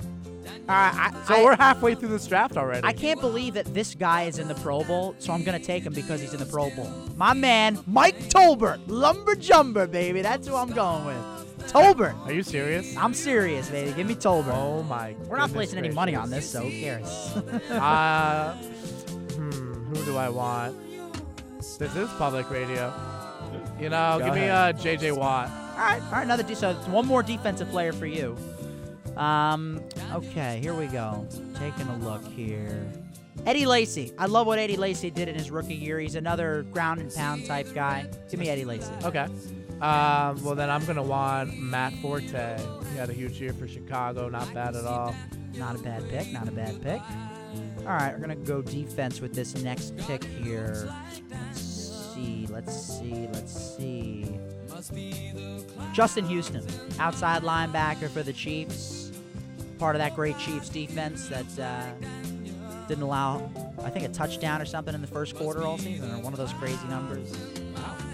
All 0.67 0.75
right, 0.75 0.93
I, 1.13 1.25
So 1.25 1.35
I, 1.35 1.43
we're 1.43 1.55
halfway 1.55 1.95
through 1.95 2.09
this 2.09 2.27
draft 2.27 2.55
already. 2.57 2.85
I 2.85 2.93
can't 2.93 3.19
believe 3.19 3.55
that 3.55 3.73
this 3.73 3.95
guy 3.95 4.23
is 4.23 4.37
in 4.37 4.47
the 4.47 4.55
Pro 4.55 4.83
Bowl, 4.83 5.15
so 5.17 5.33
I'm 5.33 5.43
gonna 5.43 5.57
take 5.59 5.83
him 5.83 5.93
because 5.93 6.21
he's 6.21 6.33
in 6.33 6.39
the 6.39 6.45
Pro 6.45 6.69
Bowl. 6.71 6.91
My 7.15 7.33
man, 7.33 7.79
Mike 7.87 8.19
Tolbert, 8.29 8.79
lumber 8.87 9.33
jumper, 9.35 9.87
baby. 9.87 10.21
That's 10.21 10.47
who 10.47 10.55
I'm 10.55 10.69
going 10.71 11.05
with. 11.05 11.38
Tolbert. 11.71 12.15
Are 12.25 12.33
you 12.33 12.43
serious? 12.43 12.95
I'm 12.97 13.13
serious, 13.13 13.69
baby. 13.69 13.91
Give 13.93 14.07
me 14.07 14.15
Tolbert. 14.15 14.53
Oh 14.53 14.83
my. 14.83 15.15
We're 15.27 15.37
not 15.37 15.51
placing 15.51 15.77
any 15.77 15.89
money 15.89 16.15
on 16.15 16.29
this, 16.29 16.49
so 16.49 16.61
who 16.61 16.69
cares? 16.71 17.07
uh, 17.69 18.53
hmm, 19.35 19.93
who 19.93 20.05
do 20.05 20.17
I 20.17 20.29
want? 20.29 20.75
This 21.77 21.95
is 21.95 22.09
public 22.17 22.49
radio. 22.49 22.93
You 23.79 23.89
know, 23.89 24.17
Go 24.19 24.25
give 24.25 24.33
me 24.35 24.41
ahead. 24.41 24.75
uh, 24.75 24.79
J.J. 24.79 25.13
Watt. 25.13 25.49
all 25.49 25.77
right, 25.77 26.01
all 26.03 26.11
right. 26.11 26.23
Another 26.23 26.43
de- 26.43 26.55
so 26.55 26.71
it's 26.71 26.87
one 26.87 27.05
more 27.05 27.23
defensive 27.23 27.69
player 27.69 27.93
for 27.93 28.05
you. 28.05 28.35
Um. 29.15 29.81
Okay, 30.13 30.59
here 30.61 30.73
we 30.73 30.87
go. 30.87 31.27
Taking 31.55 31.87
a 31.87 31.97
look 31.97 32.25
here. 32.25 32.91
Eddie 33.45 33.65
Lacy. 33.65 34.11
I 34.17 34.25
love 34.25 34.47
what 34.47 34.59
Eddie 34.59 34.75
Lacy 34.75 35.09
did 35.09 35.29
in 35.29 35.35
his 35.35 35.49
rookie 35.51 35.75
year. 35.75 35.99
He's 35.99 36.15
another 36.15 36.63
ground 36.73 36.99
and 36.99 37.13
pound 37.13 37.45
type 37.45 37.73
guy. 37.73 38.09
Give 38.29 38.39
me 38.39 38.49
Eddie 38.49 38.65
Lacy. 38.65 38.91
Okay. 39.03 39.27
Um, 39.81 40.43
well, 40.43 40.55
then 40.55 40.69
I'm 40.69 40.83
going 40.85 40.97
to 40.97 41.03
want 41.03 41.57
Matt 41.57 41.93
Forte. 42.01 42.57
He 42.91 42.97
had 42.97 43.09
a 43.09 43.13
huge 43.13 43.39
year 43.39 43.53
for 43.53 43.67
Chicago. 43.67 44.29
Not 44.29 44.53
bad 44.53 44.75
at 44.75 44.85
all. 44.85 45.15
Not 45.55 45.75
a 45.75 45.79
bad 45.79 46.09
pick. 46.09 46.31
Not 46.31 46.47
a 46.47 46.51
bad 46.51 46.81
pick. 46.81 47.01
All 47.79 47.85
right, 47.95 48.13
we're 48.13 48.19
gonna 48.19 48.35
go 48.35 48.61
defense 48.61 49.21
with 49.21 49.33
this 49.33 49.55
next 49.63 49.97
pick 49.97 50.23
here. 50.23 50.93
Let's 51.31 51.59
see. 51.59 52.45
Let's 52.47 52.99
see. 52.99 53.27
Let's 53.33 53.77
see. 53.77 54.39
Justin 55.93 56.25
Houston, 56.25 56.63
outside 56.99 57.41
linebacker 57.41 58.09
for 58.09 58.21
the 58.21 58.33
Chiefs. 58.33 59.11
Part 59.79 59.95
of 59.95 59.99
that 59.99 60.15
great 60.15 60.37
Chiefs 60.37 60.69
defense 60.69 61.27
that 61.29 61.59
uh, 61.59 61.87
didn't 62.87 63.03
allow, 63.03 63.49
I 63.83 63.89
think, 63.89 64.05
a 64.05 64.09
touchdown 64.09 64.61
or 64.61 64.65
something 64.65 64.93
in 64.93 65.01
the 65.01 65.07
first 65.07 65.35
quarter 65.35 65.63
all 65.63 65.77
season, 65.77 66.11
or 66.11 66.19
one 66.19 66.33
of 66.33 66.39
those 66.39 66.53
crazy 66.53 66.85
numbers. 66.87 67.35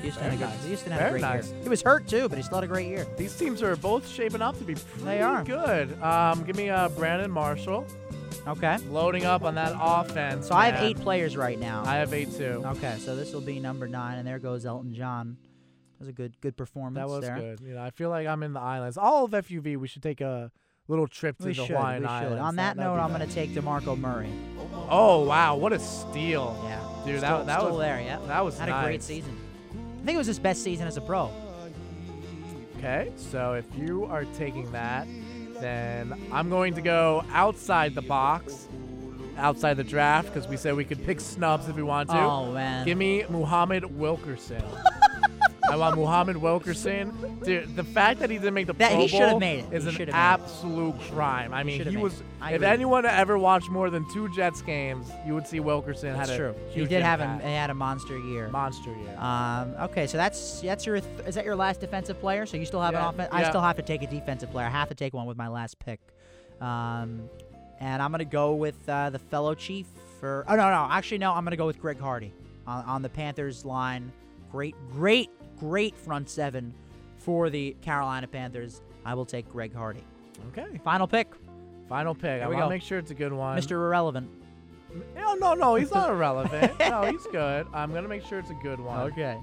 Houston 0.02 0.24
had 0.24 0.34
a, 0.34 0.38
good, 0.38 0.50
nice. 0.50 0.66
Houston 0.66 0.92
had 0.92 0.98
Very 1.00 1.10
a 1.10 1.12
great 1.14 1.22
nice. 1.22 1.50
year. 1.52 1.64
He 1.64 1.70
was 1.70 1.82
hurt 1.82 2.08
too, 2.08 2.30
but 2.30 2.38
he 2.38 2.44
still 2.44 2.58
had 2.58 2.64
a 2.64 2.68
great 2.68 2.88
year. 2.88 3.06
These 3.18 3.36
teams 3.36 3.62
are 3.64 3.76
both 3.76 4.08
shaping 4.08 4.42
up 4.42 4.58
to 4.60 4.64
be 4.64 4.76
pretty 4.76 5.22
are. 5.22 5.44
good. 5.44 6.02
Um, 6.02 6.44
give 6.44 6.56
me 6.56 6.70
uh, 6.70 6.90
Brandon 6.90 7.32
Marshall. 7.32 7.86
Okay. 8.48 8.78
Loading 8.90 9.26
up 9.26 9.44
on 9.44 9.56
that 9.56 9.74
offense. 9.80 10.48
So 10.48 10.56
I 10.56 10.66
have 10.68 10.76
man. 10.76 10.84
eight 10.86 10.98
players 11.00 11.36
right 11.36 11.58
now. 11.60 11.84
I 11.86 11.96
have 11.96 12.14
eight 12.14 12.32
too. 12.36 12.62
Okay, 12.66 12.96
so 13.00 13.16
this 13.16 13.34
will 13.34 13.42
be 13.42 13.60
number 13.60 13.88
nine, 13.88 14.20
and 14.20 14.28
there 14.28 14.38
goes 14.40 14.66
Elton 14.66 14.94
John. 14.94 15.38
That 15.94 16.00
was 16.00 16.10
a 16.10 16.14
good 16.14 16.40
good 16.42 16.56
performance 16.56 16.98
That 16.98 17.08
was 17.10 17.22
there. 17.22 17.38
good. 17.38 17.60
You 17.62 17.74
know, 17.76 17.82
I 17.82 17.90
feel 17.90 18.10
like 18.10 18.28
I'm 18.28 18.44
in 18.44 18.54
the 18.54 18.60
islands. 18.60 18.98
All 18.98 19.26
of 19.26 19.32
FUV, 19.32 19.78
we 19.78 19.88
should 19.88 20.04
take 20.04 20.22
a 20.22 20.52
little 20.88 21.08
trip 21.08 21.38
to 21.40 21.46
We 21.46 21.54
the 21.54 21.66
should. 21.66 21.68
Hawaiian 21.76 22.02
we 22.04 22.08
should. 22.08 22.12
Islands. 22.12 22.42
On 22.42 22.56
that, 22.58 22.78
that'd 22.78 22.92
note, 22.92 23.00
I'm 23.02 23.10
nice. 23.12 23.18
going 23.20 23.30
to 23.30 23.34
take 23.36 23.50
DeMarco 23.52 23.98
Murray. 23.98 24.30
Oh 24.90 25.24
wow, 25.24 25.56
what 25.56 25.74
a 25.74 25.80
steal! 25.80 26.62
Yeah, 26.66 26.80
Dude, 27.06 27.18
still, 27.20 27.38
that 27.40 27.46
that 27.48 27.60
still 27.62 27.72
was 27.72 27.80
there. 27.80 28.00
Yeah, 28.02 28.20
that 28.28 28.46
was 28.46 28.60
had 28.60 28.70
a 28.70 28.84
great 28.84 29.02
season. 29.02 29.36
I 30.06 30.08
think 30.08 30.18
it 30.18 30.20
was 30.20 30.28
his 30.28 30.38
best 30.38 30.62
season 30.62 30.86
as 30.86 30.98
a 30.98 31.02
pro. 31.02 31.32
Okay, 32.78 33.12
so 33.16 33.54
if 33.54 33.66
you 33.76 34.06
are 34.06 34.24
taking 34.38 34.72
that, 34.72 35.08
then 35.60 36.14
I'm 36.32 36.48
going 36.48 36.76
to 36.76 36.82
go 36.82 37.26
outside 37.32 37.96
the 37.96 38.04
box, 38.04 38.68
outside 39.36 39.78
the 39.78 39.84
draft, 39.84 40.32
because 40.32 40.48
we 40.48 40.58
said 40.58 40.76
we 40.76 40.86
could 40.86 41.04
pick 41.04 41.20
snubs 41.20 41.68
if 41.70 41.76
we 41.76 41.82
want 41.82 42.12
to. 42.12 42.20
Oh 42.20 42.52
man, 42.52 42.86
Give 42.86 43.00
me 43.00 43.26
Muhammad 43.30 43.98
Wilkerson. 43.98 44.62
I 45.72 45.76
want 45.78 45.96
Muhammad 45.98 46.38
Wilkerson. 46.38 47.40
Dude, 47.44 47.76
the 47.76 47.84
fact 47.84 48.20
that 48.20 48.30
he 48.30 48.38
didn't 48.38 48.54
make 48.54 48.68
the 48.68 48.74
That- 48.74 48.92
Pro 48.92 49.02
he 49.02 49.08
should've 49.08 49.30
Bowl 49.32 49.40
made 49.40 49.66
it. 49.66 49.74
is 49.74 49.84
He 49.84 49.90
an 49.90 49.96
should've 49.96 50.14
made 50.14 50.20
it. 50.20 50.24
absolute 50.24 51.00
crime. 51.12 51.54
I 51.54 51.64
mean, 51.64 51.78
should've 51.80 51.92
he 51.92 51.98
made 51.98 52.04
was. 52.04 52.20
it. 52.20 52.26
I 52.42 52.50
If 52.52 52.56
agree. 52.58 52.68
anyone 52.68 53.06
ever 53.06 53.38
watched 53.38 53.70
more 53.72 53.90
than 53.90 54.06
two 54.14 54.30
Jets 54.36 54.62
games, 54.62 55.12
you 55.26 55.34
would 55.34 55.48
see 55.48 55.60
Wilkerson 55.60 56.14
That's 56.14 56.30
had 56.30 56.40
a 56.40 56.52
true. 56.52 56.56
He 56.70 56.82
huge 56.82 56.90
did 56.90 57.02
have 57.02 57.20
a, 57.20 57.24
impact. 57.24 57.44
he 57.46 57.54
had 57.54 57.70
a 57.72 57.74
monster 57.74 58.18
year. 58.20 58.48
monster 58.50 58.92
year. 58.92 59.18
Um, 59.18 59.74
okay, 59.90 60.06
so 60.08 60.18
that's 60.18 60.62
that's 60.62 60.86
your 60.86 61.00
th- 61.00 61.28
is 61.28 61.36
that 61.36 61.46
your 61.46 61.56
last 61.56 61.80
defensive 61.82 62.20
player? 62.20 62.46
So 62.46 62.58
you 62.58 62.66
still 62.66 62.82
have 62.82 62.94
Yeah, 62.94 63.10
an 63.10 63.16
offense. 63.16 63.30
I 63.32 63.42
yeah. 63.42 63.50
still 63.50 63.62
have 63.62 63.76
to 63.78 63.82
take 63.82 64.04
a 64.04 64.08
defensive 64.08 64.52
player. 64.52 64.68
I 64.68 64.70
have 64.70 64.90
to 64.90 64.96
take 64.96 65.14
one 65.14 65.26
with 65.26 65.38
my 65.38 65.48
last 65.48 65.80
pick. 65.80 66.00
Um, 66.62 67.30
and 67.80 68.02
I'm 68.02 68.12
gonna 68.12 68.26
go 68.26 68.54
with 68.54 68.88
uh, 68.88 69.10
the 69.10 69.20
fellow 69.20 69.56
chief 69.56 69.88
for. 70.20 70.46
Oh 70.48 70.56
no, 70.56 70.70
no, 70.70 70.88
actually 70.92 71.18
no. 71.18 71.32
I'm 71.34 71.44
gonna 71.44 71.58
go 71.58 71.66
with 71.66 71.80
Greg 71.80 72.00
Hardy 72.00 72.34
on, 72.68 72.86
on 72.86 73.02
the 73.02 73.10
Panthers 73.10 73.66
line. 73.66 74.12
Great, 74.52 74.76
great, 74.94 75.30
great 75.60 75.96
front 75.98 76.30
seven 76.30 76.74
for 77.18 77.50
the 77.50 77.76
Carolina 77.82 78.28
Panthers. 78.28 78.82
I 79.06 79.14
will 79.14 79.26
take 79.26 79.50
Greg 79.52 79.74
Hardy. 79.74 80.04
okay. 80.50 80.80
Final 80.84 81.08
pick, 81.08 81.28
Final 81.90 82.16
pick. 82.16 82.42
I 82.42 82.48
we 82.48 82.56
want 82.56 82.66
to 82.66 82.70
make 82.70 82.82
sure 82.82 82.98
it's 82.98 83.12
a 83.12 83.16
good 83.16 83.32
one. 83.34 83.58
Mr. 83.58 83.72
Irrelevant. 83.72 84.28
No, 85.16 85.34
no, 85.36 85.54
no. 85.54 85.76
He's 85.76 85.92
not 85.92 86.10
irrelevant. 86.16 86.80
no, 86.80 87.04
he's 87.04 87.26
good. 87.32 87.68
I'm 87.74 87.94
gonna 87.94 88.08
make 88.08 88.26
sure 88.26 88.40
it's 88.40 88.50
a 88.50 88.58
good 88.64 88.80
one. 88.80 89.00
Okay. 89.12 89.38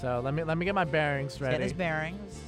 So 0.00 0.20
let 0.22 0.34
me 0.34 0.44
let 0.44 0.58
me 0.58 0.64
get 0.64 0.74
my 0.74 0.84
bearings 0.84 1.36
Get 1.38 1.60
his 1.60 1.72
bearings. 1.72 2.40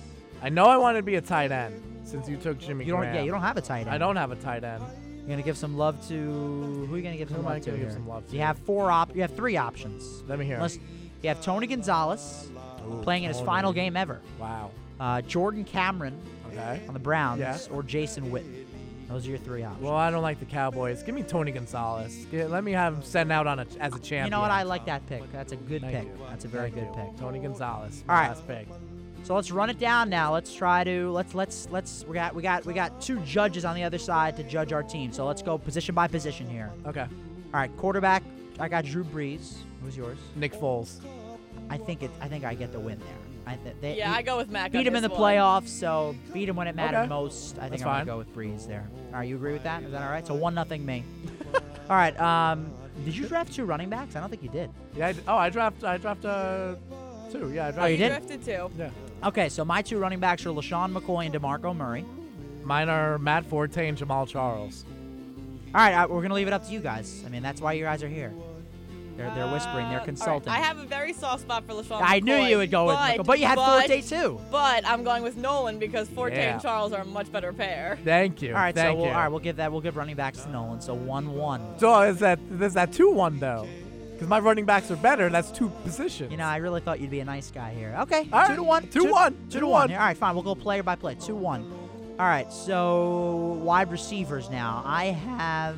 I 0.43 0.49
know 0.51 0.67
I 0.67 0.77
wanted 0.77 0.99
to 0.99 1.05
be 1.05 1.15
a 1.17 1.21
tight 1.21 1.51
end 1.53 1.81
since 2.05 2.29
you 2.29 2.37
took 2.37 2.59
Jimmy 2.59 2.85
You 2.85 2.93
don't. 2.93 3.01
Graham. 3.01 3.15
Yeah, 3.15 3.23
you 3.23 3.31
don't 3.31 3.41
have 3.41 3.57
a 3.57 3.63
tight 3.63 3.83
end. 3.83 3.91
I 3.91 3.99
don't 3.99 4.17
have 4.17 4.31
a 4.31 4.37
tight 4.37 4.63
end. 4.63 4.83
You're 5.21 5.29
gonna 5.31 5.43
give 5.43 5.57
some 5.57 5.77
love 5.79 6.07
to 6.09 6.15
who 6.15 6.93
are 6.93 6.97
you 6.97 7.03
gonna 7.03 7.17
give 7.17 7.29
Who 7.31 7.37
some 7.37 7.45
love 7.45 7.63
to 7.63 7.71
give 7.71 7.93
some 7.93 8.07
love 8.07 8.25
You 8.33 8.41
have 8.41 8.59
four 8.59 8.91
op. 8.91 9.15
You 9.17 9.23
have 9.23 9.35
three 9.35 9.57
options. 9.57 10.23
Let 10.29 10.39
me 10.39 10.45
hear. 10.45 10.57
Unless 10.57 10.79
you 11.23 11.29
have 11.29 11.43
Tony 11.43 11.67
Gonzalez 11.67 12.49
Ooh, 12.87 13.03
playing 13.03 13.25
in 13.25 13.29
his 13.29 13.41
final 13.41 13.73
game 13.73 13.97
ever. 13.97 14.21
Wow. 14.39 14.71
Uh, 15.01 15.21
Jordan 15.23 15.65
Cameron 15.65 16.17
Okay. 16.49 16.81
on 16.87 16.95
the 16.95 17.01
Browns 17.01 17.41
Yeah. 17.41 17.59
or 17.73 17.83
Jason 17.83 18.31
Witten. 18.31 18.65
Those 19.09 19.27
are 19.27 19.31
your 19.31 19.39
three 19.39 19.63
options. 19.63 19.83
Well, 19.85 19.95
I 19.95 20.11
don't 20.11 20.23
like 20.23 20.39
the 20.41 20.47
Cowboys. 20.47 21.03
Give 21.03 21.15
me 21.15 21.23
Tony 21.23 21.53
Gonzalez. 21.53 22.27
Get- 22.31 22.51
let 22.51 22.65
me 22.65 22.73
have 22.73 22.95
him 22.95 23.03
sent 23.03 23.31
out 23.31 23.47
on 23.47 23.59
a 23.59 23.67
as 23.79 23.95
a 23.95 23.99
champion. 23.99 24.25
you 24.27 24.31
know 24.31 24.41
what? 24.41 24.51
I 24.51 24.63
like 24.63 24.87
that 24.87 25.07
pick. 25.09 25.31
That's 25.33 25.53
a 25.53 25.57
good 25.57 25.83
Thank 25.83 25.95
pick. 25.95 26.05
you. 26.05 26.25
That's 26.31 26.45
a 26.45 26.49
very 26.49 26.71
Thank 26.71 26.93
good 26.95 26.99
you. 27.01 27.11
pick. 27.11 27.21
Tony 27.21 27.39
Gonzalez. 27.39 28.03
All 28.09 28.15
right. 28.15 28.29
Last 28.29 28.47
pick. 28.47 28.67
So 29.25 29.35
let's 29.35 29.51
run 29.51 29.69
it 29.71 29.79
down 29.79 30.09
now. 30.11 30.33
Let's 30.33 30.55
try 30.55 30.85
to 30.85 31.11
let's 31.11 31.35
let's 31.35 31.69
let's 31.71 32.05
we 32.07 32.15
got 32.15 32.35
we 32.35 32.43
got 32.43 32.65
we 32.67 32.73
got 32.75 33.01
two 33.01 33.19
judges 33.21 33.65
on 33.65 33.75
the 33.75 33.83
other 33.83 33.99
side 33.99 34.37
to 34.37 34.43
judge 34.43 34.73
our 34.73 34.83
team. 34.83 35.13
So 35.13 35.27
let's 35.27 35.43
go 35.43 35.59
position 35.59 35.95
by 35.95 36.09
position 36.09 36.49
here. 36.49 36.71
Okay. 36.87 37.03
All 37.03 37.09
right, 37.61 37.75
quarterback. 37.77 38.23
I 38.59 38.69
got 38.69 38.85
Drew 38.85 39.05
Brees. 39.05 39.55
Who's 39.83 39.97
yours? 39.97 40.19
Nick 40.37 40.55
Foles. 40.55 41.01
I 41.71 41.77
think 41.79 42.03
it. 42.03 42.11
I 42.21 42.29
think 42.29 42.45
I 42.45 42.55
get 42.55 42.73
the 42.73 42.81
win 42.81 42.99
there. 42.99 43.09
I 43.47 43.57
th- 43.57 43.77
they, 43.81 43.97
Yeah, 43.99 44.09
he- 44.11 44.17
I 44.19 44.23
go 44.23 44.37
with 44.39 44.49
Mack. 44.51 44.73
beat 44.73 44.87
him 44.87 44.97
in 44.97 45.03
the 45.03 45.09
one. 45.11 45.21
playoffs, 45.21 45.69
so 45.69 46.15
beat 46.33 46.49
him 46.49 46.57
when 46.57 46.67
it 46.67 46.75
mattered 46.75 47.01
Okay. 47.01 47.09
most. 47.09 47.57
I 47.59 47.63
think 47.63 47.73
That's 47.73 47.83
I'm 47.83 47.89
gonna 47.93 48.05
go 48.07 48.19
with 48.19 48.35
Brees 48.35 48.67
there. 48.67 48.89
All 49.13 49.19
right, 49.19 49.29
you 49.29 49.37
agree 49.37 49.53
with 49.53 49.65
that? 49.65 49.83
Is 49.83 49.93
that 49.93 50.03
all 50.03 50.09
right? 50.09 50.27
So 50.27 50.35
one 50.35 50.55
nothing 50.55 50.85
me. 50.87 51.05
all 51.91 51.97
right. 51.97 52.19
Um, 52.19 52.73
did 53.05 53.15
you 53.17 53.27
draft 53.27 53.53
two 53.53 53.65
running 53.67 53.91
backs? 53.91 54.17
I 54.17 54.21
don't 54.21 54.31
think 54.31 54.43
you 54.43 54.49
did. 54.49 54.71
Yeah. 54.97 55.09
I 55.09 55.13
d 55.13 55.21
oh, 55.29 55.37
I 55.37 55.51
draft. 55.51 55.85
I 55.85 55.99
draft 55.99 56.25
uh 56.25 56.77
two. 57.31 57.53
Yeah. 57.53 57.67
I 57.69 57.71
draft. 57.73 57.79
Oh, 57.79 57.87
you 57.87 57.97
He 57.97 58.03
did? 58.03 58.09
drafted 58.11 58.45
too. 58.45 58.71
Yeah. 58.79 58.91
Okay, 59.25 59.49
so 59.51 59.65
my 59.65 59.83
two 59.83 59.99
running 59.99 60.21
backs 60.21 60.45
are 60.47 60.51
LeSean 60.51 60.93
McCoy 60.97 61.27
and 61.27 61.35
DeMarco 61.35 61.75
Murray. 61.77 62.05
Mine 62.63 62.89
are 62.89 63.19
Matt 63.19 63.45
Forte 63.45 63.87
and 63.89 63.97
Jamaal 63.99 64.27
Charles. 64.29 64.85
All 65.75 65.81
right, 65.81 66.09
we're 66.09 66.23
gonna 66.23 66.35
leave 66.35 66.47
it 66.47 66.53
up 66.53 66.65
to 66.67 66.73
you 66.73 66.81
guys. 66.81 67.23
I 67.27 67.29
mean, 67.29 67.43
that's 67.43 67.61
why 67.61 67.73
you 67.75 67.85
guys 67.85 68.03
are 68.03 68.09
here. 68.09 68.33
They're 69.17 69.33
they're 69.35 69.47
whispering. 69.47 69.87
Uh, 69.87 69.89
They're 69.89 69.89
all 69.89 69.95
right, 69.99 70.05
consulting. 70.05 70.49
I 70.49 70.59
have 70.59 70.79
a 70.79 70.85
very 70.85 71.13
soft 71.13 71.43
spot 71.43 71.65
for 71.67 71.73
LeSean 71.73 72.01
I 72.03 72.21
knew 72.21 72.35
you 72.37 72.57
would 72.59 72.71
go 72.71 72.87
with 72.87 72.97
but, 72.97 73.19
McCoy, 73.19 73.25
but 73.27 73.39
you 73.39 73.47
had 73.47 73.57
but, 73.57 73.87
Forte 73.87 74.01
too. 74.03 74.41
But 74.51 74.87
I'm 74.87 75.05
going 75.05 75.23
with 75.23 75.37
Nolan 75.37 75.79
because 75.79 76.09
Forte 76.09 76.35
Yeah. 76.37 76.55
and 76.55 76.63
Charles 76.63 76.93
are 76.93 77.03
a 77.03 77.05
much 77.05 77.31
better 77.31 77.53
pair. 77.53 77.99
Thank 78.05 78.43
you. 78.43 78.51
All 78.51 78.61
right, 78.61 78.75
so 78.77 78.95
we'll, 78.95 79.05
you. 79.07 79.11
all 79.11 79.17
right, 79.19 79.29
we'll 79.29 79.39
give 79.41 79.57
that. 79.57 79.71
We'll 79.71 79.81
give 79.81 79.97
running 79.97 80.17
backs 80.17 80.43
to 80.43 80.51
Nolan. 80.51 80.81
So 80.81 80.95
one 80.95 81.35
one. 81.35 81.79
So 81.79 82.03
is 82.03 82.19
that 82.19 82.39
is 82.61 82.75
that 82.75 82.93
two 82.93 83.11
one 83.11 83.39
though? 83.39 83.69
Because 84.13 84.29
my 84.29 84.39
running 84.39 84.65
backs 84.65 84.91
are 84.91 84.97
better. 84.97 85.29
That's 85.29 85.51
two 85.51 85.69
positions. 85.83 86.31
You 86.31 86.37
know, 86.37 86.45
I 86.47 86.57
really 86.59 86.81
thought 86.81 87.01
you'd 87.01 87.11
be 87.11 87.21
a 87.21 87.25
nice 87.25 87.51
guy 87.51 87.75
here. 87.75 87.97
Okay, 88.03 88.29
All 88.33 88.43
two 88.45 88.49
right, 88.49 88.57
to 88.57 88.63
one. 88.63 88.89
two 88.89 89.11
one, 89.11 89.33
Two, 89.33 89.39
two 89.39 89.51
to 89.51 89.61
to 89.61 89.67
one. 89.67 89.73
one. 89.73 89.89
Here. 89.91 89.99
All 89.99 90.05
right, 90.07 90.17
fine. 90.17 90.35
We'll 90.35 90.45
go 90.45 90.55
player 90.55 90.83
by 90.83 90.95
player. 90.97 91.17
Two 91.17 91.35
one. 91.35 91.71
All 92.19 92.27
right, 92.27 92.53
so 92.53 93.59
wide 93.63 93.91
receivers 93.91 94.49
now. 94.51 94.83
I 94.87 95.07
have. 95.07 95.77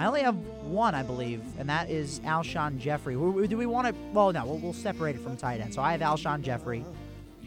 I 0.00 0.06
only 0.06 0.22
have 0.22 0.34
one, 0.64 0.94
I 0.94 1.02
believe, 1.02 1.42
and 1.58 1.68
that 1.68 1.90
is 1.90 2.20
Alshon 2.20 2.78
Jeffery. 2.78 3.12
Do 3.16 3.58
we 3.58 3.66
want 3.66 3.86
to? 3.86 3.94
Well, 4.14 4.32
no, 4.32 4.46
we'll, 4.46 4.56
we'll 4.56 4.72
separate 4.72 5.14
it 5.14 5.20
from 5.20 5.36
tight 5.36 5.60
end. 5.60 5.74
So 5.74 5.82
I 5.82 5.92
have 5.92 6.00
Alshon 6.00 6.40
Jeffery, 6.40 6.86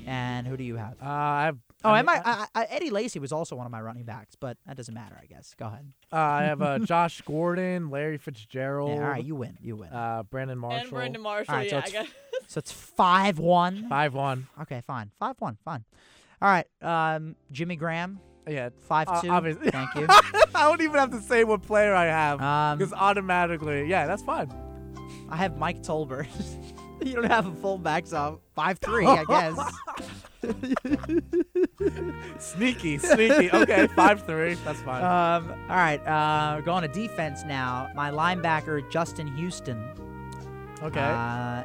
and 0.05 0.45
who 0.45 0.55
do 0.55 0.63
you 0.63 0.75
have? 0.75 0.91
Uh, 1.01 1.09
I 1.09 1.45
have. 1.45 1.57
Oh, 1.83 1.89
I 1.89 1.99
am 2.01 2.05
mean, 2.05 2.15
I, 2.23 2.45
I, 2.53 2.61
I? 2.61 2.65
Eddie 2.65 2.91
Lacy 2.91 3.17
was 3.17 3.31
also 3.31 3.55
one 3.55 3.65
of 3.65 3.71
my 3.71 3.81
running 3.81 4.03
backs, 4.03 4.35
but 4.35 4.57
that 4.67 4.77
doesn't 4.77 4.93
matter, 4.93 5.19
I 5.19 5.25
guess. 5.25 5.55
Go 5.57 5.65
ahead. 5.65 5.91
Uh, 6.11 6.15
I 6.15 6.43
have 6.43 6.61
uh, 6.61 6.77
Josh 6.85 7.21
Gordon, 7.21 7.89
Larry 7.89 8.19
Fitzgerald, 8.19 8.91
Yeah, 8.91 9.03
all 9.03 9.09
right, 9.09 9.25
you 9.25 9.33
win. 9.33 9.57
You 9.59 9.77
win. 9.77 9.89
uh, 9.91 10.21
Brandon 10.21 10.59
Marshall. 10.59 10.81
And 10.81 10.89
Brandon 10.91 11.21
Marshall, 11.23 11.55
All 11.55 11.59
right, 11.59 11.69
so 11.71 11.77
yeah. 11.77 11.81
it's 11.81 11.89
I 11.89 11.91
guess. 12.03 12.07
so 12.49 12.59
it's 12.59 12.71
five 12.71 13.39
one. 13.39 13.89
Five 13.89 14.13
one. 14.13 14.45
Okay, 14.61 14.81
fine. 14.85 15.09
Five 15.17 15.37
one. 15.39 15.57
Fine. 15.65 15.85
All 16.39 16.49
right. 16.49 16.67
Um, 16.83 17.35
Jimmy 17.51 17.77
Graham, 17.77 18.19
Yeah. 18.47 18.69
five 18.88 19.08
Uh, 19.08 19.21
two. 19.21 19.29
obviously. 19.29 19.69
Thank 19.71 19.95
you. 19.95 20.06
I 20.56 20.63
don't 20.63 20.82
even 20.82 20.95
have 20.97 21.12
to 21.12 21.21
say 21.21 21.43
what 21.43 21.62
player 21.63 21.93
I 21.95 22.06
have 22.06 22.41
Um, 22.41 22.77
because 22.77 22.93
automatically, 22.93 23.88
yeah, 23.88 24.06
that's 24.08 24.23
fine. 24.23 24.51
I 25.29 25.38
have 25.38 25.58
Mike 25.58 25.82
Tolbert. 25.84 26.27
you 27.03 27.13
don't 27.13 27.23
have 27.25 27.45
a 27.47 27.51
fullback, 27.56 28.06
so 28.08 28.39
five 28.56 28.79
three, 28.79 29.06
I 29.08 29.23
guess. 29.25 29.58
Sneaky, 32.39 32.97
sneaky. 32.97 33.49
Okay, 33.51 33.88
five 33.95 34.25
three. 34.25 34.56
That's 34.65 34.82
fine. 34.82 35.03
um, 35.03 35.49
all 35.69 35.75
right. 35.77 36.06
Uh, 36.06 36.62
going 36.62 36.82
to 36.82 36.88
defense 36.89 37.43
now. 37.45 37.89
My 37.95 38.12
linebacker 38.12 38.89
Justin 38.91 39.27
Houston. 39.38 39.82
okay. 40.82 40.99
Uh, 40.99 41.63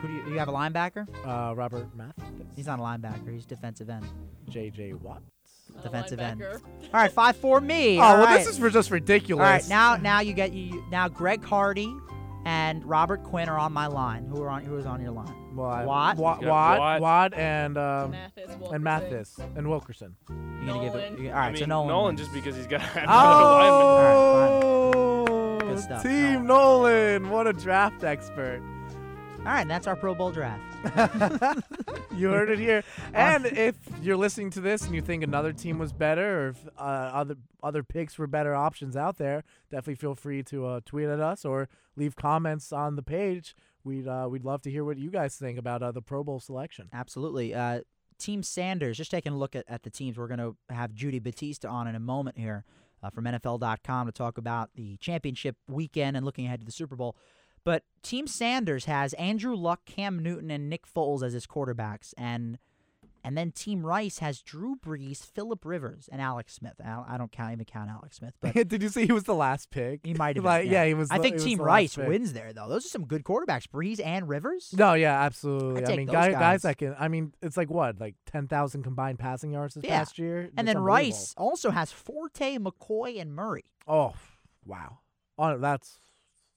who 0.00 0.08
do 0.08 0.14
you, 0.14 0.22
you 0.32 0.38
have 0.38 0.48
a 0.48 0.52
linebacker? 0.52 1.06
Uh, 1.26 1.54
Robert 1.54 1.94
Math. 1.96 2.14
He's 2.56 2.66
not 2.66 2.78
a 2.78 2.82
linebacker. 2.82 3.32
He's 3.32 3.46
defensive 3.46 3.88
end. 3.88 4.06
J.J. 4.48 4.94
Watt. 4.94 5.22
A 5.78 5.82
defensive 5.82 6.20
end. 6.20 6.42
All 6.42 6.58
right, 6.92 7.12
five 7.12 7.36
four 7.36 7.60
me. 7.60 7.98
Oh 7.98 8.02
All 8.02 8.16
well, 8.18 8.26
right. 8.26 8.38
this 8.38 8.48
is 8.48 8.58
for 8.58 8.70
just 8.70 8.90
ridiculous. 8.90 9.42
right, 9.42 9.68
now 9.68 9.96
now 9.96 10.20
you 10.20 10.32
get 10.32 10.52
you 10.52 10.82
now 10.90 11.08
Greg 11.08 11.44
Hardy 11.44 11.92
and 12.44 12.84
Robert 12.84 13.22
Quinn 13.24 13.48
are 13.48 13.58
on 13.58 13.72
my 13.72 13.86
line. 13.86 14.26
Who 14.26 14.42
are 14.42 14.48
on 14.50 14.64
who 14.64 14.76
is 14.76 14.86
on 14.86 15.00
your 15.00 15.12
line? 15.12 15.34
well, 15.54 15.68
I- 15.70 15.84
Watt? 15.84 16.16
Watt, 16.16 16.38
He's 16.40 16.48
Watt, 16.48 16.78
Watt. 16.78 17.00
Watt, 17.00 17.34
and 17.34 17.76
um, 17.78 18.10
Mathis, 18.12 18.50
and 18.72 18.84
Mathis 18.84 19.38
and 19.56 19.68
Wilkerson. 19.68 20.16
You're 20.28 20.74
gonna 20.74 20.84
give 20.84 20.94
it. 20.94 21.12
All 21.28 21.32
right, 21.34 21.48
I 21.48 21.50
mean, 21.50 21.58
so 21.60 21.66
Nolan. 21.66 21.88
Nolan 21.88 22.06
wins. 22.16 22.20
just 22.20 22.32
because 22.32 22.56
he's 22.56 22.66
got. 22.66 22.82
Oh, 23.08 24.68
Good 25.60 25.78
stuff. 25.78 26.02
Team 26.02 26.46
Nolan, 26.46 27.30
what 27.30 27.46
a 27.46 27.52
draft 27.52 28.04
expert. 28.04 28.60
All 29.38 29.44
right, 29.46 29.62
and 29.62 29.70
that's 29.70 29.86
our 29.86 29.96
Pro 29.96 30.14
Bowl 30.14 30.30
draft. 30.30 30.62
You 32.14 32.30
heard 32.30 32.50
it 32.50 32.58
here. 32.58 32.84
And 33.14 33.46
if 33.46 33.76
you're 34.02 34.16
listening 34.16 34.50
to 34.50 34.60
this 34.60 34.84
and 34.84 34.94
you 34.94 35.00
think 35.00 35.22
another 35.22 35.52
team 35.52 35.78
was 35.78 35.92
better, 35.92 36.40
or 36.40 36.48
if 36.48 36.66
uh, 36.78 36.80
other 36.80 37.36
other 37.62 37.82
picks 37.82 38.18
were 38.18 38.26
better 38.26 38.54
options 38.54 38.96
out 38.96 39.16
there, 39.16 39.44
definitely 39.70 39.94
feel 39.94 40.14
free 40.14 40.42
to 40.44 40.66
uh, 40.66 40.80
tweet 40.84 41.08
at 41.08 41.20
us 41.20 41.44
or 41.44 41.68
leave 41.96 42.14
comments 42.14 42.72
on 42.72 42.96
the 42.96 43.02
page. 43.02 43.56
We'd 43.82 44.06
uh, 44.06 44.28
we'd 44.30 44.44
love 44.44 44.60
to 44.62 44.70
hear 44.70 44.84
what 44.84 44.98
you 44.98 45.10
guys 45.10 45.36
think 45.36 45.58
about 45.58 45.82
uh, 45.82 45.90
the 45.92 46.02
Pro 46.02 46.22
Bowl 46.22 46.38
selection. 46.38 46.90
Absolutely. 46.92 47.54
Uh, 47.54 47.80
Team 48.18 48.42
Sanders, 48.42 48.98
just 48.98 49.10
taking 49.10 49.32
a 49.32 49.38
look 49.38 49.56
at, 49.56 49.64
at 49.68 49.82
the 49.82 49.90
teams. 49.90 50.16
We're 50.18 50.28
going 50.28 50.38
to 50.38 50.56
have 50.68 50.94
Judy 50.94 51.18
Battista 51.18 51.66
on 51.66 51.88
in 51.88 51.96
a 51.96 52.00
moment 52.00 52.38
here 52.38 52.64
uh, 53.02 53.10
from 53.10 53.24
NFL.com 53.24 54.06
to 54.06 54.12
talk 54.12 54.38
about 54.38 54.70
the 54.76 54.96
championship 54.98 55.56
weekend 55.68 56.16
and 56.16 56.24
looking 56.24 56.46
ahead 56.46 56.60
to 56.60 56.66
the 56.66 56.72
Super 56.72 56.94
Bowl. 56.94 57.16
But 57.64 57.84
Team 58.02 58.26
Sanders 58.26 58.86
has 58.86 59.12
Andrew 59.14 59.54
Luck, 59.54 59.84
Cam 59.86 60.18
Newton, 60.18 60.50
and 60.50 60.68
Nick 60.68 60.86
Foles 60.86 61.22
as 61.22 61.32
his 61.32 61.46
quarterbacks. 61.46 62.12
And 62.18 62.58
and 63.24 63.38
then 63.38 63.52
Team 63.52 63.86
Rice 63.86 64.18
has 64.18 64.42
Drew 64.42 64.74
Brees, 64.84 65.24
Philip 65.24 65.64
Rivers, 65.64 66.08
and 66.10 66.20
Alex 66.20 66.54
Smith. 66.54 66.74
I 66.84 67.16
don't 67.16 67.30
count 67.30 67.52
even 67.52 67.64
count 67.64 67.88
Alex 67.88 68.16
Smith, 68.16 68.34
but 68.40 68.52
Did 68.68 68.82
you 68.82 68.88
see 68.88 69.06
he 69.06 69.12
was 69.12 69.22
the 69.22 69.34
last 69.34 69.70
pick? 69.70 70.00
he 70.02 70.12
might 70.14 70.34
have. 70.34 70.44
like, 70.44 70.64
been, 70.64 70.72
yeah. 70.72 70.84
he 70.86 70.94
was. 70.94 71.08
I 71.08 71.18
the- 71.18 71.22
think 71.22 71.40
Team 71.40 71.60
Rice 71.60 71.96
wins 71.96 72.32
there, 72.32 72.52
though. 72.52 72.68
Those 72.68 72.84
are 72.84 72.88
some 72.88 73.04
good 73.04 73.22
quarterbacks. 73.22 73.68
Brees 73.68 74.04
and 74.04 74.28
Rivers. 74.28 74.74
No, 74.76 74.94
yeah, 74.94 75.22
absolutely. 75.22 75.84
I'd 75.84 75.90
I 75.92 75.96
mean, 75.96 76.06
guys, 76.08 76.32
guys. 76.32 76.62
that 76.62 76.78
can. 76.78 76.96
I 76.98 77.06
mean, 77.06 77.32
it's 77.42 77.56
like 77.56 77.70
what, 77.70 78.00
like 78.00 78.16
ten 78.26 78.48
thousand 78.48 78.82
combined 78.82 79.20
passing 79.20 79.52
yards 79.52 79.74
this 79.74 79.84
Yeah. 79.84 79.98
past 80.00 80.18
year, 80.18 80.50
And 80.56 80.66
then. 80.66 80.78
Rice 80.78 81.32
also 81.36 81.70
has 81.70 81.92
Forte, 81.92 82.58
McCoy, 82.58 83.20
and 83.20 83.32
Murray. 83.36 83.66
Oh, 83.86 84.14
wow. 84.66 84.98
Oh, 85.38 85.58
that's 85.58 85.96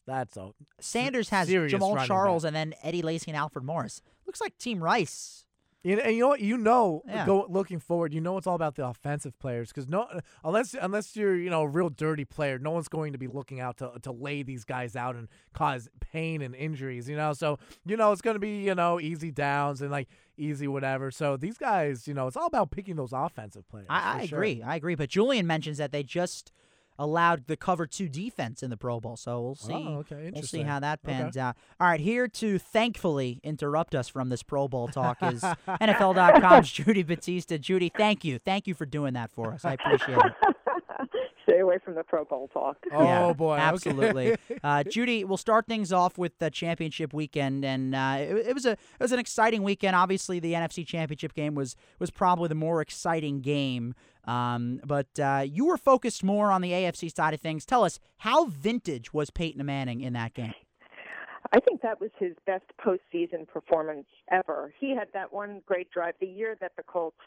that's 0.05 0.37
a 0.37 0.51
Sanders 0.79 1.29
has 1.29 1.49
Jamaal 1.49 2.05
Charles 2.05 2.43
and 2.43 2.55
then 2.55 2.73
Eddie 2.83 3.01
Lacy 3.01 3.31
and 3.31 3.37
Alfred 3.37 3.65
Morris. 3.65 4.01
Looks 4.25 4.41
like 4.41 4.57
Team 4.57 4.83
Rice 4.83 5.45
know, 5.93 6.01
and 6.01 6.15
you 6.15 6.21
know 6.21 6.27
what? 6.29 6.39
You 6.39 6.57
know, 6.57 7.03
Yeah. 7.05 7.25
go 7.25 7.45
looking 7.47 7.79
forward. 7.79 8.13
You 8.13 8.21
know, 8.21 8.37
it's 8.37 8.47
all 8.47 8.55
about 8.55 8.75
the 8.75 8.87
offensive 8.87 9.37
players 9.37 9.69
because 9.69 9.87
no, 9.87 10.07
unless 10.43 10.75
unless 10.79 11.15
you're 11.15 11.35
you 11.35 11.49
know 11.49 11.61
a 11.61 11.67
real 11.67 11.89
dirty 11.89 12.25
player, 12.25 12.57
no 12.57 12.71
one's 12.71 12.87
going 12.87 13.11
to 13.11 13.19
be 13.19 13.27
looking 13.27 13.59
out 13.59 13.77
to 13.77 13.91
to 14.01 14.11
lay 14.11 14.41
these 14.41 14.63
guys 14.63 14.95
out 14.95 15.15
and 15.15 15.27
cause 15.53 15.87
pain 15.99 16.41
and 16.41 16.55
injuries. 16.55 17.07
You 17.07 17.17
know, 17.17 17.33
so 17.33 17.59
you 17.85 17.97
know 17.97 18.11
it's 18.11 18.21
going 18.21 18.35
to 18.35 18.39
be 18.39 18.63
you 18.63 18.73
know 18.73 18.99
easy 18.99 19.31
downs 19.31 19.81
and 19.81 19.91
like 19.91 20.07
easy 20.37 20.67
whatever. 20.67 21.11
So 21.11 21.37
these 21.37 21.57
guys, 21.57 22.07
you 22.07 22.13
know, 22.13 22.27
it's 22.27 22.37
all 22.37 22.47
about 22.47 22.71
picking 22.71 22.95
those 22.95 23.13
offensive 23.13 23.67
players. 23.69 23.87
I, 23.89 24.21
I 24.21 24.25
sure. 24.25 24.39
agree. 24.39 24.63
I 24.63 24.75
agree. 24.75 24.95
But 24.95 25.09
Julian 25.09 25.45
mentions 25.45 25.77
that 25.77 25.91
they 25.91 26.03
just 26.03 26.51
allowed 26.97 27.47
the 27.47 27.57
cover 27.57 27.85
two 27.85 28.07
defense 28.09 28.63
in 28.63 28.69
the 28.69 28.77
Pro 28.77 28.99
Bowl, 28.99 29.17
so 29.17 29.41
we'll 29.41 29.55
see. 29.55 29.73
Oh, 29.73 29.97
okay, 29.99 30.31
We'll 30.33 30.43
see 30.43 30.61
how 30.61 30.79
that 30.79 30.99
Okay. 31.05 31.13
pans 31.13 31.37
out. 31.37 31.55
All 31.79 31.87
right, 31.87 31.99
here 31.99 32.27
to 32.27 32.57
thankfully 32.59 33.39
interrupt 33.43 33.93
us 33.95 34.07
from 34.07 34.29
this 34.29 34.43
Pro 34.43 34.67
Bowl 34.67 34.87
talk 34.87 35.21
is 35.21 35.41
NFL.com's 35.67 36.71
Judy 36.71 37.03
Battista. 37.03 37.57
Judy, 37.59 37.89
thank 37.89 38.23
you. 38.23 38.39
Thank 38.39 38.67
you 38.67 38.73
for 38.73 38.85
doing 38.85 39.13
that 39.13 39.31
for 39.31 39.53
us. 39.53 39.65
I 39.65 39.73
appreciate 39.73 40.17
it. 40.17 40.33
Stay 41.55 41.61
away 41.61 41.77
from 41.83 41.95
the 41.95 42.03
Pro 42.03 42.25
Bowl 42.25 42.49
talk. 42.49 42.77
Oh 42.91 43.03
Yeah, 43.03 43.33
boy, 43.33 43.53
okay. 43.53 43.61
absolutely. 43.61 44.35
Uh, 44.63 44.83
Judy, 44.83 45.23
we'll 45.23 45.37
start 45.37 45.67
things 45.67 45.93
off 45.93 46.17
with 46.17 46.37
the 46.39 46.49
championship 46.49 47.13
weekend, 47.13 47.63
and 47.63 47.93
uh, 47.93 48.17
it, 48.19 48.47
it 48.47 48.53
was 48.53 48.65
a 48.65 48.71
it 48.71 48.79
was 48.99 49.11
an 49.11 49.19
exciting 49.19 49.63
weekend. 49.63 49.95
Obviously, 49.95 50.39
the 50.39 50.53
NFC 50.53 50.85
Championship 50.85 51.33
game 51.33 51.55
was 51.55 51.75
was 51.99 52.09
probably 52.09 52.47
the 52.47 52.55
more 52.55 52.81
exciting 52.81 53.41
game. 53.41 53.93
Um, 54.25 54.81
but 54.85 55.19
uh, 55.19 55.43
you 55.45 55.65
were 55.65 55.77
focused 55.77 56.23
more 56.23 56.51
on 56.51 56.61
the 56.61 56.71
AFC 56.71 57.13
side 57.15 57.33
of 57.33 57.41
things. 57.41 57.65
Tell 57.65 57.83
us 57.83 57.99
how 58.17 58.45
vintage 58.45 59.13
was 59.13 59.29
Peyton 59.29 59.63
Manning 59.65 60.01
in 60.01 60.13
that 60.13 60.33
game? 60.33 60.53
I 61.53 61.59
think 61.59 61.81
that 61.83 62.01
was 62.01 62.09
his 62.17 62.33
best 62.47 62.65
postseason 62.83 63.47
performance 63.47 64.07
ever. 64.31 64.73
He 64.79 64.95
had 64.95 65.07
that 65.13 65.31
one 65.31 65.61
great 65.65 65.91
drive. 65.91 66.15
The 66.19 66.25
year 66.27 66.57
that 66.59 66.71
the 66.75 66.83
Colts 66.83 67.17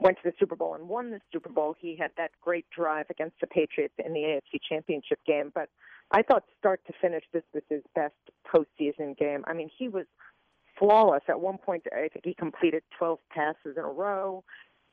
went 0.00 0.16
to 0.22 0.30
the 0.30 0.32
Super 0.38 0.56
Bowl 0.56 0.74
and 0.74 0.88
won 0.88 1.10
the 1.10 1.20
Super 1.32 1.50
Bowl, 1.50 1.76
he 1.78 1.96
had 1.96 2.10
that 2.16 2.30
great 2.40 2.66
drive 2.70 3.06
against 3.10 3.36
the 3.40 3.46
Patriots 3.46 3.94
in 4.04 4.12
the 4.12 4.20
AFC 4.20 4.60
Championship 4.66 5.18
game. 5.26 5.52
But 5.54 5.68
I 6.10 6.22
thought 6.22 6.44
start 6.58 6.80
to 6.86 6.92
finish, 7.00 7.24
this 7.32 7.44
was 7.54 7.62
his 7.68 7.82
best 7.94 8.14
postseason 8.46 9.16
game. 9.16 9.44
I 9.46 9.52
mean, 9.52 9.70
he 9.76 9.88
was 9.88 10.06
flawless. 10.78 11.22
At 11.28 11.40
one 11.40 11.58
point, 11.58 11.84
I 11.92 12.08
think 12.08 12.24
he 12.24 12.34
completed 12.34 12.82
12 12.98 13.18
passes 13.30 13.76
in 13.76 13.84
a 13.84 13.90
row. 13.90 14.42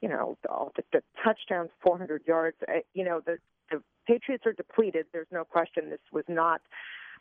You 0.01 0.09
know, 0.09 0.37
all 0.47 0.71
the, 0.75 0.83
the 0.93 1.01
touchdowns, 1.23 1.69
400 1.81 2.23
yards. 2.27 2.57
Uh, 2.67 2.81
You 2.93 3.03
know, 3.05 3.21
the 3.25 3.37
the 3.71 3.81
Patriots 4.05 4.45
are 4.45 4.53
depleted. 4.53 5.07
There's 5.11 5.27
no 5.31 5.43
question. 5.43 5.89
This 5.89 5.99
was 6.11 6.23
not 6.27 6.61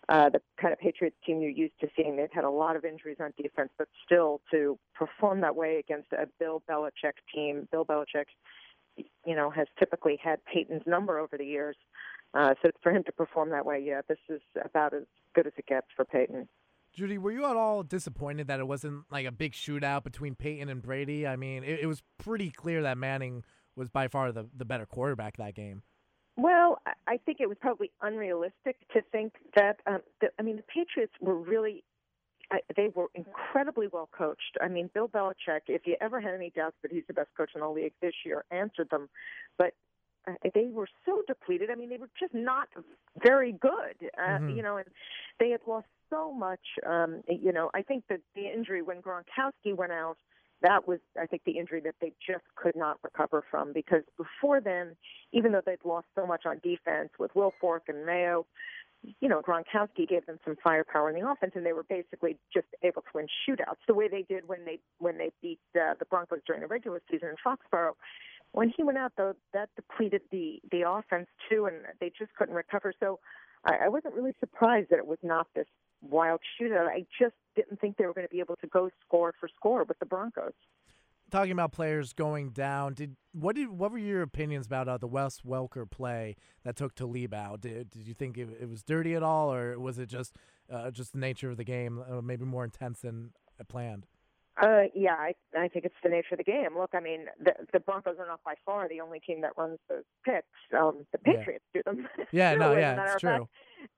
uh, 0.08 0.28
the 0.30 0.40
kind 0.60 0.72
of 0.72 0.78
Patriots 0.78 1.16
team 1.24 1.40
you're 1.40 1.50
used 1.50 1.78
to 1.80 1.88
seeing. 1.96 2.16
They've 2.16 2.28
had 2.32 2.44
a 2.44 2.50
lot 2.50 2.76
of 2.76 2.84
injuries 2.84 3.16
on 3.20 3.32
defense, 3.40 3.70
but 3.78 3.88
still 4.04 4.40
to 4.50 4.78
perform 4.94 5.40
that 5.40 5.56
way 5.56 5.78
against 5.78 6.12
a 6.12 6.26
Bill 6.38 6.62
Belichick 6.68 7.14
team, 7.34 7.68
Bill 7.70 7.84
Belichick, 7.84 8.26
you 8.96 9.34
know, 9.34 9.50
has 9.50 9.66
typically 9.78 10.18
had 10.22 10.44
Peyton's 10.44 10.82
number 10.86 11.18
over 11.18 11.36
the 11.36 11.44
years. 11.44 11.76
Uh, 12.34 12.54
so 12.62 12.70
for 12.82 12.92
him 12.92 13.02
to 13.04 13.12
perform 13.12 13.50
that 13.50 13.64
way, 13.64 13.82
yeah, 13.84 14.00
this 14.08 14.18
is 14.28 14.40
about 14.64 14.94
as 14.94 15.04
good 15.34 15.46
as 15.46 15.52
it 15.56 15.66
gets 15.66 15.86
for 15.96 16.04
Peyton. 16.04 16.48
Judy, 16.92 17.18
were 17.18 17.30
you 17.30 17.44
at 17.44 17.56
all 17.56 17.82
disappointed 17.82 18.46
that 18.46 18.58
it 18.58 18.66
wasn't 18.66 19.04
like 19.10 19.26
a 19.26 19.32
big 19.32 19.52
shootout 19.52 20.02
between 20.02 20.34
Peyton 20.34 20.68
and 20.68 20.80
Brady? 20.80 21.26
I 21.26 21.36
mean, 21.36 21.62
it, 21.62 21.80
it 21.80 21.86
was 21.86 22.02
pretty 22.18 22.50
clear 22.50 22.82
that 22.82 22.96
Manning 22.96 23.44
was 23.74 23.90
by 23.90 24.08
far 24.08 24.32
the, 24.32 24.46
the 24.56 24.64
better 24.64 24.86
quarterback 24.86 25.36
that 25.36 25.54
game. 25.54 25.82
Well, 26.36 26.80
I- 26.86 26.92
I 27.06 27.16
think 27.18 27.40
it 27.40 27.48
was 27.48 27.58
probably 27.58 27.90
unrealistic 28.02 28.76
to 28.92 29.02
think 29.02 29.34
that. 29.54 29.80
Um, 29.86 30.02
that 30.20 30.32
I 30.38 30.42
mean, 30.42 30.56
the 30.56 30.62
Patriots 30.64 31.14
were 31.20 31.36
really. 31.36 31.82
I, 32.52 32.60
they 32.76 32.88
were 32.94 33.08
incredibly 33.14 33.88
well 33.88 34.08
coached. 34.12 34.56
I 34.60 34.68
mean, 34.68 34.88
Bill 34.94 35.08
Belichick. 35.08 35.62
If 35.66 35.84
you 35.86 35.96
ever 36.00 36.20
had 36.20 36.32
any 36.34 36.50
doubts 36.50 36.76
that 36.82 36.92
he's 36.92 37.04
the 37.08 37.12
best 37.12 37.30
coach 37.36 37.50
in 37.56 37.60
the 37.60 37.68
league 37.68 37.94
this 38.00 38.14
year, 38.24 38.44
answered 38.52 38.88
them. 38.90 39.08
But 39.58 39.74
uh, 40.28 40.34
they 40.54 40.66
were 40.66 40.86
so 41.04 41.22
depleted. 41.26 41.70
I 41.70 41.74
mean, 41.74 41.88
they 41.88 41.96
were 41.96 42.10
just 42.18 42.34
not 42.34 42.68
very 43.20 43.50
good. 43.52 44.10
Uh, 44.16 44.38
Mhm. 44.38 44.56
You 44.56 44.62
know, 44.62 44.76
and 44.76 44.86
they 45.40 45.50
had 45.50 45.60
lost 45.66 45.88
so 46.08 46.32
much. 46.32 46.60
Um, 46.84 47.22
you 47.28 47.50
know, 47.52 47.68
I 47.74 47.82
think 47.82 48.06
that 48.08 48.20
the 48.36 48.46
injury 48.46 48.80
when 48.82 49.02
Gronkowski 49.02 49.74
went 49.74 49.90
out, 49.92 50.16
that 50.62 50.88
was, 50.88 51.00
I 51.20 51.26
think, 51.26 51.42
the 51.44 51.58
injury 51.58 51.80
that 51.82 51.96
they 52.00 52.12
just 52.26 52.44
could 52.56 52.76
not 52.76 52.98
recover 53.02 53.44
from 53.50 53.72
because 53.72 54.02
before 54.16 54.60
then, 54.60 54.96
even 55.32 55.52
though 55.52 55.62
they'd 55.64 55.84
lost 55.84 56.06
so 56.14 56.26
much 56.26 56.46
on 56.46 56.60
defense 56.62 57.10
with 57.18 57.32
Wilfork 57.34 57.88
and 57.88 58.06
Mayo, 58.06 58.46
you 59.20 59.28
know, 59.28 59.42
Gronkowski 59.42 60.08
gave 60.08 60.26
them 60.26 60.38
some 60.44 60.56
firepower 60.62 61.10
in 61.10 61.20
the 61.20 61.28
offense, 61.28 61.52
and 61.54 61.64
they 61.64 61.72
were 61.72 61.84
basically 61.84 62.36
just 62.52 62.66
able 62.82 63.02
to 63.02 63.08
win 63.14 63.26
shootouts 63.26 63.84
the 63.86 63.94
way 63.94 64.08
they 64.08 64.22
did 64.22 64.48
when 64.48 64.64
they 64.64 64.80
when 64.98 65.18
they 65.18 65.30
beat 65.42 65.60
uh, 65.76 65.94
the 65.98 66.04
Broncos 66.06 66.40
during 66.46 66.62
the 66.62 66.66
regular 66.66 67.00
season 67.10 67.28
in 67.28 67.36
Foxborough. 67.44 67.94
When 68.52 68.72
he 68.74 68.82
went 68.82 68.98
out, 68.98 69.12
though, 69.16 69.34
that 69.52 69.68
depleted 69.76 70.22
the 70.30 70.60
the 70.70 70.88
offense 70.88 71.28
too, 71.48 71.66
and 71.66 71.76
they 72.00 72.10
just 72.18 72.34
couldn't 72.34 72.54
recover. 72.54 72.92
So 72.98 73.20
I, 73.64 73.84
I 73.84 73.88
wasn't 73.88 74.14
really 74.14 74.34
surprised 74.40 74.90
that 74.90 74.98
it 74.98 75.06
was 75.06 75.18
not 75.22 75.46
this 75.54 75.66
wild 76.00 76.40
shootout. 76.60 76.88
I 76.88 77.06
just 77.18 77.34
didn't 77.54 77.80
think 77.80 77.96
they 77.96 78.06
were 78.06 78.12
going 78.12 78.26
to 78.26 78.32
be 78.32 78.40
able 78.40 78.56
to 78.56 78.66
go 78.66 78.90
score 79.06 79.32
for 79.38 79.48
score 79.54 79.84
with 79.84 79.98
the 79.98 80.06
Broncos. 80.06 80.52
Talking 81.30 81.52
about 81.52 81.72
players 81.72 82.12
going 82.12 82.50
down, 82.50 82.94
did 82.94 83.16
what 83.32 83.56
did 83.56 83.68
what 83.68 83.90
were 83.90 83.98
your 83.98 84.22
opinions 84.22 84.66
about 84.66 84.88
uh, 84.88 84.96
the 84.96 85.08
Wes 85.08 85.40
Welker 85.40 85.90
play 85.90 86.36
that 86.62 86.76
took 86.76 86.94
Talib 86.94 87.34
out? 87.34 87.62
Did, 87.62 87.90
did 87.90 88.06
you 88.06 88.14
think 88.14 88.38
it, 88.38 88.48
it 88.60 88.68
was 88.68 88.84
dirty 88.84 89.14
at 89.14 89.24
all, 89.24 89.52
or 89.52 89.76
was 89.80 89.98
it 89.98 90.06
just 90.06 90.36
uh, 90.70 90.92
just 90.92 91.12
the 91.12 91.18
nature 91.18 91.50
of 91.50 91.56
the 91.56 91.64
game, 91.64 92.00
uh, 92.08 92.20
maybe 92.20 92.44
more 92.44 92.62
intense 92.62 93.00
than 93.00 93.32
planned? 93.68 94.06
Uh, 94.62 94.84
yeah, 94.94 95.14
I, 95.14 95.34
I 95.56 95.68
think 95.68 95.84
it's 95.84 95.94
the 96.02 96.08
nature 96.08 96.32
of 96.32 96.38
the 96.38 96.44
game. 96.44 96.78
Look, 96.78 96.90
I 96.94 97.00
mean, 97.00 97.26
the, 97.38 97.52
the 97.74 97.80
Broncos 97.80 98.16
are 98.18 98.26
not 98.26 98.40
by 98.42 98.54
far 98.64 98.88
the 98.88 99.02
only 99.02 99.20
team 99.20 99.42
that 99.42 99.50
runs 99.56 99.78
those 99.88 100.04
picks. 100.24 100.46
Um, 100.78 101.06
the 101.12 101.18
Yeah. 101.26 101.32
Patriots 101.38 101.64
do 101.74 101.82
them. 101.84 102.08
Yeah, 102.32 102.54
no, 102.54 102.72
yeah, 102.72 103.02
it's 103.02 103.16
of 103.16 103.20
fact. 103.20 103.44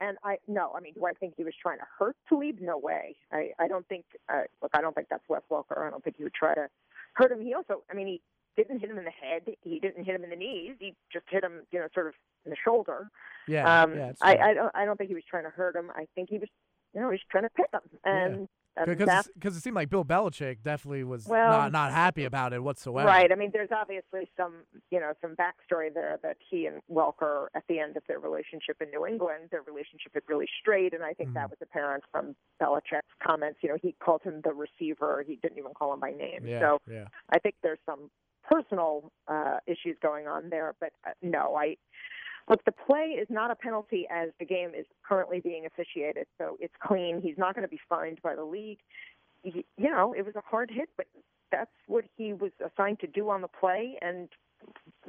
And 0.00 0.16
I 0.24 0.38
no, 0.46 0.72
I 0.76 0.80
mean, 0.80 0.94
do 0.94 1.06
I 1.06 1.12
think 1.12 1.34
he 1.36 1.44
was 1.44 1.54
trying 1.60 1.78
to 1.78 1.84
hurt 1.98 2.16
Talib? 2.28 2.58
No 2.60 2.78
way. 2.78 3.16
I 3.32 3.50
I 3.58 3.68
don't 3.68 3.86
think. 3.88 4.04
Uh, 4.32 4.42
look, 4.62 4.72
I 4.74 4.80
don't 4.80 4.94
think 4.94 5.08
that's 5.08 5.24
Wes 5.28 5.42
Welker. 5.50 5.86
I 5.86 5.90
don't 5.90 6.02
think 6.02 6.16
he 6.16 6.24
would 6.24 6.34
try 6.34 6.54
to 6.54 6.68
hurt 7.14 7.32
him. 7.32 7.40
He 7.40 7.54
also, 7.54 7.82
I 7.90 7.94
mean, 7.94 8.06
he 8.06 8.22
didn't 8.56 8.80
hit 8.80 8.90
him 8.90 8.98
in 8.98 9.04
the 9.04 9.10
head. 9.10 9.42
He 9.62 9.78
didn't 9.80 10.04
hit 10.04 10.14
him 10.14 10.24
in 10.24 10.30
the 10.30 10.36
knees. 10.36 10.76
He 10.78 10.94
just 11.12 11.26
hit 11.28 11.44
him, 11.44 11.62
you 11.70 11.78
know, 11.78 11.86
sort 11.94 12.08
of 12.08 12.14
in 12.44 12.50
the 12.50 12.56
shoulder. 12.62 13.08
Yeah, 13.46 13.82
um, 13.82 13.94
yeah, 13.96 14.12
I. 14.20 14.36
I 14.36 14.54
don't 14.54 14.72
I 14.74 14.84
don't 14.84 14.96
think 14.96 15.08
he 15.08 15.14
was 15.14 15.24
trying 15.28 15.44
to 15.44 15.50
hurt 15.50 15.76
him. 15.76 15.90
I 15.94 16.06
think 16.14 16.28
he 16.28 16.38
was, 16.38 16.48
you 16.94 17.00
know, 17.00 17.08
he 17.08 17.14
was 17.14 17.20
trying 17.30 17.44
to 17.44 17.50
pick 17.50 17.70
him. 17.72 17.80
And 18.04 18.48
um, 18.86 18.96
that's 18.98 19.28
because 19.28 19.56
it 19.56 19.60
seemed 19.62 19.76
like 19.76 19.88
Bill 19.90 20.04
Belichick 20.04 20.62
definitely 20.62 21.04
was 21.04 21.26
Well- 21.26 21.50
not 21.50 21.72
not 21.72 21.92
happy 21.92 22.24
about 22.24 22.52
it 22.52 22.62
whatsoever. 22.62 23.08
Right. 23.08 23.30
I 23.32 23.34
mean, 23.34 23.50
there's 23.52 23.72
obviously 23.72 24.30
some, 24.36 24.64
you 24.90 25.00
know, 25.00 25.12
some 25.20 25.34
backstory 25.36 25.92
there 25.92 26.18
that 26.22 26.36
he 26.50 26.66
and 26.66 26.80
Welker, 26.90 27.46
at 27.54 27.64
the 27.68 27.78
end 27.78 27.96
of 27.96 28.02
their 28.08 28.18
relationship 28.18 28.80
in 28.80 28.90
New 28.90 29.06
England, 29.06 29.48
their 29.50 29.62
relationship 29.62 30.12
had 30.14 30.22
really 30.28 30.48
strayed, 30.60 30.92
and 30.94 31.02
I 31.02 31.14
think 31.14 31.32
that 31.34 31.46
Mhm. 31.46 31.50
was 31.50 31.58
apparent 31.62 32.04
from 32.12 32.36
Belichick's 32.60 33.12
comments. 33.22 33.58
You 33.62 33.70
know, 33.70 33.76
he 33.80 33.92
called 34.00 34.22
him 34.22 34.40
the 34.42 34.52
receiver. 34.52 35.24
He 35.26 35.36
didn't 35.36 35.58
even 35.58 35.72
call 35.74 35.92
him 35.94 36.00
by 36.00 36.12
name. 36.12 36.46
Yeah, 36.46 36.60
So 36.60 36.78
yeah. 36.86 37.06
I 37.30 37.38
think 37.38 37.54
there's 37.62 37.80
some 37.86 38.10
personal 38.42 39.12
uh, 39.26 39.58
issues 39.66 39.96
going 40.00 40.26
on 40.26 40.48
there. 40.48 40.74
But 40.80 40.92
uh, 41.06 41.10
no, 41.22 41.54
I 41.54 41.76
look. 42.48 42.64
The 42.64 42.72
play 42.72 43.16
is 43.20 43.26
not 43.30 43.50
a 43.50 43.54
penalty 43.56 44.06
as 44.11 44.30
the 44.38 44.44
game 44.44 44.70
is 44.76 44.87
currently 45.06 45.40
being 45.40 45.66
officiated, 45.66 46.26
so 46.38 46.56
it's 46.61 46.74
clean. 46.82 47.20
He's 47.22 47.38
not 47.38 47.54
going 47.54 47.62
to 47.66 47.70
be 47.70 47.80
fined 47.88 48.20
by 48.22 48.34
the 48.34 48.44
league. 48.44 48.78
Y- 49.44 49.64
You 49.76 49.90
know, 49.90 50.14
it 50.16 50.24
was 50.24 50.34
a 50.37 50.42
hard 50.48 50.70
hit, 50.70 50.88
but 50.96 51.06
that's 51.50 51.70
what 51.87 52.04
he 52.16 52.32
was 52.32 52.52
assigned 52.64 53.00
to 53.00 53.06
do 53.06 53.30
on 53.30 53.40
the 53.40 53.48
play. 53.48 53.98
And 54.02 54.28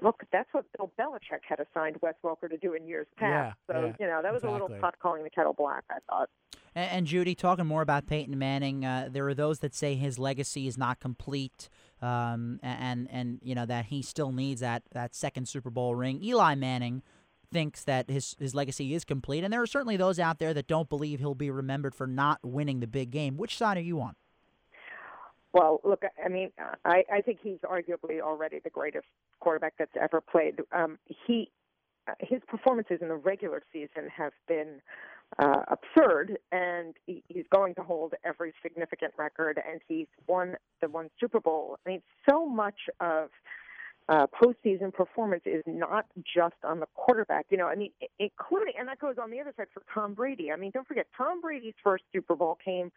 look, 0.01 0.23
that's 0.31 0.47
what 0.53 0.65
Bill 0.77 0.91
Belichick 0.99 1.41
had 1.47 1.59
assigned 1.59 1.97
Wes 2.01 2.13
Welker 2.23 2.49
to 2.49 2.57
do 2.57 2.73
in 2.73 2.87
years 2.87 3.07
past. 3.17 3.57
Yeah, 3.69 3.73
so 3.73 3.85
yeah, 3.87 3.93
you 3.99 4.07
know, 4.07 4.21
that 4.21 4.33
was 4.33 4.43
a 4.43 4.49
little 4.49 4.69
pot 4.81 4.95
calling 5.01 5.23
the 5.23 5.29
kettle 5.29 5.53
black. 5.53 5.83
I 5.89 5.97
thought. 6.09 6.29
And, 6.75 6.91
and 6.91 7.07
Judy, 7.07 7.35
talking 7.35 7.65
more 7.65 7.81
about 7.81 8.05
Peyton 8.05 8.37
Manning, 8.37 8.85
uh, 8.85 9.09
there 9.11 9.27
are 9.27 9.33
those 9.33 9.59
that 9.59 9.73
say 9.73 9.95
his 9.95 10.19
legacy 10.19 10.67
is 10.67 10.77
not 10.77 10.99
complete, 10.99 11.67
um, 12.01 12.59
and 12.63 13.07
and 13.11 13.39
you 13.43 13.55
know 13.55 13.65
that 13.65 13.85
he 13.85 14.01
still 14.01 14.31
needs 14.31 14.61
that 14.61 14.83
that 14.91 15.15
second 15.15 15.47
Super 15.47 15.69
Bowl 15.71 15.95
ring. 15.95 16.23
Eli 16.23 16.55
Manning 16.55 17.01
thinks 17.51 17.83
that 17.83 18.09
his 18.09 18.35
his 18.39 18.53
legacy 18.55 18.93
is 18.93 19.03
complete, 19.03 19.43
and 19.43 19.51
there 19.51 19.61
are 19.61 19.67
certainly 19.67 19.97
those 19.97 20.19
out 20.19 20.39
there 20.39 20.53
that 20.53 20.67
don't 20.67 20.89
believe 20.89 21.19
he'll 21.19 21.35
be 21.35 21.51
remembered 21.51 21.95
for 21.95 22.07
not 22.07 22.39
winning 22.43 22.79
the 22.79 22.87
big 22.87 23.11
game. 23.11 23.37
Which 23.37 23.57
side 23.57 23.77
are 23.77 23.81
you 23.81 23.99
on? 24.01 24.15
Well, 25.51 25.81
look, 25.83 26.03
I 26.23 26.29
mean, 26.29 26.51
I, 26.85 27.03
I 27.11 27.21
think 27.21 27.39
he's 27.41 27.57
arguably 27.63 28.21
already 28.21 28.59
the 28.63 28.69
greatest 28.69 29.07
quarterback 29.39 29.73
that's 29.79 29.95
ever 29.99 30.21
played. 30.21 30.59
Um, 30.71 30.99
he, 31.25 31.49
his 32.19 32.41
performances 32.47 32.99
in 33.01 33.07
the 33.07 33.15
regular 33.15 33.63
season 33.73 34.09
have 34.15 34.33
been 34.47 34.79
uh, 35.39 35.61
absurd, 35.67 36.37
and 36.51 36.93
he, 37.07 37.23
he's 37.29 37.45
going 37.51 37.73
to 37.75 37.81
hold 37.81 38.13
every 38.23 38.53
significant 38.61 39.13
record. 39.17 39.59
And 39.67 39.81
he's 39.87 40.07
won 40.27 40.55
the 40.81 40.87
one 40.87 41.09
Super 41.19 41.39
Bowl. 41.39 41.77
I 41.83 41.89
mean, 41.89 42.01
so 42.29 42.47
much 42.47 42.81
of 42.99 43.29
uh, 44.09 44.25
postseason 44.27 44.91
performance 44.93 45.43
is 45.45 45.63
not 45.67 46.05
just 46.35 46.55
on 46.63 46.79
the 46.79 46.87
quarterback. 46.95 47.45
You 47.51 47.57
know, 47.57 47.67
I 47.67 47.75
mean, 47.75 47.91
including, 48.19 48.73
and 48.77 48.87
that 48.89 48.99
goes 48.99 49.15
on 49.21 49.29
the 49.31 49.39
other 49.39 49.53
side 49.55 49.67
for 49.73 49.83
Tom 49.93 50.13
Brady. 50.15 50.51
I 50.51 50.55
mean, 50.55 50.71
don't 50.73 50.87
forget, 50.87 51.05
Tom 51.15 51.39
Brady's 51.41 51.75
first 51.83 52.03
Super 52.11 52.35
Bowl 52.35 52.57
came 52.63 52.91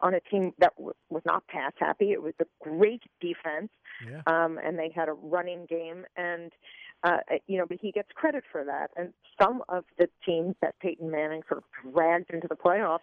on 0.00 0.14
a 0.14 0.20
team 0.20 0.52
that 0.58 0.72
w- 0.76 0.94
was 1.10 1.22
not 1.26 1.46
pass 1.48 1.72
happy. 1.78 2.12
It 2.12 2.22
was 2.22 2.34
a 2.40 2.44
great 2.62 3.02
defense, 3.20 3.70
Yeah. 4.08 4.22
um, 4.26 4.58
and 4.64 4.78
they 4.78 4.90
had 4.94 5.08
a 5.08 5.12
running 5.12 5.66
game. 5.66 6.04
And 6.16 6.52
uh, 7.02 7.18
you 7.48 7.58
know, 7.58 7.66
but 7.68 7.78
he 7.82 7.92
gets 7.92 8.08
credit 8.14 8.44
for 8.50 8.64
that. 8.64 8.90
And 8.96 9.12
some 9.40 9.62
of 9.68 9.84
the 9.98 10.08
teams 10.24 10.54
that 10.62 10.78
Peyton 10.80 11.10
Manning 11.10 11.42
sort 11.48 11.58
of 11.58 11.92
dragged 11.92 12.30
into 12.30 12.48
the 12.48 12.54
playoffs 12.56 13.00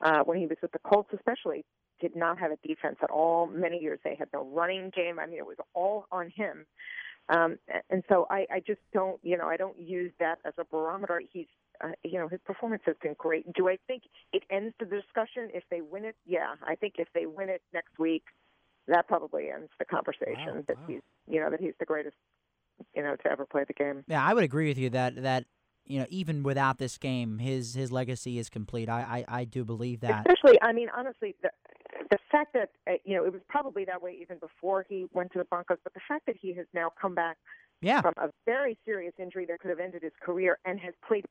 uh, 0.00 0.20
when 0.24 0.38
he 0.38 0.46
was 0.46 0.56
with 0.62 0.72
the 0.72 0.78
Colts, 0.80 1.10
especially, 1.14 1.64
did 2.00 2.16
not 2.16 2.38
have 2.38 2.50
a 2.50 2.56
defense 2.66 2.96
at 3.02 3.10
all. 3.10 3.46
Many 3.46 3.78
years 3.78 3.98
they 4.04 4.14
had 4.14 4.28
no 4.32 4.44
running 4.52 4.90
game. 4.94 5.18
I 5.18 5.26
mean, 5.26 5.38
it 5.38 5.46
was 5.46 5.56
all 5.74 6.06
on 6.10 6.30
him. 6.34 6.66
Um, 7.28 7.58
and 7.90 8.04
so 8.08 8.26
I, 8.30 8.46
I 8.52 8.60
just 8.64 8.80
don't, 8.92 9.18
you 9.22 9.36
know, 9.36 9.48
I 9.48 9.56
don't 9.56 9.78
use 9.78 10.12
that 10.20 10.38
as 10.44 10.54
a 10.58 10.64
barometer. 10.64 11.20
He's, 11.32 11.46
uh, 11.82 11.88
you 12.04 12.18
know, 12.18 12.28
his 12.28 12.40
performance 12.44 12.82
has 12.86 12.94
been 13.02 13.16
great. 13.18 13.52
Do 13.52 13.68
I 13.68 13.78
think 13.86 14.04
it 14.32 14.44
ends 14.48 14.74
the 14.78 14.84
discussion 14.86 15.50
if 15.52 15.64
they 15.70 15.80
win 15.80 16.04
it? 16.04 16.16
Yeah, 16.24 16.54
I 16.66 16.76
think 16.76 16.94
if 16.98 17.08
they 17.14 17.26
win 17.26 17.48
it 17.48 17.62
next 17.74 17.98
week, 17.98 18.24
that 18.86 19.08
probably 19.08 19.50
ends 19.50 19.70
the 19.78 19.84
conversation 19.84 20.54
Wow, 20.54 20.64
that 20.68 20.76
wow. 20.76 20.84
he's, 20.86 21.00
you 21.26 21.40
know, 21.40 21.50
that 21.50 21.60
he's 21.60 21.74
the 21.80 21.84
greatest, 21.84 22.14
you 22.94 23.02
know, 23.02 23.16
to 23.16 23.30
ever 23.30 23.44
play 23.44 23.64
the 23.66 23.74
game. 23.74 24.04
Yeah, 24.06 24.24
I 24.24 24.32
would 24.32 24.44
agree 24.44 24.68
with 24.68 24.78
you 24.78 24.90
that 24.90 25.22
that 25.22 25.46
you 25.84 25.98
know 25.98 26.06
even 26.08 26.44
without 26.44 26.78
this 26.78 26.96
game, 26.98 27.38
his 27.38 27.74
his 27.74 27.90
legacy 27.90 28.38
is 28.38 28.48
complete. 28.48 28.88
I 28.88 29.24
I, 29.28 29.40
I 29.40 29.44
do 29.44 29.64
believe 29.64 30.00
that. 30.00 30.26
Especially, 30.28 30.60
I 30.62 30.72
mean, 30.72 30.88
honestly, 30.96 31.34
the 31.42 31.50
the 32.10 32.18
fact 32.30 32.52
that 32.54 32.70
uh, 32.88 32.92
you 33.04 33.16
know 33.16 33.24
it 33.24 33.32
was 33.32 33.42
probably 33.48 33.84
that 33.84 34.02
way 34.02 34.16
even 34.20 34.38
before 34.38 34.84
he 34.88 35.06
went 35.12 35.32
to 35.32 35.38
the 35.38 35.44
Broncos, 35.44 35.78
but 35.84 35.94
the 35.94 36.00
fact 36.08 36.26
that 36.26 36.36
he 36.40 36.54
has 36.54 36.66
now 36.74 36.90
come 37.00 37.14
back 37.14 37.36
Yeah, 37.80 38.00
from 38.00 38.14
a 38.16 38.30
very 38.44 38.78
serious 38.84 39.14
injury 39.18 39.46
that 39.46 39.60
could 39.60 39.70
have 39.70 39.80
ended 39.80 40.02
his 40.02 40.12
career 40.20 40.58
and 40.64 40.78
has 40.80 40.94
played 41.06 41.24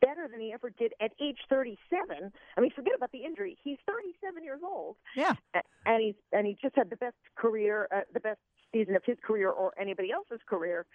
better 0.00 0.26
than 0.28 0.40
he 0.40 0.52
ever 0.52 0.70
did 0.70 0.92
at 1.00 1.12
age 1.20 1.38
37. 1.48 2.32
I 2.56 2.60
mean, 2.60 2.70
forget 2.74 2.94
about 2.96 3.12
the 3.12 3.24
injury. 3.24 3.56
He's 3.62 3.78
37 3.86 4.42
years 4.42 4.60
old, 4.64 4.96
yeah. 5.16 5.34
and 5.86 6.02
he's 6.02 6.14
and 6.32 6.46
he 6.46 6.56
just 6.60 6.74
had 6.76 6.90
the 6.90 6.96
best 6.96 7.16
career, 7.36 7.88
uh, 7.94 8.00
the 8.12 8.20
best 8.20 8.40
season 8.72 8.96
of 8.96 9.02
his 9.04 9.16
career 9.24 9.50
or 9.50 9.72
anybody 9.78 10.10
else's 10.10 10.40
career. 10.48 10.86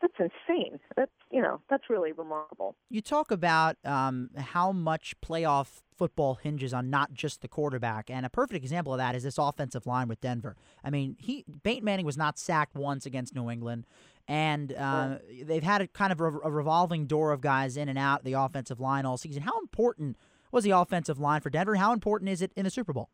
That's 0.00 0.14
insane. 0.48 0.80
That's 0.96 1.10
you 1.30 1.42
know 1.42 1.60
that's 1.68 1.84
really 1.90 2.12
remarkable. 2.12 2.74
You 2.88 3.02
talk 3.02 3.30
about 3.30 3.76
um, 3.84 4.30
how 4.36 4.72
much 4.72 5.14
playoff 5.20 5.82
football 5.96 6.36
hinges 6.36 6.72
on 6.72 6.88
not 6.88 7.12
just 7.12 7.42
the 7.42 7.48
quarterback, 7.48 8.08
and 8.08 8.24
a 8.24 8.30
perfect 8.30 8.64
example 8.64 8.94
of 8.94 8.98
that 8.98 9.14
is 9.14 9.22
this 9.24 9.36
offensive 9.36 9.86
line 9.86 10.08
with 10.08 10.20
Denver. 10.20 10.56
I 10.82 10.90
mean, 10.90 11.16
he 11.18 11.44
Peyton 11.62 11.84
Manning 11.84 12.06
was 12.06 12.16
not 12.16 12.38
sacked 12.38 12.74
once 12.74 13.04
against 13.04 13.34
New 13.34 13.50
England, 13.50 13.86
and 14.26 14.72
uh, 14.72 15.16
they've 15.42 15.62
had 15.62 15.82
a 15.82 15.86
kind 15.86 16.12
of 16.12 16.20
a, 16.20 16.24
a 16.24 16.50
revolving 16.50 17.06
door 17.06 17.32
of 17.32 17.42
guys 17.42 17.76
in 17.76 17.88
and 17.88 17.98
out 17.98 18.24
the 18.24 18.32
offensive 18.32 18.80
line 18.80 19.04
all 19.04 19.18
season. 19.18 19.42
How 19.42 19.58
important 19.60 20.16
was 20.50 20.64
the 20.64 20.70
offensive 20.70 21.18
line 21.18 21.42
for 21.42 21.50
Denver? 21.50 21.74
How 21.76 21.92
important 21.92 22.30
is 22.30 22.40
it 22.40 22.52
in 22.56 22.64
the 22.64 22.70
Super 22.70 22.92
Bowl? 22.92 23.10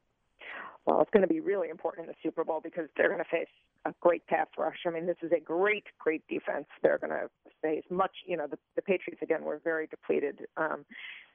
Well, 0.87 1.01
it's 1.01 1.11
going 1.11 1.27
to 1.27 1.33
be 1.33 1.41
really 1.41 1.69
important 1.69 2.07
in 2.07 2.13
the 2.13 2.29
Super 2.29 2.45
Bowl 2.45 2.61
because 2.63 2.89
they're 2.97 3.09
going 3.09 3.23
to 3.23 3.29
face 3.29 3.49
a 3.85 3.93
great 4.01 4.25
pass 4.29 4.47
rush. 4.57 4.79
I 4.87 4.91
mean, 4.91 5.07
this 5.07 5.17
is 5.21 5.33
a 5.33 5.41
great, 5.41 5.85
great 5.99 6.23
defense. 6.29 6.67
They're 6.81 6.99
going 6.99 7.11
to 7.11 7.29
face 7.61 7.83
much. 7.91 8.13
You 8.25 8.37
know, 8.37 8.47
the, 8.47 8.59
the 8.77 8.83
Patriots 8.83 9.21
again 9.21 9.43
were 9.43 9.61
very 9.63 9.89
depleted. 9.89 10.47
Um, 10.57 10.85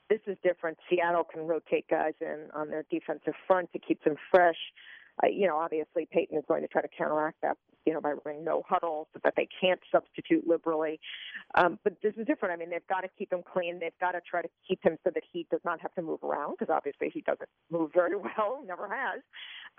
this 0.09 0.21
is 0.25 0.37
different. 0.41 0.77
Seattle 0.89 1.25
can 1.25 1.47
rotate 1.47 1.87
guys 1.89 2.13
in 2.21 2.47
on 2.53 2.69
their 2.69 2.85
defensive 2.89 3.33
front 3.45 3.71
to 3.73 3.79
keep 3.79 4.03
them 4.03 4.15
fresh. 4.31 4.57
Uh, 5.23 5.27
you 5.27 5.47
know, 5.47 5.57
obviously 5.57 6.07
Peyton 6.11 6.37
is 6.37 6.43
going 6.47 6.61
to 6.61 6.67
try 6.67 6.81
to 6.81 6.87
counteract 6.87 7.41
that. 7.41 7.57
You 7.87 7.93
know, 7.93 8.01
by 8.01 8.13
running 8.23 8.43
no 8.43 8.61
huddle 8.69 9.07
so 9.11 9.19
that 9.23 9.33
they 9.35 9.47
can't 9.59 9.79
substitute 9.91 10.47
liberally. 10.47 10.99
Um, 11.55 11.79
but 11.83 11.93
this 12.03 12.13
is 12.15 12.27
different. 12.27 12.53
I 12.53 12.57
mean, 12.57 12.69
they've 12.69 12.85
got 12.87 13.01
to 13.01 13.07
keep 13.17 13.33
him 13.33 13.41
clean. 13.41 13.79
They've 13.79 13.97
got 13.99 14.11
to 14.11 14.21
try 14.21 14.43
to 14.43 14.49
keep 14.67 14.83
him 14.83 14.97
so 15.03 15.09
that 15.11 15.23
he 15.33 15.47
does 15.49 15.61
not 15.65 15.81
have 15.81 15.91
to 15.95 16.03
move 16.03 16.23
around 16.23 16.57
because 16.59 16.71
obviously 16.71 17.09
he 17.11 17.21
doesn't 17.21 17.49
move 17.71 17.89
very 17.91 18.15
well, 18.37 18.63
never 18.67 18.87
has. 18.87 19.21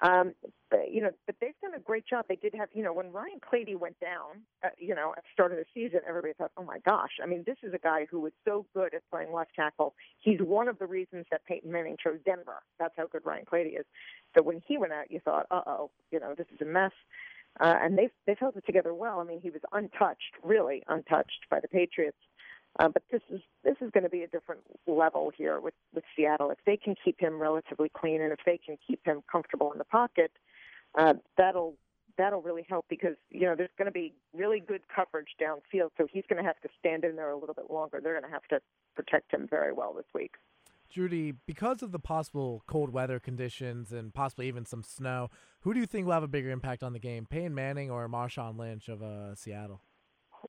Um, 0.00 0.32
but, 0.70 0.90
you 0.90 1.02
know, 1.02 1.10
but 1.26 1.36
they've 1.40 1.54
done 1.62 1.74
a 1.74 1.80
great 1.80 2.06
job. 2.06 2.24
They 2.28 2.36
did 2.36 2.54
have, 2.54 2.68
you 2.72 2.82
know, 2.82 2.92
when 2.92 3.12
Ryan 3.12 3.38
Clady 3.48 3.76
went 3.76 4.00
down, 4.00 4.42
uh, 4.64 4.68
you 4.78 4.94
know, 4.94 5.12
at 5.16 5.22
the 5.22 5.28
start 5.32 5.52
of 5.52 5.58
the 5.58 5.66
season, 5.74 6.00
everybody 6.08 6.32
thought, 6.32 6.50
oh 6.56 6.64
my 6.64 6.78
gosh. 6.84 7.12
I 7.22 7.26
mean, 7.26 7.44
this 7.46 7.58
is 7.62 7.72
a 7.74 7.78
guy 7.78 8.06
who 8.10 8.20
was 8.20 8.32
so 8.44 8.66
good 8.74 8.94
at 8.94 9.02
playing 9.10 9.32
left 9.32 9.54
tackle. 9.54 9.94
He's 10.18 10.40
one 10.40 10.66
of 10.66 10.78
the 10.78 10.86
reasons 10.86 11.26
that 11.30 11.44
Peyton 11.44 11.70
Manning 11.70 11.96
chose 12.02 12.18
Denver. 12.24 12.62
That's 12.80 12.94
how 12.96 13.06
good 13.06 13.22
Ryan 13.24 13.44
Clady 13.44 13.70
is. 13.70 13.86
So 14.34 14.42
when 14.42 14.62
he 14.66 14.78
went 14.78 14.92
out, 14.92 15.10
you 15.10 15.20
thought, 15.24 15.46
uh 15.50 15.62
oh, 15.66 15.90
you 16.10 16.20
know, 16.20 16.34
this 16.36 16.46
is 16.54 16.60
a 16.60 16.64
mess. 16.64 16.92
Uh, 17.60 17.74
and 17.82 17.98
they've 17.98 18.10
they've 18.26 18.38
held 18.38 18.56
it 18.56 18.64
together 18.64 18.94
well. 18.94 19.20
I 19.20 19.24
mean, 19.24 19.40
he 19.40 19.50
was 19.50 19.60
untouched, 19.72 20.34
really 20.42 20.82
untouched 20.88 21.46
by 21.50 21.60
the 21.60 21.68
Patriots. 21.68 22.16
Uh, 22.80 22.88
but 22.88 23.02
this 23.10 23.20
is 23.30 23.40
this 23.64 23.76
is 23.82 23.90
going 23.90 24.04
to 24.04 24.10
be 24.10 24.22
a 24.22 24.26
different 24.26 24.62
level 24.86 25.30
here 25.36 25.60
with 25.60 25.74
with 25.94 26.04
Seattle. 26.16 26.50
If 26.50 26.58
they 26.64 26.78
can 26.78 26.94
keep 27.04 27.20
him 27.20 27.38
relatively 27.38 27.90
clean 27.90 28.22
and 28.22 28.32
if 28.32 28.38
they 28.46 28.58
can 28.58 28.78
keep 28.86 29.04
him 29.04 29.22
comfortable 29.30 29.70
in 29.72 29.78
the 29.78 29.84
pocket, 29.84 30.32
uh, 30.98 31.14
that'll 31.36 31.74
that'll 32.16 32.40
really 32.40 32.64
help 32.68 32.86
because 32.88 33.16
you 33.30 33.42
know 33.42 33.54
there's 33.54 33.70
going 33.76 33.86
to 33.86 33.92
be 33.92 34.14
really 34.34 34.60
good 34.60 34.82
coverage 34.94 35.36
downfield. 35.40 35.90
So 35.98 36.06
he's 36.10 36.24
going 36.30 36.42
to 36.42 36.46
have 36.46 36.60
to 36.60 36.68
stand 36.78 37.04
in 37.04 37.16
there 37.16 37.30
a 37.30 37.36
little 37.36 37.54
bit 37.54 37.70
longer. 37.70 38.00
They're 38.02 38.18
going 38.18 38.30
to 38.30 38.34
have 38.34 38.48
to 38.48 38.60
protect 38.96 39.32
him 39.32 39.46
very 39.48 39.72
well 39.72 39.92
this 39.92 40.06
week. 40.14 40.32
Judy, 40.92 41.32
because 41.46 41.82
of 41.82 41.90
the 41.90 41.98
possible 41.98 42.62
cold 42.66 42.92
weather 42.92 43.18
conditions 43.18 43.92
and 43.92 44.12
possibly 44.12 44.46
even 44.46 44.66
some 44.66 44.82
snow, 44.82 45.30
who 45.60 45.72
do 45.72 45.80
you 45.80 45.86
think 45.86 46.06
will 46.06 46.12
have 46.12 46.22
a 46.22 46.28
bigger 46.28 46.50
impact 46.50 46.82
on 46.82 46.92
the 46.92 46.98
game, 46.98 47.26
Peyton 47.28 47.54
Manning 47.54 47.90
or 47.90 48.06
Marshawn 48.08 48.58
Lynch 48.58 48.88
of 48.88 49.02
uh, 49.02 49.34
Seattle? 49.34 49.80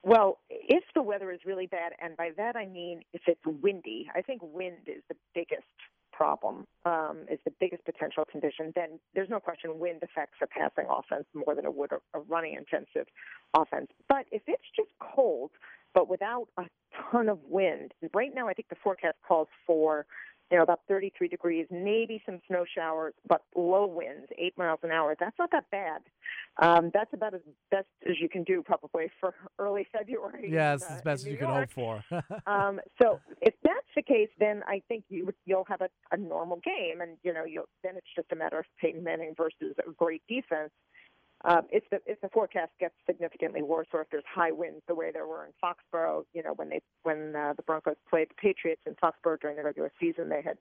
Well, 0.02 0.40
if 0.50 0.84
the 0.96 1.02
weather 1.02 1.32
is 1.32 1.40
really 1.46 1.68
bad, 1.68 1.94
and 2.02 2.18
by 2.18 2.32
that 2.36 2.56
I 2.56 2.66
mean 2.66 3.02
if 3.14 3.22
it's 3.28 3.42
windy, 3.46 4.10
I 4.16 4.22
think 4.22 4.42
wind 4.44 4.88
is 4.88 5.04
the 5.08 5.16
biggest 5.34 5.64
problem, 6.12 6.66
um, 6.86 7.26
is 7.32 7.40
the 7.46 7.54
biggest 7.60 7.86
potential 7.86 8.26
condition. 8.26 8.74
Then 8.76 9.00
there's 9.14 9.30
no 9.30 9.40
question 9.40 9.80
wind 9.80 10.02
affects 10.04 10.38
a 10.42 10.48
passing 10.48 10.86
offense 10.90 11.26
more 11.34 11.56
than 11.56 11.66
it 11.66 11.74
would 11.74 11.92
a, 11.92 12.00
a 12.18 12.22
running 12.22 12.56
intensive 12.56 13.08
offense. 13.56 13.88
But 14.10 14.26
if 14.32 14.42
it's 14.48 14.64
just 14.76 14.90
cold, 15.00 15.52
but 15.94 16.10
without 16.10 16.48
a 16.58 16.64
ton 17.12 17.30
of 17.30 17.40
wind, 17.48 17.94
right 18.14 18.32
now 18.34 18.48
I 18.48 18.54
think 18.54 18.70
the 18.70 18.76
forecast 18.84 19.18
calls 19.28 19.48
for 19.66 20.06
you 20.52 20.58
know, 20.58 20.64
about 20.64 20.82
33 20.88 21.28
degrees, 21.28 21.68
maybe 21.72 22.22
some 22.26 22.40
snow 22.48 22.64
showers, 22.76 23.14
but 23.28 23.44
low 23.56 23.88
winds, 23.88 24.28
eight 24.38 24.58
miles 24.58 24.80
an 24.84 24.92
hour. 24.92 25.16
That's 25.20 25.38
not 25.40 25.52
that 25.52 25.66
bad. 25.72 26.02
Um, 26.62 26.92
that's 26.94 27.12
about 27.14 27.34
as 27.34 27.42
best 27.72 27.88
as 28.08 28.16
you 28.22 28.30
can 28.30 28.44
do, 28.44 28.62
probably 28.62 29.10
for 29.20 29.34
early 29.58 29.88
February. 29.98 30.50
Yeah, 30.52 30.76
it's 30.76 30.84
uh, 30.84 30.96
as 30.96 31.02
best 31.02 31.26
as 31.26 31.32
you 31.32 31.38
can 31.38 31.48
hope 31.48 31.72
for. 31.72 32.04
Um, 32.46 32.80
so 33.02 33.20
if 33.42 33.54
that's 33.64 33.88
the 33.96 34.02
case, 34.02 34.30
then 34.40 34.64
I 34.68 34.82
think 34.88 35.06
you 35.10 35.32
you'll 35.46 35.66
have 35.66 35.82
a, 35.82 35.90
a 36.12 36.18
normal 36.18 36.60
game, 36.64 37.02
and 37.02 37.18
you 37.24 37.34
know, 37.34 37.46
you'll, 37.46 37.70
then 37.84 37.96
it's 37.96 38.08
just 38.16 38.32
a 38.32 38.36
matter 38.36 38.60
of 38.60 38.66
Peyton 38.80 39.04
Manning 39.04 39.34
versus 39.38 39.76
a 39.80 39.92
great 39.92 40.22
defense. 40.28 40.72
Um, 41.46 41.64
if 41.70 41.84
the 41.92 42.00
if 42.06 42.22
the 42.22 42.30
forecast 42.30 42.72
gets 42.80 42.96
significantly 43.06 43.62
worse, 43.62 43.88
or 43.94 44.02
if 44.02 44.08
there's 44.10 44.24
high 44.34 44.52
winds 44.52 44.82
the 44.88 44.96
way 44.96 45.12
there 45.12 45.28
were 45.28 45.46
in 45.46 45.52
Foxborough, 45.62 46.24
you 46.34 46.42
know, 46.42 46.54
when 46.56 46.70
they 46.70 46.82
when 47.04 47.36
uh, 47.36 47.54
the 47.58 47.64
Broncos 47.64 47.96
played 48.10 48.30
the 48.30 48.36
Patriots 48.36 48.82
in 48.86 48.96
Foxborough 48.96 49.40
during 49.42 49.58
the 49.58 49.64
regular 49.64 49.92
season, 50.00 50.30
they 50.30 50.42
had 50.42 50.58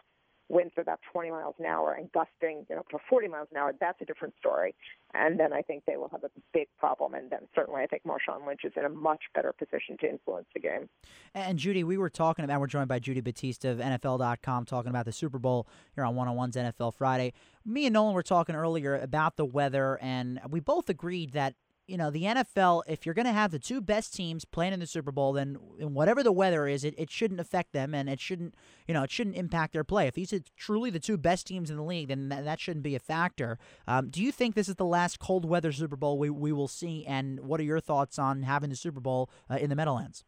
winds 0.53 0.75
of 0.77 0.83
about 0.83 1.01
20 1.11 1.31
miles 1.31 1.55
an 1.59 1.65
hour 1.65 1.95
and 1.95 2.13
gusting, 2.13 2.67
you 2.69 2.77
know, 2.77 2.85
to 2.91 2.99
40 3.09 3.27
miles 3.29 3.49
an 3.51 3.57
hour. 3.57 3.75
That's 3.81 4.01
a 4.03 4.05
different 4.05 4.35
story. 4.39 4.75
And 5.15 5.41
then 5.41 5.53
I 5.53 5.63
think 5.63 5.85
they 5.87 5.97
will 5.97 6.11
have 6.11 6.25
a 6.25 6.31
big 6.53 6.69
problem. 6.79 7.15
And 7.15 7.31
then 7.31 7.41
certainly 7.55 7.83
I 7.83 7.87
think 7.87 8.03
Marshawn 8.05 8.47
Lynch 8.47 8.61
is 8.65 8.73
in 8.77 8.85
a 8.85 8.91
much 8.91 9.23
better 9.35 9.53
position 9.53 9.97
to 10.01 10.11
influence 10.11 10.47
the 10.53 10.61
game. 10.61 10.91
And 11.35 11.59
Judy, 11.59 11.85
we 11.85 11.97
were 11.97 12.11
talking 12.11 12.45
about, 12.45 12.61
we're 12.61 12.67
joined 12.67 12.89
by 12.89 12.99
Judy 12.99 13.23
Battista 13.23 13.71
of 13.71 13.79
NFL.com 13.79 14.67
talking 14.67 14.91
about 14.91 15.07
the 15.07 15.13
Super 15.13 15.39
Bowl 15.39 15.67
here 15.95 16.05
on 16.05 16.15
101's 16.15 16.57
NFL 16.57 16.95
Friday. 16.95 17.33
Me 17.65 17.87
and 17.87 17.95
Nolan 17.95 18.15
were 18.15 18.23
talking 18.23 18.55
earlier 18.55 18.97
about 18.97 19.37
the 19.37 19.45
weather, 19.45 19.99
and 20.03 20.41
we 20.51 20.61
both 20.61 20.91
agreed 20.91 21.33
that, 21.33 21.55
you 21.87 21.97
know, 21.97 22.11
the 22.11 22.23
NFL, 22.23 22.83
if 22.87 23.05
you're 23.05 23.15
going 23.15 23.27
to 23.27 23.33
have 23.33 23.51
the 23.51 23.59
two 23.59 23.81
best 23.81 24.15
teams 24.15 24.45
playing 24.45 24.73
in 24.73 24.81
the 24.81 24.87
Super 24.87 25.11
Bowl, 25.11 25.33
then 25.33 25.55
whatever 25.55 26.23
the 26.23 26.33
weather 26.33 26.67
is, 26.67 26.85
it, 26.85 26.95
it 26.97 27.11
shouldn't 27.11 27.41
affect 27.41 27.73
them 27.73 27.95
and 27.95 28.09
it 28.09 28.21
shouldn't, 28.21 28.55
you 28.87 28.95
know, 28.95 29.03
it 29.03 29.11
shouldn't 29.11 29.37
impact 29.37 29.73
their 29.73 29.85
play. 29.85 30.07
If 30.07 30.15
these 30.15 30.33
are 30.33 30.41
truly 30.57 30.91
the 30.91 31.01
two 31.01 31.17
best 31.17 31.47
teams 31.47 31.71
in 31.71 31.77
the 31.77 31.83
league, 31.83 32.09
then 32.09 32.29
that, 32.29 32.61
shouldn't 32.61 32.85
be 32.85 32.95
a 32.95 33.01
factor. 33.01 33.59
Um, 33.89 34.09
do 34.09 34.23
you 34.23 34.31
think 34.31 34.55
this 34.55 34.69
is 34.69 34.77
the 34.77 34.85
last 34.85 35.19
cold 35.19 35.45
weather 35.45 35.73
Super 35.73 35.97
Bowl 35.97 36.19
we, 36.19 36.31
we 36.31 36.53
will 36.53 36.69
see? 36.69 37.05
And 37.07 37.41
what 37.41 37.59
are 37.59 37.65
your 37.65 37.81
thoughts 37.81 38.19
on 38.19 38.43
having 38.43 38.71
the 38.71 38.77
Super 38.77 39.01
Bowl 39.01 39.29
uh, 39.51 39.57
in 39.57 39.69
the 39.69 39.77
Meadowlands? 39.77 40.25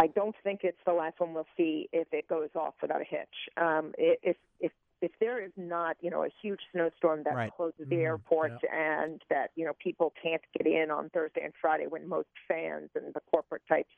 I 0.00 0.08
don't 0.08 0.34
think 0.42 0.60
it's 0.64 0.78
the 0.84 0.92
last 0.92 1.20
one 1.20 1.34
we'll 1.34 1.46
see 1.56 1.88
if 1.92 2.08
it 2.12 2.26
goes 2.26 2.48
off 2.56 2.74
without 2.82 3.00
a 3.00 3.04
hitch. 3.04 3.28
Um, 3.56 3.92
if 3.96 4.36
if 4.58 4.72
if 5.04 5.12
there 5.20 5.44
is 5.44 5.52
not, 5.56 5.96
you 6.00 6.10
know, 6.10 6.24
a 6.24 6.30
huge 6.42 6.60
snowstorm 6.72 7.22
that 7.24 7.34
Right. 7.34 7.52
closes 7.54 7.86
the 7.88 7.96
Mhm, 7.96 8.04
airport 8.04 8.52
and 8.72 9.22
that 9.28 9.50
you 9.54 9.64
know 9.64 9.74
people 9.74 10.12
can't 10.20 10.42
get 10.56 10.66
in 10.66 10.90
on 10.90 11.10
Thursday 11.10 11.44
and 11.44 11.54
Friday 11.60 11.86
when 11.86 12.08
most 12.08 12.28
fans 12.48 12.90
and 12.94 13.12
the 13.14 13.20
corporate 13.30 13.62
types 13.68 13.92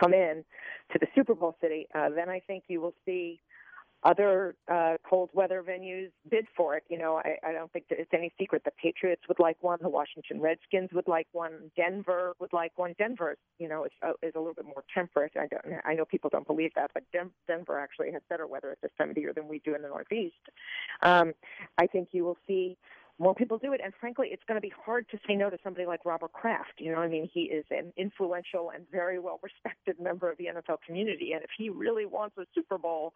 come 0.00 0.14
in 0.14 0.44
to 0.92 0.98
the 0.98 1.06
Super 1.14 1.34
Bowl 1.34 1.56
city, 1.60 1.86
uh, 1.94 2.08
then 2.10 2.28
I 2.28 2.40
think 2.40 2.64
you 2.68 2.80
will 2.80 2.94
see 3.04 3.40
other 4.04 4.54
uh, 4.70 4.96
cold 5.08 5.30
weather 5.32 5.62
venues 5.66 6.10
bid 6.30 6.46
for 6.56 6.76
it. 6.76 6.84
You 6.88 6.98
know, 6.98 7.16
I, 7.16 7.36
I 7.46 7.52
don't 7.52 7.72
think 7.72 7.88
that 7.88 7.98
it's 7.98 8.10
any 8.12 8.32
secret 8.38 8.62
the 8.64 8.70
Patriots 8.72 9.22
would 9.28 9.38
like 9.38 9.56
one, 9.62 9.78
the 9.80 9.88
Washington 9.88 10.40
Redskins 10.40 10.90
would 10.92 11.08
like 11.08 11.26
one, 11.32 11.70
Denver 11.76 12.34
would 12.38 12.52
like 12.52 12.72
one. 12.76 12.94
Denver, 12.98 13.36
you 13.58 13.68
know, 13.68 13.84
is, 13.84 13.92
uh, 14.02 14.12
is 14.22 14.32
a 14.34 14.38
little 14.38 14.54
bit 14.54 14.66
more 14.66 14.84
temperate. 14.92 15.32
I 15.36 15.46
don't, 15.46 15.80
I 15.84 15.94
know 15.94 16.04
people 16.04 16.30
don't 16.30 16.46
believe 16.46 16.72
that, 16.76 16.90
but 16.92 17.04
Den- 17.12 17.30
Denver 17.46 17.78
actually 17.78 18.12
has 18.12 18.22
better 18.28 18.46
weather 18.46 18.70
at 18.70 18.80
this 18.82 18.90
time 18.98 19.08
of 19.08 19.14
the 19.14 19.22
year 19.22 19.32
than 19.32 19.48
we 19.48 19.60
do 19.60 19.74
in 19.74 19.82
the 19.82 19.88
Northeast. 19.88 20.34
Um, 21.02 21.32
I 21.78 21.86
think 21.86 22.08
you 22.12 22.24
will 22.24 22.38
see 22.46 22.76
more 23.18 23.34
people 23.34 23.58
do 23.58 23.72
it. 23.72 23.80
And 23.82 23.92
frankly, 24.00 24.28
it's 24.32 24.42
going 24.46 24.56
to 24.56 24.60
be 24.60 24.72
hard 24.84 25.08
to 25.10 25.18
say 25.26 25.34
no 25.36 25.48
to 25.48 25.58
somebody 25.62 25.86
like 25.86 26.04
Robert 26.04 26.32
Kraft. 26.32 26.74
You 26.78 26.92
know, 26.92 26.98
I 26.98 27.08
mean, 27.08 27.28
he 27.32 27.42
is 27.42 27.64
an 27.70 27.92
influential 27.96 28.70
and 28.74 28.84
very 28.90 29.18
well 29.18 29.38
respected 29.42 30.00
member 30.00 30.30
of 30.30 30.38
the 30.38 30.46
NFL 30.46 30.78
community. 30.84 31.32
And 31.32 31.42
if 31.42 31.50
he 31.56 31.70
really 31.70 32.06
wants 32.06 32.36
a 32.38 32.44
Super 32.54 32.76
Bowl, 32.76 33.12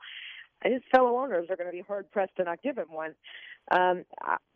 his 0.64 0.82
fellow 0.90 1.18
owners 1.18 1.46
are 1.50 1.56
going 1.56 1.68
to 1.68 1.72
be 1.72 1.84
hard 1.86 2.10
pressed 2.10 2.36
to 2.36 2.44
not 2.44 2.62
give 2.62 2.76
him 2.76 2.88
one. 2.90 3.14
Um, 3.70 4.04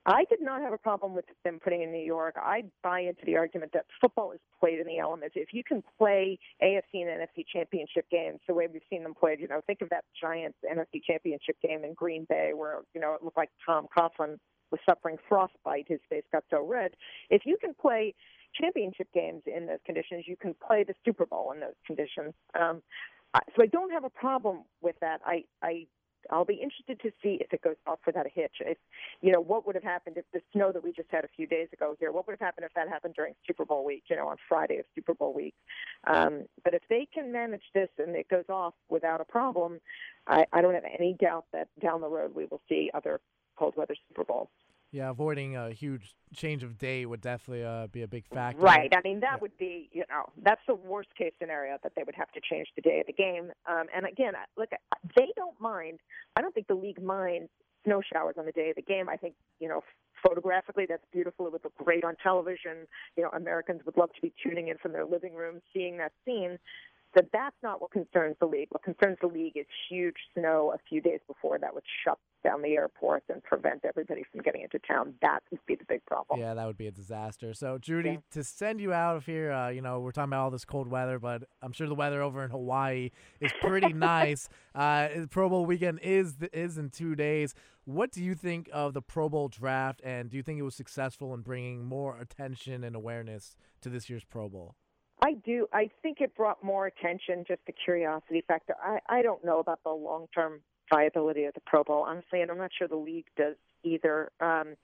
I, 0.06 0.24
did 0.30 0.40
not 0.40 0.62
have 0.62 0.72
a 0.72 0.78
problem 0.78 1.14
with 1.14 1.26
them 1.44 1.60
putting 1.62 1.82
in 1.82 1.92
New 1.92 2.04
York. 2.04 2.34
I 2.38 2.64
buy 2.82 3.00
into 3.00 3.20
the 3.26 3.36
argument 3.36 3.72
that 3.74 3.84
football 4.00 4.32
is 4.32 4.40
played 4.58 4.80
in 4.80 4.86
the 4.86 4.98
elements. 4.98 5.34
If 5.38 5.52
you 5.52 5.62
can 5.62 5.82
play 5.98 6.38
AFC 6.62 6.94
and 6.94 7.08
NFC 7.08 7.44
championship 7.52 8.06
games 8.10 8.40
the 8.48 8.54
way 8.54 8.68
we've 8.72 8.82
seen 8.88 9.02
them 9.02 9.14
played, 9.14 9.38
you 9.38 9.48
know, 9.48 9.60
think 9.66 9.82
of 9.82 9.90
that 9.90 10.04
Giants 10.18 10.56
NFC 10.64 11.02
championship 11.06 11.56
game 11.62 11.84
in 11.84 11.92
Green 11.94 12.26
Bay 12.28 12.52
where, 12.54 12.80
you 12.94 13.00
know, 13.00 13.14
it 13.14 13.22
looked 13.22 13.36
like 13.36 13.50
Tom 13.64 13.86
Coughlin 13.96 14.38
was 14.70 14.80
suffering 14.88 15.18
frostbite. 15.28 15.86
His 15.88 16.00
face 16.08 16.24
got 16.32 16.44
so 16.50 16.66
red. 16.66 16.92
If 17.28 17.42
you 17.44 17.58
can 17.60 17.74
play 17.74 18.14
championship 18.58 19.08
games 19.14 19.42
in 19.46 19.66
those 19.66 19.78
conditions, 19.84 20.24
you 20.26 20.36
can 20.36 20.54
play 20.66 20.84
the 20.84 20.94
Super 21.04 21.26
Bowl 21.26 21.52
in 21.52 21.60
those 21.60 21.76
conditions. 21.86 22.32
Um, 22.58 22.82
so 23.34 23.62
I 23.62 23.66
don't 23.66 23.90
have 23.90 24.04
a 24.04 24.10
problem 24.10 24.64
with 24.80 24.96
that. 25.00 25.20
I, 25.24 25.44
I 25.62 25.86
I'll 26.30 26.44
be 26.44 26.54
interested 26.54 27.00
to 27.00 27.10
see 27.22 27.38
if 27.40 27.52
it 27.52 27.62
goes 27.62 27.76
off 27.86 27.98
without 28.06 28.26
a 28.26 28.30
hitch. 28.32 28.56
If 28.60 28.78
you 29.20 29.32
know 29.32 29.40
what 29.40 29.66
would 29.66 29.74
have 29.74 29.84
happened 29.84 30.16
if 30.16 30.24
the 30.32 30.40
snow 30.52 30.72
that 30.72 30.82
we 30.82 30.92
just 30.92 31.08
had 31.10 31.24
a 31.24 31.28
few 31.34 31.46
days 31.46 31.68
ago 31.72 31.96
here, 31.98 32.12
what 32.12 32.26
would 32.26 32.32
have 32.32 32.40
happened 32.40 32.64
if 32.64 32.74
that 32.74 32.88
happened 32.88 33.14
during 33.14 33.34
Super 33.46 33.64
Bowl 33.64 33.84
week? 33.84 34.04
You 34.08 34.16
know, 34.16 34.28
on 34.28 34.36
Friday 34.48 34.78
of 34.78 34.84
Super 34.94 35.14
Bowl 35.14 35.32
week. 35.34 35.54
Um, 36.06 36.44
but 36.64 36.74
if 36.74 36.82
they 36.88 37.08
can 37.12 37.32
manage 37.32 37.64
this 37.74 37.88
and 37.98 38.14
it 38.16 38.28
goes 38.28 38.44
off 38.48 38.74
without 38.88 39.20
a 39.20 39.24
problem, 39.24 39.80
I, 40.26 40.44
I 40.52 40.60
don't 40.60 40.74
have 40.74 40.84
any 40.98 41.16
doubt 41.20 41.46
that 41.52 41.68
down 41.80 42.00
the 42.00 42.08
road 42.08 42.34
we 42.34 42.46
will 42.46 42.62
see 42.68 42.90
other 42.94 43.20
cold 43.58 43.74
weather 43.76 43.96
Super 44.08 44.24
Bowls. 44.24 44.48
Yeah, 44.92 45.08
avoiding 45.08 45.56
a 45.56 45.70
huge 45.70 46.14
change 46.34 46.62
of 46.62 46.76
day 46.76 47.06
would 47.06 47.22
definitely 47.22 47.64
uh, 47.64 47.86
be 47.86 48.02
a 48.02 48.08
big 48.08 48.26
factor. 48.26 48.60
Right. 48.60 48.92
I 48.94 49.00
mean, 49.02 49.20
that 49.20 49.32
Yeah. 49.32 49.38
would 49.40 49.56
be, 49.56 49.88
you 49.90 50.04
know, 50.10 50.26
that's 50.42 50.60
the 50.66 50.74
worst 50.74 51.08
case 51.16 51.32
scenario 51.40 51.78
that 51.82 51.92
they 51.96 52.02
would 52.02 52.14
have 52.14 52.30
to 52.32 52.40
change 52.40 52.68
the 52.76 52.82
day 52.82 53.00
of 53.00 53.06
the 53.06 53.14
game. 53.14 53.50
Um, 53.66 53.86
and 53.94 54.04
again, 54.04 54.34
look, 54.58 54.68
they 55.16 55.32
don't 55.34 55.58
mind. 55.58 56.00
I 56.36 56.42
don't 56.42 56.54
think 56.54 56.66
the 56.66 56.74
league 56.74 57.02
minds 57.02 57.48
snow 57.84 58.02
showers 58.12 58.36
on 58.38 58.44
the 58.44 58.52
day 58.52 58.68
of 58.70 58.76
the 58.76 58.82
game. 58.82 59.08
I 59.08 59.16
think, 59.16 59.34
you 59.60 59.68
know, 59.68 59.82
photographically 60.22 60.86
that's 60.86 61.04
beautiful. 61.10 61.46
It 61.46 61.52
would 61.52 61.64
look 61.64 61.76
great 61.76 62.04
on 62.04 62.14
television. 62.22 62.86
You 63.16 63.24
know, 63.24 63.30
Americans 63.30 63.80
would 63.86 63.96
love 63.96 64.12
to 64.14 64.20
be 64.20 64.32
tuning 64.42 64.68
in 64.68 64.76
from 64.78 64.92
their 64.92 65.06
living 65.06 65.34
rooms, 65.34 65.62
seeing 65.72 65.96
that 65.98 66.12
scene. 66.24 66.58
But 67.14 67.26
that's 67.32 67.56
not 67.62 67.80
what 67.80 67.90
concerns 67.90 68.36
the 68.40 68.46
league. 68.46 68.68
What 68.70 68.82
concerns 68.82 69.18
the 69.20 69.26
league 69.26 69.56
is 69.56 69.66
huge 69.90 70.16
snow 70.34 70.72
a 70.74 70.78
few 70.88 71.00
days 71.02 71.20
before 71.26 71.58
that 71.58 71.74
would 71.74 71.82
shut 72.04 72.18
down 72.42 72.62
the 72.62 72.70
airports 72.74 73.26
and 73.28 73.42
prevent 73.44 73.84
everybody 73.84 74.22
from 74.32 74.40
getting 74.40 74.62
into 74.62 74.78
town. 74.78 75.14
That 75.20 75.40
would 75.50 75.60
be 75.66 75.74
the 75.74 75.84
big 75.88 76.04
problem. 76.06 76.40
Yeah, 76.40 76.54
that 76.54 76.66
would 76.66 76.78
be 76.78 76.86
a 76.86 76.90
disaster. 76.90 77.52
So, 77.54 77.76
Judy, 77.78 78.10
Yeah. 78.12 78.16
to 78.32 78.42
send 78.44 78.80
you 78.80 78.92
out 78.92 79.16
of 79.16 79.26
here, 79.26 79.52
uh, 79.52 79.68
you 79.68 79.82
know, 79.82 80.00
we're 80.00 80.10
talking 80.12 80.30
about 80.30 80.44
all 80.44 80.50
this 80.50 80.64
cold 80.64 80.88
weather, 80.88 81.18
but 81.18 81.42
I'm 81.60 81.72
sure 81.72 81.86
the 81.86 81.94
weather 81.94 82.22
over 82.22 82.42
in 82.44 82.50
Hawaii 82.50 83.10
is 83.40 83.52
pretty 83.60 83.92
nice. 83.92 84.48
Uh, 84.74 85.08
Pro 85.30 85.48
Bowl 85.50 85.66
weekend 85.66 86.00
is 86.02 86.36
is 86.52 86.78
in 86.78 86.88
two 86.90 87.14
days. 87.14 87.54
What 87.84 88.10
do 88.12 88.22
you 88.24 88.34
think 88.34 88.70
of 88.72 88.94
the 88.94 89.02
Pro 89.02 89.28
Bowl 89.28 89.48
draft, 89.48 90.00
and 90.04 90.30
do 90.30 90.36
you 90.36 90.42
think 90.42 90.58
it 90.58 90.62
was 90.62 90.74
successful 90.76 91.34
in 91.34 91.40
bringing 91.42 91.84
more 91.84 92.16
attention 92.18 92.84
and 92.84 92.94
awareness 92.96 93.56
to 93.82 93.88
this 93.90 94.08
year's 94.08 94.24
Pro 94.24 94.48
Bowl? 94.48 94.76
I 95.22 95.34
do. 95.44 95.68
I 95.72 95.88
think 96.02 96.20
it 96.20 96.34
brought 96.36 96.62
more 96.64 96.86
attention, 96.86 97.44
just 97.46 97.60
the 97.66 97.72
curiosity 97.72 98.42
factor. 98.46 98.74
I, 98.82 98.98
I 99.08 99.22
don't 99.22 99.44
know 99.44 99.60
about 99.60 99.80
the 99.84 99.90
long 99.90 100.26
term 100.34 100.60
viability 100.92 101.44
of 101.44 101.54
the 101.54 101.60
Pro 101.64 101.84
Bowl, 101.84 102.04
honestly, 102.06 102.40
and 102.42 102.50
I'm 102.50 102.58
not 102.58 102.72
sure 102.76 102.88
the 102.88 102.96
league 102.96 103.26
does 103.36 103.54
either. 103.84 104.30
Um, 104.40 104.74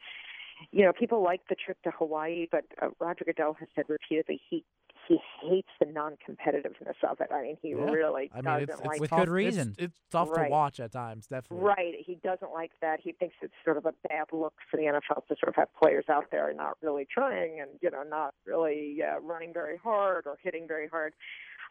you 0.70 0.84
know, 0.84 0.92
people 0.92 1.22
like 1.22 1.40
the 1.48 1.56
trip 1.56 1.76
to 1.82 1.90
Hawaii, 1.90 2.46
but 2.50 2.64
uh, 2.80 2.88
Roger 3.00 3.24
Goodell 3.24 3.56
has 3.58 3.68
said 3.74 3.84
repeatedly 3.88 4.40
he 4.48 4.64
he 5.08 5.18
hates 5.42 5.68
the 5.80 5.86
non-competitiveness 5.86 7.02
of 7.08 7.20
it. 7.20 7.28
I 7.32 7.42
mean, 7.42 7.56
he 7.62 7.70
Yeah. 7.70 7.90
really 7.90 8.30
I 8.32 8.36
mean, 8.36 8.44
doesn't 8.44 8.62
it's, 8.68 8.78
it's 8.78 8.86
like 8.86 9.00
With 9.00 9.10
tough, 9.10 9.20
good 9.20 9.28
reason. 9.30 9.68
It's, 9.70 9.78
it's 9.78 10.00
tough 10.10 10.30
Right. 10.30 10.44
to 10.44 10.50
watch 10.50 10.80
at 10.80 10.92
times, 10.92 11.26
definitely. 11.26 11.66
Right. 11.66 11.94
He 11.98 12.16
doesn't 12.16 12.52
like 12.52 12.72
that. 12.80 13.00
He 13.00 13.12
thinks 13.12 13.34
it's 13.42 13.54
sort 13.64 13.76
of 13.78 13.86
a 13.86 13.94
bad 14.08 14.26
look 14.32 14.54
for 14.70 14.76
the 14.76 14.84
NFL 14.84 15.26
to 15.28 15.36
sort 15.40 15.48
of 15.48 15.54
have 15.56 15.68
players 15.74 16.04
out 16.08 16.30
there 16.30 16.52
not 16.52 16.76
really 16.82 17.06
trying 17.12 17.60
and, 17.60 17.70
you 17.80 17.90
know, 17.90 18.02
not 18.02 18.34
really 18.46 19.02
uh, 19.02 19.18
running 19.20 19.52
very 19.52 19.78
hard 19.78 20.26
or 20.26 20.36
hitting 20.42 20.66
very 20.68 20.88
hard. 20.88 21.14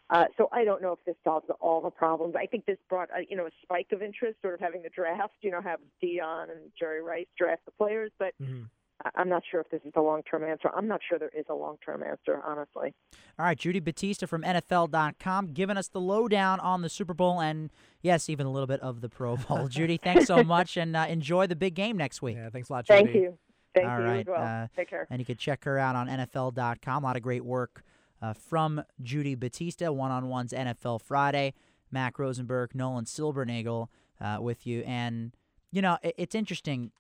Uh, 0.10 0.26
so 0.38 0.48
I 0.54 0.64
don't 0.64 0.82
know 0.82 0.94
if 0.94 1.00
this 1.06 1.18
solves 1.24 1.48
all 1.60 1.82
the 1.82 1.90
problems. 1.90 2.34
I 2.38 2.46
think 2.46 2.66
this 2.66 2.78
brought, 2.90 3.10
uh, 3.12 3.20
you 3.28 3.36
know, 3.36 3.46
a 3.46 3.52
spike 3.62 3.88
of 3.92 4.02
interest, 4.02 4.42
sort 4.42 4.54
of 4.54 4.60
having 4.62 4.82
the 4.82 4.90
draft, 4.90 5.34
you 5.42 5.52
know, 5.52 5.62
have 5.62 5.80
Deion 6.02 6.44
and 6.50 6.72
Jerry 6.80 7.02
Rice 7.04 7.28
draft 7.38 7.66
the 7.66 7.72
players. 7.72 8.12
But 8.18 8.34
hmm 8.42 8.64
I- 8.64 8.68
I'm 9.16 9.30
not 9.30 9.44
sure 9.50 9.62
if 9.62 9.70
this 9.70 9.82
is 9.86 9.94
the 9.94 10.02
long-term 10.02 10.44
answer. 10.44 10.70
I'm 10.76 10.88
not 10.88 11.02
sure 11.08 11.20
there 11.20 11.32
is 11.38 11.46
a 11.50 11.54
long-term 11.54 12.04
answer, 12.04 12.42
honestly. 12.46 12.94
All 13.38 13.46
right, 13.46 13.58
Judy 13.58 13.80
Battista 13.80 14.26
from 14.26 14.42
NFL.com 14.44 15.54
giving 15.54 15.78
us 15.78 15.88
the 15.88 16.02
lowdown 16.02 16.60
on 16.60 16.82
the 16.82 16.90
Super 16.90 17.14
Bowl 17.14 17.40
and, 17.40 17.72
yes, 18.02 18.30
even 18.30 18.46
a 18.48 18.52
little 18.52 18.68
bit 18.68 18.80
of 18.82 19.02
the 19.02 19.10
Pro 19.10 19.38
Bowl. 19.38 19.68
Judy, 19.70 19.98
thanks 19.98 20.26
so 20.26 20.44
much 20.44 20.78
and 20.78 20.96
uh, 20.96 21.06
enjoy 21.08 21.46
the 21.48 21.56
big 21.56 21.76
game 21.76 21.96
next 21.96 22.22
week. 22.22 22.38
Yeah, 22.38 22.50
thanks 22.50 22.70
a 22.70 22.74
lot, 22.74 22.86
Judy. 22.86 23.04
Thank 23.04 23.16
you. 23.16 23.38
Thank 23.76 23.88
All 23.88 24.00
you 24.00 24.06
right, 24.06 24.20
as 24.22 24.26
well. 24.26 24.64
uh, 24.64 24.68
Take 24.76 24.90
care. 24.90 25.06
And 25.12 25.20
you 25.20 25.26
can 25.26 25.38
check 25.38 25.64
her 25.66 25.78
out 25.78 25.96
on 25.96 26.08
NFL.com. 26.08 27.04
A 27.04 27.06
lot 27.06 27.16
of 27.16 27.22
great 27.22 27.46
work 27.46 27.84
uh, 28.22 28.34
from 28.34 28.84
Judy 29.04 29.36
Battista. 29.36 29.94
One 29.94 30.10
on 30.10 30.28
ones 30.30 30.52
NFL 30.52 31.02
Friday. 31.02 31.54
Mack 31.92 32.18
Rosenberg, 32.18 32.74
Nolan 32.74 33.06
Silbernagel 33.06 33.88
uh, 34.20 34.38
with 34.42 34.66
you. 34.66 34.82
And, 34.82 35.34
you 35.72 35.82
know, 35.82 35.98
it, 36.02 36.16
it's 36.18 36.36
interesting 36.36 36.92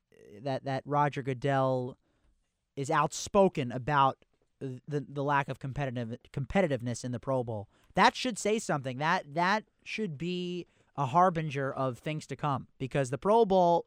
that, 0.43 0.65
that 0.65 0.84
Roger 0.86 1.21
Goodell 1.21 1.97
is 2.75 2.91
outspoken 2.91 3.71
about 3.71 4.17
the, 4.59 5.05
the 5.07 5.23
lack 5.23 5.49
of 5.49 5.59
competitive 5.59 6.17
competitiveness 6.34 7.03
in 7.03 7.11
the 7.11 7.19
Pro 7.19 7.43
Bowl. 7.43 7.67
That 7.95 8.15
should 8.15 8.38
say 8.38 8.59
something. 8.59 8.97
That 8.97 9.36
that 9.36 9.65
should 9.84 10.17
be 10.17 10.65
a 10.95 11.05
harbinger 11.05 11.71
of 11.71 11.99
things 11.99 12.25
to 12.28 12.36
come 12.36 12.67
because 12.80 13.09
the 13.09 13.17
Pro 13.17 13.45
Bowl 13.45 13.86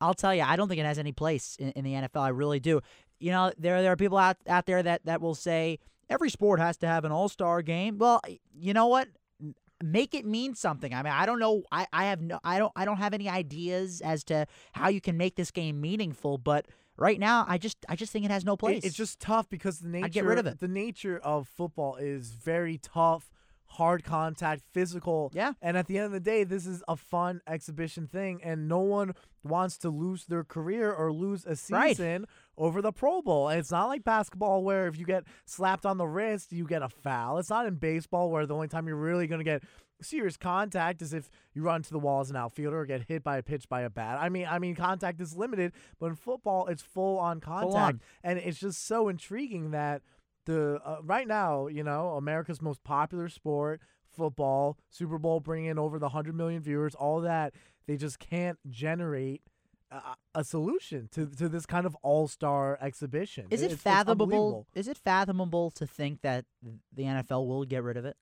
I'll 0.00 0.14
tell 0.14 0.34
you, 0.34 0.42
I 0.42 0.56
don't 0.56 0.68
think 0.68 0.80
it 0.80 0.84
has 0.84 0.98
any 0.98 1.12
place 1.12 1.56
in, 1.58 1.70
in 1.70 1.84
the 1.84 1.92
NFL. 1.92 2.20
I 2.20 2.28
really 2.28 2.60
do. 2.60 2.80
You 3.18 3.30
know, 3.30 3.52
there 3.58 3.80
there 3.82 3.92
are 3.92 3.96
people 3.96 4.18
out 4.18 4.36
out 4.46 4.66
there 4.66 4.82
that 4.82 5.04
that 5.04 5.20
will 5.20 5.34
say 5.34 5.78
every 6.10 6.30
sport 6.30 6.60
has 6.60 6.76
to 6.78 6.86
have 6.86 7.04
an 7.04 7.12
All 7.12 7.28
Star 7.28 7.62
game. 7.62 7.98
Well, 7.98 8.20
you 8.54 8.74
know 8.74 8.86
what? 8.86 9.08
Make 9.82 10.14
it 10.14 10.24
mean 10.24 10.54
something. 10.54 10.94
I 10.94 11.02
mean, 11.02 11.12
I 11.12 11.26
don't 11.26 11.38
know. 11.38 11.62
I, 11.70 11.86
I 11.92 12.06
have 12.06 12.20
no. 12.22 12.40
I 12.42 12.58
don't. 12.58 12.72
I 12.74 12.84
don't 12.86 12.96
have 12.96 13.12
any 13.12 13.28
ideas 13.28 14.00
as 14.00 14.24
to 14.24 14.46
how 14.72 14.88
you 14.88 15.00
can 15.02 15.16
make 15.18 15.36
this 15.36 15.50
game 15.50 15.80
meaningful. 15.82 16.38
But 16.38 16.66
right 16.96 17.18
now, 17.20 17.44
I 17.46 17.58
just 17.58 17.76
I 17.88 17.94
just 17.94 18.10
think 18.10 18.24
it 18.24 18.30
has 18.30 18.44
no 18.44 18.54
It- 18.54 18.58
place. 18.58 18.84
it's 18.84 18.96
just 18.96 19.20
tough 19.20 19.48
because 19.50 19.80
the 19.80 19.88
nature 19.88 20.06
I'd 20.06 20.12
get 20.12 20.24
rid 20.24 20.38
of 20.38 20.46
it. 20.46 20.60
the 20.60 20.68
nature 20.68 21.18
of 21.18 21.46
football 21.46 21.96
is 21.96 22.30
very 22.30 22.78
tough, 22.78 23.30
hard 23.66 24.02
contact, 24.02 24.62
physical. 24.72 25.30
Yeah. 25.34 25.52
And 25.60 25.76
at 25.76 25.88
the 25.88 25.98
end 25.98 26.06
of 26.06 26.12
the 26.12 26.20
day, 26.20 26.44
this 26.44 26.64
is 26.66 26.82
a 26.88 26.96
fun 26.96 27.42
exhibition 27.46 28.06
thing, 28.06 28.40
and 28.42 28.68
no 28.68 28.78
one 28.78 29.14
wants 29.44 29.76
to 29.78 29.90
lose 29.90 30.24
their 30.24 30.42
career 30.42 30.90
or 30.92 31.12
lose 31.12 31.44
a 31.44 31.54
Right. 31.70 31.96
Over 32.58 32.80
the 32.82 32.92
Pro 32.92 33.22
Bowl. 33.22 33.48
And 33.48 33.58
it's 33.58 33.70
not 33.70 33.86
like 33.86 34.04
basketball 34.04 34.62
where 34.62 34.88
if 34.88 34.98
you 34.98 35.04
get 35.04 35.24
slapped 35.44 35.86
on 35.86 35.98
the 35.98 36.06
wrist, 36.06 36.52
you 36.52 36.66
get 36.66 36.82
a 36.82 36.88
foul. 36.88 37.38
It's 37.38 37.50
not 37.50 37.66
in 37.66 37.76
baseball 37.76 38.30
where 38.30 38.46
the 38.46 38.54
only 38.54 38.68
time 38.68 38.86
you're 38.86 38.96
really 38.96 39.26
going 39.26 39.40
to 39.40 39.44
get 39.44 39.62
serious 40.02 40.36
contact 40.36 41.02
is 41.02 41.12
if 41.12 41.30
you 41.54 41.62
run 41.62 41.82
to 41.82 41.90
the 41.90 41.98
wall 41.98 42.20
as 42.20 42.30
an 42.30 42.36
outfielder 42.36 42.80
or 42.80 42.86
get 42.86 43.04
hit 43.08 43.22
by 43.22 43.38
a 43.38 43.42
pitch 43.42 43.68
by 43.68 43.82
a 43.82 43.90
bat. 43.90 44.18
I 44.20 44.28
mean, 44.28 44.46
I 44.48 44.58
mean, 44.58 44.74
contact 44.74 45.20
is 45.20 45.36
limited, 45.36 45.72
but 45.98 46.06
in 46.06 46.16
football, 46.16 46.66
it's 46.66 46.82
full 46.82 47.18
on 47.18 47.40
contact, 47.40 47.74
on. 47.74 48.00
and 48.22 48.38
it's 48.38 48.58
just 48.58 48.86
so 48.86 49.08
intriguing 49.08 49.70
that 49.70 50.02
the 50.44 50.80
uh, 50.84 50.98
right 51.02 51.26
now, 51.26 51.66
you 51.66 51.82
know, 51.82 52.10
America's 52.10 52.62
most 52.62 52.84
popular 52.84 53.28
sport, 53.28 53.80
football, 54.10 54.78
Super 54.90 55.18
Bowl, 55.18 55.40
bringing 55.40 55.70
in 55.70 55.78
over 55.78 55.98
the 55.98 56.10
hundred 56.10 56.34
million 56.34 56.62
viewers, 56.62 56.94
all 56.94 57.20
that 57.22 57.54
they 57.86 57.96
just 57.96 58.18
can't 58.18 58.58
generate. 58.70 59.42
A, 59.96 60.40
a 60.40 60.44
solution 60.44 61.08
to 61.12 61.26
to 61.26 61.48
this 61.48 61.66
kind 61.66 61.86
of 61.86 61.96
all 62.02 62.28
star 62.28 62.78
exhibition. 62.80 63.46
Is 63.50 63.62
it 63.62 63.66
It's- 63.66 63.74
it's 63.74 63.82
fathomable? 63.82 64.24
unbelievable. 64.24 64.66
Is 64.74 64.88
it 64.88 64.98
fathomable 64.98 65.70
to 65.72 65.86
think 65.86 66.20
that 66.22 66.44
the 66.92 67.04
NFL 67.04 67.46
will 67.46 67.64
get 67.64 67.82
rid 67.82 67.96
of 67.96 68.04
it? 68.04 68.16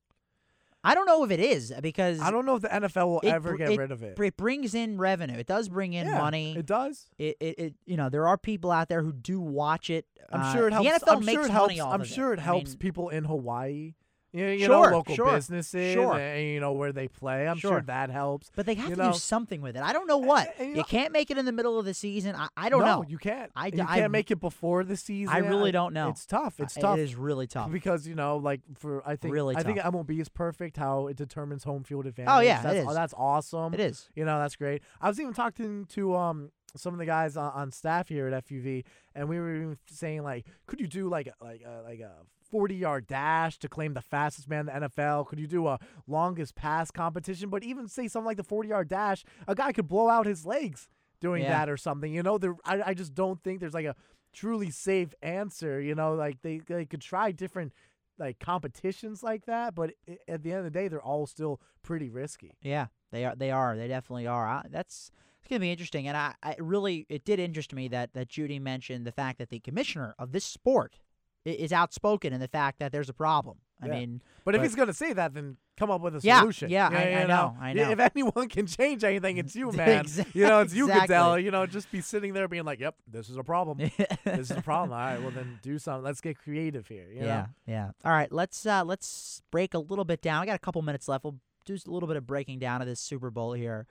I 0.86 0.94
don't 0.94 1.06
know 1.06 1.24
if 1.24 1.30
it 1.30 1.40
is 1.40 1.72
because 1.80 2.20
I 2.20 2.30
don't 2.30 2.44
know 2.44 2.56
if 2.56 2.62
the 2.62 2.68
NFL 2.68 3.06
will 3.06 3.20
it 3.20 3.28
ever 3.32 3.56
get 3.56 3.70
it 3.70 3.78
rid 3.78 3.90
of 3.90 4.02
it. 4.02 4.18
It 4.20 4.36
brings 4.36 4.74
in 4.74 4.98
revenue. 4.98 5.38
It 5.38 5.46
does 5.46 5.70
bring 5.70 5.94
in 5.94 6.06
Yeah, 6.06 6.18
money. 6.18 6.54
It 6.58 6.66
does. 6.66 7.08
It, 7.16 7.38
it, 7.40 7.58
it, 7.58 7.74
you 7.86 7.96
know, 7.96 8.10
there 8.10 8.28
are 8.28 8.36
people 8.36 8.70
out 8.70 8.90
there 8.90 9.00
who 9.02 9.10
do 9.10 9.40
watch 9.40 9.88
it. 9.88 10.04
I'm 10.30 10.42
Uh, 10.42 10.52
sure 10.52 10.68
it 10.68 10.72
helps. 10.74 10.86
The 10.86 11.06
NFL 11.06 11.16
I'm 11.16 11.24
makes 11.24 11.32
sure 11.32 11.46
it 11.46 11.52
money 11.54 11.76
helps. 11.76 11.80
off 11.88 11.94
I'm 12.00 12.04
sure 12.04 12.32
it 12.34 12.38
I 12.38 12.42
helps 12.42 12.70
mean, 12.72 12.78
people 12.78 13.08
in 13.08 13.24
Hawaii. 13.24 13.94
You, 14.35 14.47
you 14.47 14.66
Sure, 14.66 14.91
know, 14.91 14.97
local 14.97 15.14
sure, 15.14 15.30
businesses, 15.32 15.93
sure. 15.95 16.18
and 16.18 16.45
you 16.45 16.59
know 16.59 16.72
where 16.72 16.91
they 16.93 17.07
play. 17.07 17.47
I'm 17.47 17.57
sure, 17.57 17.70
Sure. 17.74 17.80
that 17.82 18.11
helps. 18.11 18.51
But 18.57 18.66
they 18.66 18.74
have 18.74 18.89
You 18.91 18.97
to 18.97 19.03
know- 19.05 19.12
do 19.12 19.18
something 19.18 19.62
with 19.62 19.76
it. 19.76 19.82
I 19.82 19.93
don't 19.93 20.09
know 20.09 20.18
what. 20.18 20.53
and 20.59 20.66
you 20.70 20.74
you 20.74 20.76
know- 20.78 20.82
can't 20.85 21.12
make 21.12 21.30
it 21.30 21.39
in 21.39 21.45
the 21.45 21.53
middle 21.53 21.78
of 21.78 21.85
the 21.85 21.95
season. 21.95 22.35
I, 22.35 22.49
I 22.57 22.68
don't 22.68 22.80
no, 22.80 23.03
know. 23.03 23.05
you 23.09 23.16
can't. 23.16 23.53
I 23.55 23.68
you 23.68 23.82
I- 23.89 24.01
can't 24.01 24.11
make 24.11 24.32
it 24.32 24.41
before 24.41 24.82
the 24.82 24.97
season. 24.97 25.32
I 25.32 25.39
really 25.39 25.70
don't 25.70 25.95
know. 25.95 26.09
It's 26.09 26.26
tough. 26.26 26.59
It's 26.59 26.74
tough. 26.74 26.99
It 26.99 27.03
is 27.03 27.14
really 27.14 27.47
tough. 27.47 27.70
because 27.70 28.09
you 28.09 28.16
know, 28.16 28.37
like 28.39 28.61
for 28.76 29.07
I 29.09 29.14
think 29.14 29.32
Really 29.35 29.55
I 29.55 29.62
think. 29.62 29.78
MLB 29.78 30.20
is 30.20 30.28
perfect 30.28 30.76
how 30.78 31.07
it 31.07 31.16
determines 31.16 31.62
home 31.62 31.85
field 31.85 32.07
advantage. 32.07 32.32
Oh, 32.35 32.41
yeah, 32.41 32.59
it 32.59 32.62
that's, 32.64 32.89
is. 32.89 32.95
that's 32.95 33.14
awesome. 33.16 33.72
It 33.72 33.78
is. 33.80 34.09
You 34.16 34.24
know, 34.24 34.41
that's 34.41 34.57
great. 34.57 34.82
I 35.01 35.09
was 35.09 35.20
even 35.20 35.32
talking 35.32 35.87
to 35.91 36.16
um 36.16 36.51
some 36.76 36.93
of 36.93 36.99
the 36.99 37.07
guys 37.07 37.37
on, 37.37 37.53
on 37.53 37.70
staff 37.70 38.09
here 38.09 38.26
at 38.26 38.45
FUV, 38.49 38.82
and 39.14 39.28
we 39.28 39.39
were 39.39 39.55
even 39.55 39.78
saying 39.87 40.24
like, 40.24 40.45
could 40.66 40.80
you 40.80 40.89
do 40.89 41.09
like 41.09 41.28
like 41.41 41.62
a, 41.64 41.82
like 41.82 42.01
a 42.01 42.11
40 42.55 42.76
yard 42.76 43.07
dash 43.09 43.59
to 43.59 43.68
claim 43.68 43.94
the 43.94 44.00
fastest 44.00 44.48
man 44.48 44.68
in 44.68 44.80
the 44.80 44.88
NFL? 44.88 45.26
Could 45.26 45.40
you 45.40 45.48
do 45.48 45.66
a 45.66 45.80
longest 46.07 46.55
pass 46.55 46.92
competition? 46.92 47.50
But 47.50 47.64
even 47.64 47.88
say 47.88 48.07
something 48.07 48.26
like 48.26 48.36
the 48.36 48.44
40 48.44 48.68
yard 48.68 48.88
dash, 48.88 49.24
a 49.48 49.57
guy 49.57 49.72
could 49.72 49.88
blow 49.88 50.09
out 50.09 50.24
his 50.26 50.46
legs 50.46 50.88
doing 51.20 51.42
Yeah. 51.42 51.50
that 51.59 51.68
or 51.68 51.76
something. 51.76 52.14
You 52.14 52.22
know, 52.22 52.38
there 52.38 52.55
I, 52.64 52.82
I 52.90 52.94
just 52.94 53.12
don't 53.12 53.42
think 53.42 53.59
there's 53.59 53.74
like 53.74 53.86
a 53.86 53.96
truly 54.32 54.70
safe 54.70 55.12
answer. 55.20 55.80
You 55.80 55.96
know, 55.96 56.14
like 56.14 56.42
they 56.42 56.61
they 56.64 56.84
could 56.84 57.00
try 57.00 57.32
different 57.32 57.72
like 58.20 58.38
competitions 58.38 59.24
like 59.24 59.46
that, 59.46 59.74
but 59.74 59.90
at 60.28 60.44
the 60.44 60.50
end 60.52 60.59
of 60.61 60.64
the 60.64 60.70
day, 60.70 60.86
they're 60.86 61.02
all 61.02 61.26
still 61.26 61.61
pretty 61.82 62.09
risky. 62.09 62.52
Yeah, 62.62 62.86
they 63.11 63.24
are. 63.24 63.34
They 63.34 63.50
are. 63.50 63.76
They 63.76 63.88
definitely 63.88 64.28
are. 64.28 64.46
I, 64.46 64.62
that's 64.70 65.11
it's 65.40 65.48
gonna 65.50 65.59
be 65.59 65.72
interesting. 65.72 66.07
And 66.07 66.16
I, 66.16 66.34
I 66.40 66.55
really, 66.61 67.05
it 67.09 67.24
did 67.24 67.40
interest 67.40 67.74
me 67.74 67.88
that 67.88 68.12
that 68.14 68.28
Judy 68.28 68.61
mentioned 68.61 69.05
the 69.05 69.11
fact 69.12 69.38
that 69.38 69.48
the 69.48 69.59
commissioner 69.59 70.14
of 70.20 70.30
this 70.30 70.44
sport 70.44 71.00
is 71.45 71.72
outspoken 71.72 72.32
in 72.32 72.40
the 72.40 72.49
fact 72.49 72.78
that 72.78 72.92
there's 72.92 73.09
a 73.09 73.14
problem. 73.14 73.59
I 73.82 73.86
Yeah. 73.86 73.92
mean, 73.95 74.22
But, 74.45 74.55
if 74.55 74.62
he's 74.62 74.74
gonna 74.74 74.92
say 74.95 75.12
that, 75.12 75.34
then 75.34 75.57
come 75.76 75.90
up 75.90 76.01
with 76.01 76.16
a 76.16 76.20
Yeah, 76.22 76.38
solution. 76.40 76.70
yeah, 76.70 76.90
You- 76.90 76.97
I- 76.97 77.22
I 77.22 77.26
know, 77.26 77.57
I 77.61 77.72
know. 77.72 77.90
If 77.90 77.99
anyone 77.99 78.49
can 78.49 78.66
change 78.66 79.03
anything, 79.05 79.36
it's 79.38 79.55
you, 79.57 79.72
man. 79.72 80.05
Exa- 80.05 80.32
You 80.34 80.47
know, 80.47 80.61
it's 80.61 80.72
you, 80.74 80.86
Goodell. 80.86 81.38
You 81.38 81.51
know, 81.51 81.66
just 81.66 81.90
be 81.90 82.01
sitting 82.01 82.32
there 82.32 82.47
being 82.49 82.64
like, 82.64 82.78
"Yep, 82.80 82.95
this 83.09 83.28
is 83.28 83.36
a 83.36 83.42
problem. 83.42 83.78
this 84.24 84.51
is 84.51 84.51
a 84.53 84.62
problem. 84.62 84.92
All 84.99 85.05
right, 85.05 85.20
well 85.20 85.32
then 85.32 85.59
do 85.62 85.78
something. 85.78 86.05
Let's 86.05 86.20
get 86.20 86.38
creative 86.38 86.86
here." 86.86 87.09
You 87.11 87.20
know? 87.22 87.26
yeah, 87.26 87.47
yeah. 87.66 87.90
All 88.05 88.12
right, 88.12 88.30
let's 88.32 88.64
uh 88.64 88.84
let's 88.84 89.42
break 89.51 89.74
a 89.74 89.78
little 89.78 90.05
bit 90.05 90.22
down. 90.22 90.42
I 90.42 90.47
got 90.47 90.57
a 90.57 90.61
couple 90.61 90.80
minutes 90.82 91.09
left. 91.09 91.24
We'll 91.24 91.40
do 91.66 91.74
a 91.74 91.90
little 91.90 92.07
bit 92.07 92.16
of 92.16 92.26
breaking 92.26 92.61
down 92.61 92.80
of 92.80 92.86
this 92.86 93.01
Super 93.01 93.30
Bowl 93.30 93.53
here. 93.55 93.86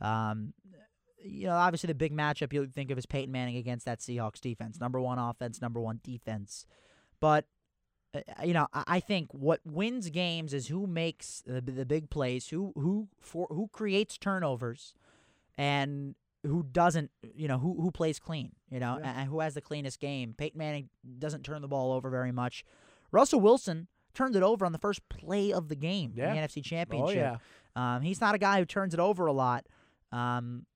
Um, 0.00 0.52
you 1.22 1.46
know, 1.46 1.54
obviously 1.56 1.88
the 1.88 1.94
big 1.94 2.12
matchup 2.12 2.52
you 2.52 2.66
think 2.66 2.90
of 2.90 2.98
is 2.98 3.06
Peyton 3.06 3.30
Manning 3.32 3.56
against 3.56 3.84
that 3.86 3.98
Seahawks 4.00 4.40
defense, 4.40 4.80
number 4.80 5.00
one 5.00 5.18
offense, 5.18 5.60
number 5.60 5.80
one 5.80 6.00
defense. 6.02 6.66
But 7.20 7.46
uh, 8.14 8.20
you 8.44 8.54
know, 8.54 8.68
I 8.72 9.00
think 9.00 9.32
what 9.32 9.60
wins 9.64 10.08
games 10.10 10.54
is 10.54 10.68
who 10.68 10.86
makes 10.86 11.42
the, 11.46 11.60
the 11.60 11.84
big 11.84 12.10
plays, 12.10 12.48
who 12.48 12.72
who 12.74 13.08
for 13.20 13.46
who 13.50 13.68
creates 13.72 14.16
turnovers, 14.18 14.94
and 15.56 16.14
who 16.44 16.62
doesn't. 16.62 17.10
You 17.34 17.48
know, 17.48 17.58
who 17.58 17.80
who 17.80 17.90
plays 17.90 18.18
clean. 18.18 18.52
You 18.70 18.80
know, 18.80 18.98
Yeah. 19.02 19.20
and 19.20 19.28
who 19.28 19.40
has 19.40 19.54
the 19.54 19.60
cleanest 19.60 20.00
game. 20.00 20.34
Peyton 20.36 20.58
Manning 20.58 20.88
doesn't 21.18 21.42
turn 21.44 21.62
the 21.62 21.68
ball 21.68 21.92
over 21.92 22.10
very 22.10 22.32
much. 22.32 22.64
Russell 23.10 23.40
Wilson 23.40 23.88
turned 24.14 24.36
it 24.36 24.42
over 24.42 24.64
on 24.66 24.72
the 24.72 24.78
first 24.78 25.06
play 25.08 25.52
of 25.52 25.68
the 25.68 25.76
game 25.76 26.12
Yeah. 26.16 26.30
in 26.30 26.36
the 26.36 26.42
NFC 26.42 26.62
Championship. 26.64 27.08
Oh 27.08 27.12
Championship. 27.14 27.40
yeah. 27.76 27.96
Um, 27.96 28.02
he's 28.02 28.20
not 28.20 28.34
a 28.34 28.38
guy 28.38 28.58
who 28.58 28.64
turns 28.64 28.92
it 28.94 29.00
over 29.00 29.26
a 29.26 29.32
lot. 29.32 29.66
Um, 30.12 30.66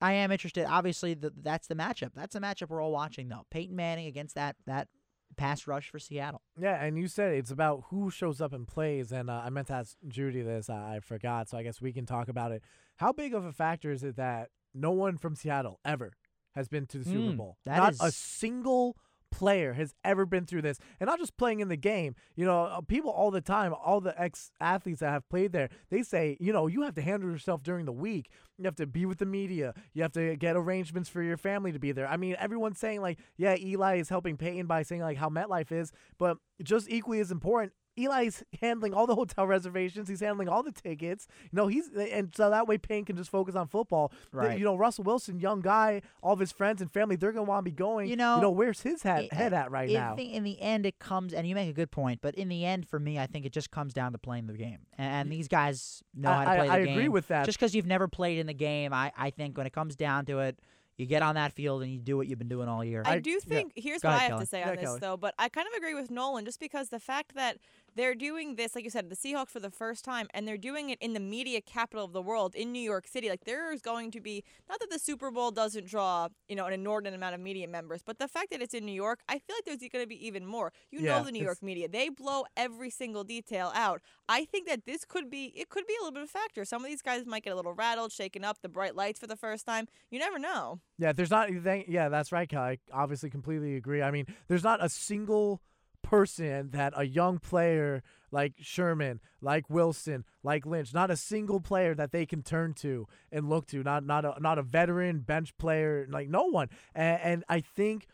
I 0.00 0.12
am 0.14 0.30
interested. 0.32 0.64
Obviously, 0.66 1.14
the, 1.14 1.32
that's 1.42 1.66
the 1.66 1.74
matchup. 1.74 2.10
That's 2.14 2.34
the 2.34 2.40
matchup 2.40 2.68
we're 2.68 2.82
all 2.82 2.92
watching, 2.92 3.28
though. 3.28 3.46
Peyton 3.50 3.74
Manning 3.76 4.06
against 4.06 4.34
that 4.34 4.56
that 4.66 4.88
pass 5.36 5.66
rush 5.66 5.90
for 5.90 5.98
Seattle. 5.98 6.42
Yeah, 6.60 6.82
and 6.82 6.98
you 6.98 7.08
said 7.08 7.32
it's 7.34 7.50
about 7.50 7.84
who 7.90 8.10
shows 8.10 8.40
up 8.40 8.52
and 8.52 8.66
plays, 8.66 9.12
and 9.12 9.30
uh, 9.30 9.42
I 9.44 9.50
meant 9.50 9.68
to 9.68 9.74
ask 9.74 9.96
Judy 10.08 10.42
this. 10.42 10.68
I, 10.68 10.96
I 10.96 11.00
forgot, 11.00 11.48
so 11.48 11.56
I 11.58 11.62
guess 11.62 11.80
we 11.80 11.92
can 11.92 12.06
talk 12.06 12.28
about 12.28 12.52
it. 12.52 12.62
How 12.96 13.12
big 13.12 13.34
of 13.34 13.44
a 13.44 13.52
factor 13.52 13.90
is 13.90 14.02
it 14.04 14.16
that 14.16 14.48
no 14.74 14.90
one 14.90 15.16
from 15.16 15.34
Seattle 15.36 15.80
ever 15.84 16.12
has 16.54 16.68
been 16.68 16.86
to 16.86 16.98
the 16.98 17.04
Super 17.04 17.32
Mm, 17.32 17.36
Bowl? 17.36 17.56
that 17.64 17.76
Not 17.78 17.94
a 18.00 18.06
is- 18.06 18.16
single 18.16 18.96
player 19.30 19.72
has 19.74 19.94
ever 20.04 20.26
been 20.26 20.46
through 20.46 20.62
this, 20.62 20.78
and 20.98 21.06
not 21.06 21.18
just 21.18 21.36
playing 21.36 21.60
in 21.60 21.68
the 21.68 21.76
game. 21.76 22.14
You 22.36 22.44
know, 22.44 22.64
uh, 22.64 22.80
people 22.80 23.10
all 23.10 23.30
the 23.30 23.40
time, 23.40 23.74
all 23.74 24.00
the 24.00 24.20
ex 24.20 24.50
athletes 24.60 25.00
that 25.00 25.10
have 25.10 25.28
played 25.28 25.52
there, 25.52 25.70
they 25.90 26.02
say, 26.02 26.36
you 26.40 26.52
know, 26.52 26.66
you 26.66 26.82
have 26.82 26.94
to 26.94 27.02
handle 27.02 27.30
yourself 27.30 27.62
during 27.62 27.86
the 27.86 27.92
week. 27.92 28.30
You 28.58 28.64
have 28.64 28.76
to 28.76 28.86
be 28.86 29.06
with 29.06 29.18
the 29.18 29.26
media. 29.26 29.74
You 29.94 30.02
have 30.02 30.12
to 30.12 30.36
get 30.36 30.56
arrangements 30.56 31.08
for 31.08 31.22
your 31.22 31.36
family 31.36 31.72
to 31.72 31.78
be 31.78 31.92
there. 31.92 32.06
I 32.06 32.16
mean, 32.16 32.36
everyone's 32.38 32.78
saying 32.78 33.00
like, 33.00 33.18
yeah, 33.36 33.56
Eli 33.58 33.96
is 33.96 34.08
helping 34.08 34.36
Peyton 34.36 34.66
by 34.66 34.82
saying 34.82 35.00
like 35.00 35.16
how 35.16 35.28
MetLife 35.30 35.72
is, 35.72 35.92
but 36.18 36.36
just 36.62 36.90
equally 36.90 37.20
as 37.20 37.30
important. 37.30 37.72
Eli's 38.04 38.42
handling 38.60 38.94
all 38.94 39.06
the 39.06 39.14
hotel 39.14 39.46
reservations. 39.46 40.08
He's 40.08 40.20
handling 40.20 40.48
all 40.48 40.62
the 40.62 40.72
tickets. 40.72 41.26
You 41.44 41.56
know, 41.56 41.66
he's 41.66 41.88
and 41.90 42.34
so 42.34 42.50
that 42.50 42.66
way 42.66 42.78
Payne 42.78 43.04
can 43.04 43.16
just 43.16 43.30
focus 43.30 43.54
on 43.54 43.66
football. 43.68 44.12
Right. 44.32 44.58
You 44.58 44.64
know, 44.64 44.76
Russell 44.76 45.04
Wilson, 45.04 45.40
young 45.40 45.60
guy, 45.60 46.02
all 46.22 46.32
of 46.32 46.38
his 46.40 46.52
friends 46.52 46.80
and 46.80 46.90
family, 46.92 47.16
they're 47.16 47.32
gonna 47.32 47.44
want 47.44 47.64
to 47.64 47.70
be 47.70 47.74
going. 47.76 48.08
You 48.08 48.16
know, 48.16 48.36
you 48.36 48.42
know, 48.42 48.50
where's 48.50 48.80
his 48.80 49.02
head, 49.02 49.28
I- 49.32 49.34
head 49.34 49.52
at 49.52 49.70
right 49.70 49.88
now? 49.90 49.98
I 50.06 50.10
now? 50.10 50.16
think 50.16 50.32
in 50.32 50.44
the 50.44 50.60
end 50.60 50.86
it 50.86 50.98
comes, 50.98 51.32
and 51.32 51.46
you 51.46 51.54
make 51.54 51.68
a 51.68 51.72
good 51.74 51.90
point. 51.90 52.20
But 52.22 52.34
in 52.34 52.48
the 52.48 52.64
end, 52.64 52.88
for 52.88 52.98
me, 52.98 53.18
I 53.18 53.26
think 53.26 53.46
it 53.46 53.52
just 53.52 53.70
comes 53.70 53.92
down 53.92 54.12
to 54.12 54.18
playing 54.18 54.46
the 54.46 54.54
game, 54.54 54.78
and, 54.98 55.12
and 55.12 55.32
these 55.32 55.48
guys 55.48 56.02
know 56.14 56.30
how 56.32 56.44
to 56.44 56.50
I, 56.50 56.56
play 56.56 56.66
the 56.68 56.72
game. 56.84 56.88
I 56.88 56.90
agree 56.92 57.08
with 57.08 57.28
that. 57.28 57.46
Just 57.46 57.58
because 57.58 57.74
you've 57.74 57.86
never 57.86 58.08
played 58.08 58.38
in 58.38 58.46
the 58.46 58.54
game, 58.54 58.92
I, 58.92 59.12
I 59.16 59.30
think 59.30 59.56
when 59.56 59.66
it 59.66 59.72
comes 59.72 59.96
down 59.96 60.26
to 60.26 60.40
it, 60.40 60.58
you 60.96 61.06
get 61.06 61.22
on 61.22 61.34
that 61.36 61.52
field 61.54 61.82
and 61.82 61.90
you 61.90 61.98
do 61.98 62.14
what 62.18 62.26
you've 62.26 62.38
been 62.38 62.48
doing 62.48 62.68
all 62.68 62.84
year. 62.84 63.02
I, 63.06 63.14
I- 63.14 63.18
do 63.20 63.30
yeah. 63.30 63.38
think 63.46 63.72
here's 63.74 64.02
Go 64.02 64.08
what 64.10 64.16
ahead, 64.16 64.20
I 64.20 64.24
have 64.24 64.30
Kelly. 64.32 64.44
to 64.44 64.46
say 64.50 64.58
Yeah, 64.60 64.68
on 64.70 64.76
this 64.76 64.84
Kelly. 64.84 64.98
though, 65.00 65.16
but 65.16 65.34
I 65.38 65.48
kind 65.48 65.66
of 65.66 65.72
agree 65.78 65.94
with 65.94 66.10
Nolan 66.10 66.44
just 66.44 66.60
because 66.60 66.90
the 66.90 67.00
fact 67.00 67.34
that 67.36 67.56
they're 67.96 68.14
doing 68.14 68.56
this, 68.56 68.74
like 68.74 68.84
you 68.84 68.90
said, 68.90 69.08
the 69.08 69.16
Seahawks 69.16 69.50
for 69.50 69.60
the 69.60 69.70
first 69.70 70.04
time, 70.04 70.28
and 70.32 70.46
they're 70.46 70.56
doing 70.56 70.90
it 70.90 70.98
in 71.00 71.12
the 71.12 71.20
media 71.20 71.60
capital 71.60 72.04
of 72.04 72.12
the 72.12 72.22
world 72.22 72.54
in 72.54 72.72
New 72.72 72.80
York 72.80 73.06
City. 73.06 73.28
Like 73.28 73.44
there 73.44 73.72
is 73.72 73.80
going 73.82 74.10
to 74.12 74.20
be 74.20 74.44
not 74.68 74.80
that 74.80 74.90
the 74.90 74.98
Super 74.98 75.30
Bowl 75.30 75.50
doesn't 75.50 75.86
draw, 75.86 76.28
you 76.48 76.56
know, 76.56 76.66
an 76.66 76.72
inordinate 76.72 77.14
amount 77.16 77.34
of 77.34 77.40
media 77.40 77.68
members, 77.68 78.02
but 78.04 78.18
the 78.18 78.28
fact 78.28 78.50
that 78.50 78.62
it's 78.62 78.74
in 78.74 78.84
New 78.84 78.92
York, 78.92 79.20
I 79.28 79.38
feel 79.38 79.56
like 79.56 79.64
there's 79.64 79.78
going 79.90 80.04
to 80.04 80.08
be 80.08 80.26
even 80.26 80.46
more. 80.46 80.72
You 80.90 81.00
Yeah, 81.00 81.18
know, 81.18 81.24
the 81.24 81.32
New 81.32 81.42
York 81.42 81.62
media, 81.62 81.88
they 81.88 82.08
blow 82.08 82.44
every 82.56 82.90
single 82.90 83.24
detail 83.24 83.72
out. 83.74 84.00
I 84.28 84.44
think 84.44 84.68
that 84.68 84.84
this 84.86 85.04
could 85.04 85.30
be, 85.30 85.52
it 85.56 85.68
could 85.68 85.86
be 85.86 85.94
a 85.98 86.02
little 86.02 86.12
bit 86.12 86.22
of 86.22 86.28
a 86.28 86.32
factor. 86.32 86.64
Some 86.64 86.84
of 86.84 86.90
these 86.90 87.02
guys 87.02 87.26
might 87.26 87.42
get 87.42 87.52
a 87.52 87.56
little 87.56 87.74
rattled, 87.74 88.12
shaken 88.12 88.44
up, 88.44 88.58
the 88.62 88.68
bright 88.68 88.94
lights 88.94 89.18
for 89.18 89.26
the 89.26 89.36
first 89.36 89.66
time. 89.66 89.88
You 90.10 90.18
never 90.18 90.38
know. 90.38 90.80
Yeah, 90.98 91.12
there's 91.12 91.30
not. 91.30 91.48
Yeah, 91.88 92.08
that's 92.08 92.32
right, 92.32 92.48
Cal. 92.48 92.62
I 92.62 92.78
obviously 92.92 93.30
completely 93.30 93.76
agree. 93.76 94.02
I 94.02 94.10
mean, 94.10 94.26
there's 94.48 94.64
not 94.64 94.84
a 94.84 94.88
single 94.88 95.60
person 96.02 96.70
that 96.70 96.92
a 96.96 97.04
young 97.04 97.38
player 97.38 98.02
like 98.30 98.54
Sherman, 98.60 99.20
like 99.40 99.68
Wilson, 99.68 100.24
like 100.42 100.66
Lynch, 100.66 100.94
not 100.94 101.10
a 101.10 101.16
single 101.16 101.60
player 101.60 101.94
that 101.94 102.12
they 102.12 102.26
can 102.26 102.42
turn 102.42 102.74
to 102.74 103.06
and 103.32 103.48
look 103.48 103.66
to. 103.68 103.82
Not 103.82 104.04
not 104.04 104.24
a 104.24 104.34
not 104.40 104.58
a 104.58 104.62
veteran 104.62 105.20
bench 105.20 105.56
player, 105.58 106.06
like 106.08 106.28
no 106.28 106.44
one. 106.44 106.68
And, 106.94 107.20
and 107.22 107.44
I 107.48 107.60
think 107.60 108.06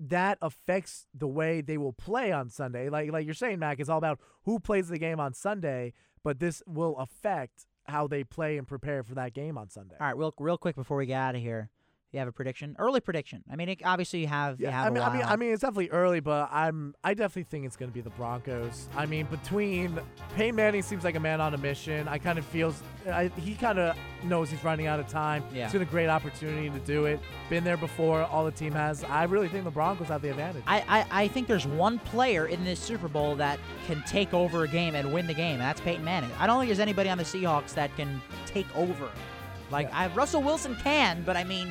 that 0.00 0.38
affects 0.42 1.06
the 1.14 1.28
way 1.28 1.60
they 1.60 1.78
will 1.78 1.92
play 1.92 2.32
on 2.32 2.50
Sunday. 2.50 2.88
Like 2.88 3.12
like 3.12 3.24
you're 3.24 3.34
saying, 3.34 3.58
Mack, 3.58 3.80
it's 3.80 3.88
all 3.88 3.98
about 3.98 4.20
who 4.44 4.58
plays 4.58 4.88
the 4.88 4.98
game 4.98 5.20
on 5.20 5.34
Sunday, 5.34 5.92
but 6.22 6.40
this 6.40 6.62
will 6.66 6.96
affect 6.96 7.66
how 7.86 8.06
they 8.06 8.24
play 8.24 8.56
and 8.56 8.66
prepare 8.66 9.02
for 9.02 9.14
that 9.14 9.34
game 9.34 9.58
on 9.58 9.68
Sunday. 9.68 9.96
all 10.00 10.06
right, 10.06 10.16
real 10.16 10.34
real 10.38 10.58
quick 10.58 10.74
before 10.74 10.96
we 10.96 11.06
get 11.06 11.20
out 11.20 11.34
of 11.34 11.40
here, 11.40 11.70
you 12.14 12.20
have 12.20 12.28
a 12.28 12.32
prediction, 12.32 12.76
early 12.78 13.00
prediction. 13.00 13.42
I 13.50 13.56
mean, 13.56 13.68
it, 13.68 13.80
obviously 13.84 14.20
you 14.20 14.28
have 14.28 14.60
you 14.60 14.66
Yeah, 14.66 14.70
have 14.70 14.86
I 14.86 14.90
mean, 14.90 15.02
a 15.02 15.06
I 15.06 15.12
mean. 15.12 15.22
I 15.24 15.36
mean, 15.36 15.52
it's 15.52 15.62
definitely 15.62 15.90
early, 15.90 16.20
but 16.20 16.48
I'm, 16.52 16.94
I 17.02 17.12
definitely 17.12 17.42
think 17.50 17.66
it's 17.66 17.76
going 17.76 17.90
to 17.90 17.94
be 17.94 18.00
the 18.00 18.10
Broncos. 18.10 18.88
I 18.96 19.04
mean, 19.04 19.26
between 19.26 19.98
Peyton 20.36 20.54
Manning 20.54 20.82
seems 20.82 21.02
like 21.02 21.16
a 21.16 21.20
man 21.20 21.40
on 21.40 21.54
a 21.54 21.58
mission. 21.58 22.06
I 22.06 22.18
kind 22.18 22.38
of 22.38 22.44
feels, 22.46 22.80
I, 23.10 23.26
he 23.36 23.54
kind 23.56 23.80
of 23.80 23.96
knows 24.22 24.48
he's 24.48 24.62
running 24.62 24.86
out 24.86 25.00
of 25.00 25.08
time. 25.08 25.42
Yeah. 25.52 25.64
It's 25.64 25.72
been 25.72 25.82
a 25.82 25.86
great 25.86 26.08
opportunity 26.08 26.70
to 26.70 26.78
do 26.86 27.06
it. 27.06 27.18
Been 27.50 27.64
there 27.64 27.76
before. 27.76 28.22
All 28.22 28.44
the 28.44 28.52
team 28.52 28.72
has. 28.74 29.02
I 29.02 29.24
really 29.24 29.48
think 29.48 29.64
the 29.64 29.70
Broncos 29.72 30.06
have 30.06 30.22
the 30.22 30.30
advantage. 30.30 30.62
I, 30.68 30.84
I, 30.88 31.24
I 31.24 31.28
think 31.28 31.48
there's 31.48 31.66
one 31.66 31.98
player 31.98 32.46
in 32.46 32.62
this 32.64 32.78
Super 32.78 33.08
Bowl 33.08 33.34
that 33.36 33.58
can 33.88 34.02
take 34.06 34.32
over 34.32 34.62
a 34.62 34.68
game 34.68 34.94
and 34.94 35.12
win 35.12 35.26
the 35.26 35.34
game, 35.34 35.54
and 35.54 35.62
that's 35.62 35.80
Peyton 35.80 36.04
Manning. 36.04 36.30
I 36.38 36.46
don't 36.46 36.60
think 36.60 36.68
there's 36.68 36.78
anybody 36.78 37.10
on 37.10 37.18
the 37.18 37.24
Seahawks 37.24 37.74
that 37.74 37.94
can 37.96 38.22
take 38.46 38.66
over. 38.76 39.08
Like 39.70 39.92
I, 39.92 40.06
Russell 40.08 40.42
Wilson 40.42 40.76
can, 40.76 41.22
but 41.24 41.36
I 41.36 41.42
mean, 41.42 41.68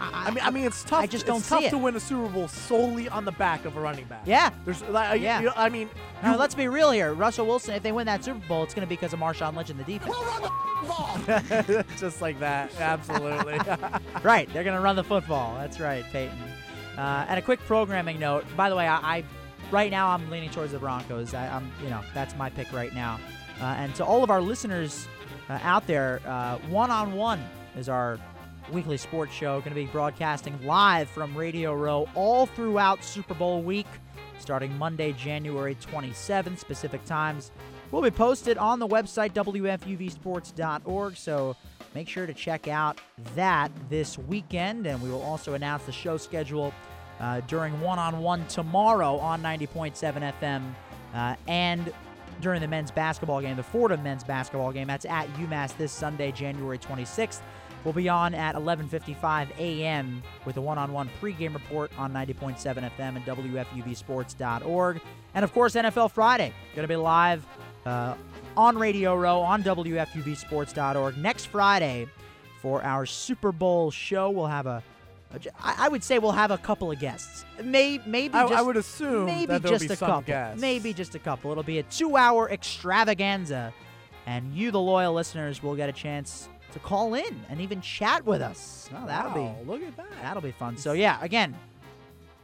I, 0.00 0.28
I 0.28 0.30
mean, 0.30 0.44
I 0.44 0.50
mean, 0.50 0.64
it's 0.64 0.82
tough. 0.82 1.02
I 1.02 1.06
just 1.06 1.26
don't 1.26 1.38
it's 1.38 1.46
see 1.46 1.54
tough 1.56 1.64
it. 1.64 1.70
to 1.70 1.78
win 1.78 1.94
a 1.94 2.00
Super 2.00 2.28
Bowl 2.28 2.48
solely 2.48 3.08
on 3.08 3.24
the 3.24 3.32
back 3.32 3.64
of 3.66 3.76
a 3.76 3.80
running 3.80 4.06
back. 4.06 4.22
yeah. 4.24 4.50
There's, 4.64 4.82
like, 4.84 5.20
Yeah. 5.20 5.40
you 5.40 5.50
I 5.54 5.68
mean, 5.68 5.90
Now 6.22 6.36
let's 6.36 6.54
be 6.54 6.68
real 6.68 6.90
here. 6.90 7.12
Russell 7.12 7.46
Wilson, 7.46 7.74
if 7.74 7.82
they 7.82 7.92
win 7.92 8.06
that 8.06 8.24
Super 8.24 8.46
Bowl, 8.48 8.62
it's 8.62 8.72
going 8.74 8.86
to 8.86 8.88
be 8.88 8.96
because 8.96 9.12
of 9.12 9.20
Marshawn 9.20 9.54
Lynch 9.54 9.70
and 9.70 9.78
the 9.78 9.84
defense. 9.84 10.16
just 12.00 12.22
like 12.22 12.38
that. 12.40 12.74
Absolutely. 12.80 13.58
right, 14.22 14.50
they're 14.52 14.64
going 14.64 14.76
to 14.76 14.82
run 14.82 14.96
the 14.96 15.04
football. 15.04 15.54
That's 15.56 15.78
right, 15.80 16.04
Peyton. 16.12 16.38
Uh, 16.96 17.26
and 17.28 17.38
a 17.38 17.42
quick 17.42 17.60
programming 17.60 18.18
note. 18.18 18.44
By 18.56 18.70
the 18.70 18.76
way, 18.76 18.86
I, 18.88 18.96
I 19.18 19.24
right 19.70 19.90
now 19.90 20.08
I'm 20.08 20.28
leaning 20.30 20.50
towards 20.50 20.72
the 20.72 20.78
Broncos. 20.78 21.34
I, 21.34 21.46
I'm, 21.48 21.70
you 21.82 21.90
know, 21.90 22.00
that's 22.14 22.34
my 22.36 22.48
pick 22.50 22.72
right 22.72 22.94
now. 22.94 23.20
Uh, 23.60 23.64
and 23.64 23.94
to 23.96 24.04
all 24.04 24.24
of 24.24 24.30
our 24.30 24.40
listeners 24.40 25.06
uh, 25.50 25.58
out 25.62 25.86
there, 25.86 26.20
one 26.68 26.90
on 26.90 27.12
one 27.12 27.42
is 27.76 27.88
our 27.88 28.18
weekly 28.72 28.96
sports 28.96 29.32
show. 29.32 29.60
Going 29.60 29.70
to 29.70 29.74
be 29.74 29.86
broadcasting 29.86 30.58
live 30.64 31.08
from 31.08 31.36
Radio 31.36 31.74
Row 31.74 32.08
all 32.14 32.46
throughout 32.46 33.02
Super 33.04 33.34
Bowl 33.34 33.62
week, 33.62 33.86
starting 34.38 34.76
Monday, 34.78 35.12
January 35.12 35.74
27th, 35.76 36.58
specific 36.58 37.04
times. 37.04 37.50
Will 37.90 38.02
be 38.02 38.10
posted 38.10 38.56
on 38.58 38.78
the 38.78 38.86
website, 38.86 39.32
WFUVSports.org. 39.32 41.16
So 41.16 41.56
make 41.94 42.08
sure 42.08 42.26
to 42.26 42.34
check 42.34 42.68
out 42.68 43.00
that 43.34 43.70
this 43.88 44.16
weekend. 44.16 44.86
And 44.86 45.02
we 45.02 45.10
will 45.10 45.22
also 45.22 45.54
announce 45.54 45.84
the 45.84 45.92
show 45.92 46.16
schedule 46.16 46.72
uh, 47.20 47.40
during 47.48 47.78
one 47.80 47.98
on 47.98 48.20
one 48.20 48.46
tomorrow 48.46 49.16
on 49.18 49.42
90.7 49.42 50.32
FM 50.40 50.62
uh, 51.14 51.34
and 51.48 51.92
during 52.40 52.60
the 52.60 52.68
men's 52.68 52.90
basketball 52.90 53.40
game, 53.40 53.56
the 53.56 53.62
Fordham 53.62 54.02
men's 54.02 54.24
basketball 54.24 54.72
game. 54.72 54.86
That's 54.86 55.04
at 55.04 55.28
UMass 55.34 55.76
this 55.76 55.92
Sunday, 55.92 56.32
January 56.32 56.78
26th. 56.78 57.40
We'll 57.84 57.94
be 57.94 58.08
on 58.08 58.34
at 58.34 58.54
11:55 58.56 59.56
a.m. 59.58 60.22
with 60.44 60.56
a 60.56 60.60
one-on-one 60.60 61.08
pregame 61.20 61.54
report 61.54 61.90
on 61.96 62.12
90.7 62.12 62.58
FM 62.58 63.16
and 63.16 63.24
WFUVSports.org, 63.24 65.00
and 65.34 65.44
of 65.44 65.52
course 65.52 65.74
NFL 65.74 66.10
Friday. 66.10 66.52
Going 66.74 66.84
to 66.84 66.88
be 66.88 66.96
live 66.96 67.46
uh, 67.86 68.14
on 68.56 68.76
Radio 68.76 69.16
Row 69.16 69.40
on 69.40 69.62
WFUVSports.org 69.62 71.16
next 71.16 71.46
Friday 71.46 72.06
for 72.60 72.82
our 72.82 73.06
Super 73.06 73.52
Bowl 73.52 73.90
show. 73.90 74.30
We'll 74.30 74.46
have 74.46 74.66
a 74.66 74.82
I 75.62 75.88
would 75.88 76.02
say 76.02 76.18
we'll 76.18 76.32
have 76.32 76.50
a 76.50 76.58
couple 76.58 76.90
of 76.90 76.98
guests. 76.98 77.44
Maybe, 77.62 78.02
maybe 78.04 78.34
I, 78.34 78.42
just, 78.42 78.54
I 78.54 78.62
would 78.62 78.76
assume 78.76 79.26
maybe 79.26 79.60
just 79.60 79.88
a 79.88 79.96
couple. 79.96 80.22
guests. 80.22 80.60
Maybe 80.60 80.92
just 80.92 81.14
a 81.14 81.20
couple. 81.20 81.52
It'll 81.52 81.62
be 81.62 81.78
a 81.78 81.84
two-hour 81.84 82.50
extravaganza, 82.50 83.72
and 84.26 84.52
you, 84.52 84.72
the 84.72 84.80
loyal 84.80 85.14
listeners, 85.14 85.62
will 85.62 85.76
get 85.76 85.88
a 85.88 85.92
chance 85.92 86.48
to 86.72 86.78
call 86.78 87.14
in 87.14 87.44
and 87.48 87.60
even 87.60 87.80
chat 87.80 88.24
with 88.24 88.40
us. 88.42 88.88
Well, 88.92 89.06
that'll 89.06 89.32
Wow, 89.32 89.56
be 89.60 89.64
look 89.66 89.82
at 89.82 89.96
that. 89.96 90.06
that'll 90.22 90.42
be 90.42 90.52
fun. 90.52 90.76
So 90.76 90.92
yeah, 90.92 91.18
again, 91.22 91.56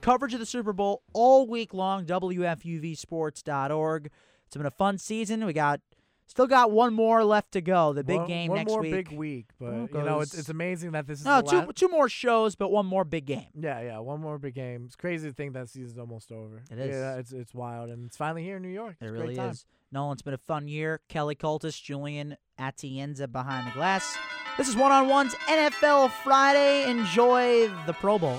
coverage 0.01 0.35
of 0.35 0.41
the 0.41 0.47
Super 0.47 0.72
Bowl 0.72 1.03
all 1.12 1.47
week 1.47 1.74
long. 1.74 2.05
WFUVSports.org. 2.07 4.11
It's 4.47 4.57
been 4.57 4.66
a 4.66 4.70
fun 4.70 4.99
season. 4.99 5.45
We 5.45 5.53
got 5.53 5.81
still 6.29 6.47
got 6.47 6.70
one 6.70 6.95
more 6.95 7.24
left 7.24 7.53
to 7.53 7.61
go. 7.61 7.93
The 7.93 8.05
big 8.05 8.18
one, 8.18 8.29
game 8.29 8.49
one 8.51 8.59
next 8.59 8.70
more 8.70 8.81
week. 8.81 8.93
big 8.93 9.12
week, 9.12 9.47
but 9.59 9.72
you 9.93 10.03
know 10.03 10.20
it's 10.20 10.37
it's 10.39 10.49
amazing 10.49 10.93
that 10.93 11.07
this 11.07 11.20
is 11.20 11.24
No, 11.24 11.41
the 11.43 11.51
two 11.51 11.57
last. 11.59 11.77
two 11.77 11.89
more 11.89 12.09
shows, 12.09 12.55
but 12.55 12.70
one 12.70 12.87
more 12.87 13.05
big 13.05 13.27
game. 13.27 13.47
Yeah, 13.59 13.81
yeah, 13.81 13.99
one 13.99 14.20
more 14.20 14.39
big 14.39 14.55
game. 14.55 14.85
It's 14.87 14.97
crazy 14.97 15.29
to 15.29 15.35
think 15.35 15.55
that 15.55 15.68
season's 15.68 15.99
almost 15.99 16.31
over. 16.33 16.62
It 16.70 16.79
is. 16.79 16.95
Yeah, 16.95 17.16
it's 17.16 17.33
it's 17.33 17.55
wild, 17.55 17.91
and 17.91 18.07
it's 18.07 18.16
finally 18.16 18.45
here 18.45 18.57
in 18.57 18.62
New 18.62 18.68
York. 18.68 18.97
It 19.01 19.07
It's 19.07 19.11
a 19.11 19.12
really 19.12 19.37
is. 19.39 19.64
Nolan, 19.93 20.14
it's 20.14 20.22
been 20.22 20.34
a 20.34 20.39
fun 20.39 20.66
year. 20.68 21.01
Kelly 21.09 21.34
Cultus, 21.34 21.78
Julian 21.78 22.37
Atienza 22.59 23.30
behind 23.30 23.68
the 23.68 23.72
glass. 23.72 24.16
This 24.57 24.68
is 24.68 24.76
One 24.76 24.93
on 24.93 25.09
One's 25.09 25.34
NFL 25.49 26.11
Friday. 26.11 26.89
Enjoy 26.91 27.68
the 27.87 27.93
Pro 27.93 28.18
Bowl. 28.18 28.39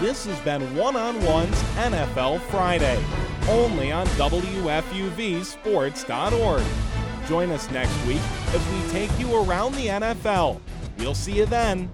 This 0.00 0.24
has 0.26 0.38
been 0.40 0.74
One 0.76 0.96
on 0.96 1.22
One's 1.24 1.60
NFL 1.76 2.40
Friday, 2.42 3.02
only 3.48 3.90
on 3.92 4.06
WFUVSports.org. 4.08 6.62
Join 7.28 7.50
us 7.50 7.70
next 7.70 8.06
week 8.06 8.20
as 8.48 8.68
we 8.68 8.90
take 8.90 9.10
you 9.18 9.42
around 9.42 9.74
the 9.74 9.86
NFL. 9.86 10.60
We'll 10.98 11.14
see 11.14 11.36
you 11.36 11.46
then. 11.46 11.88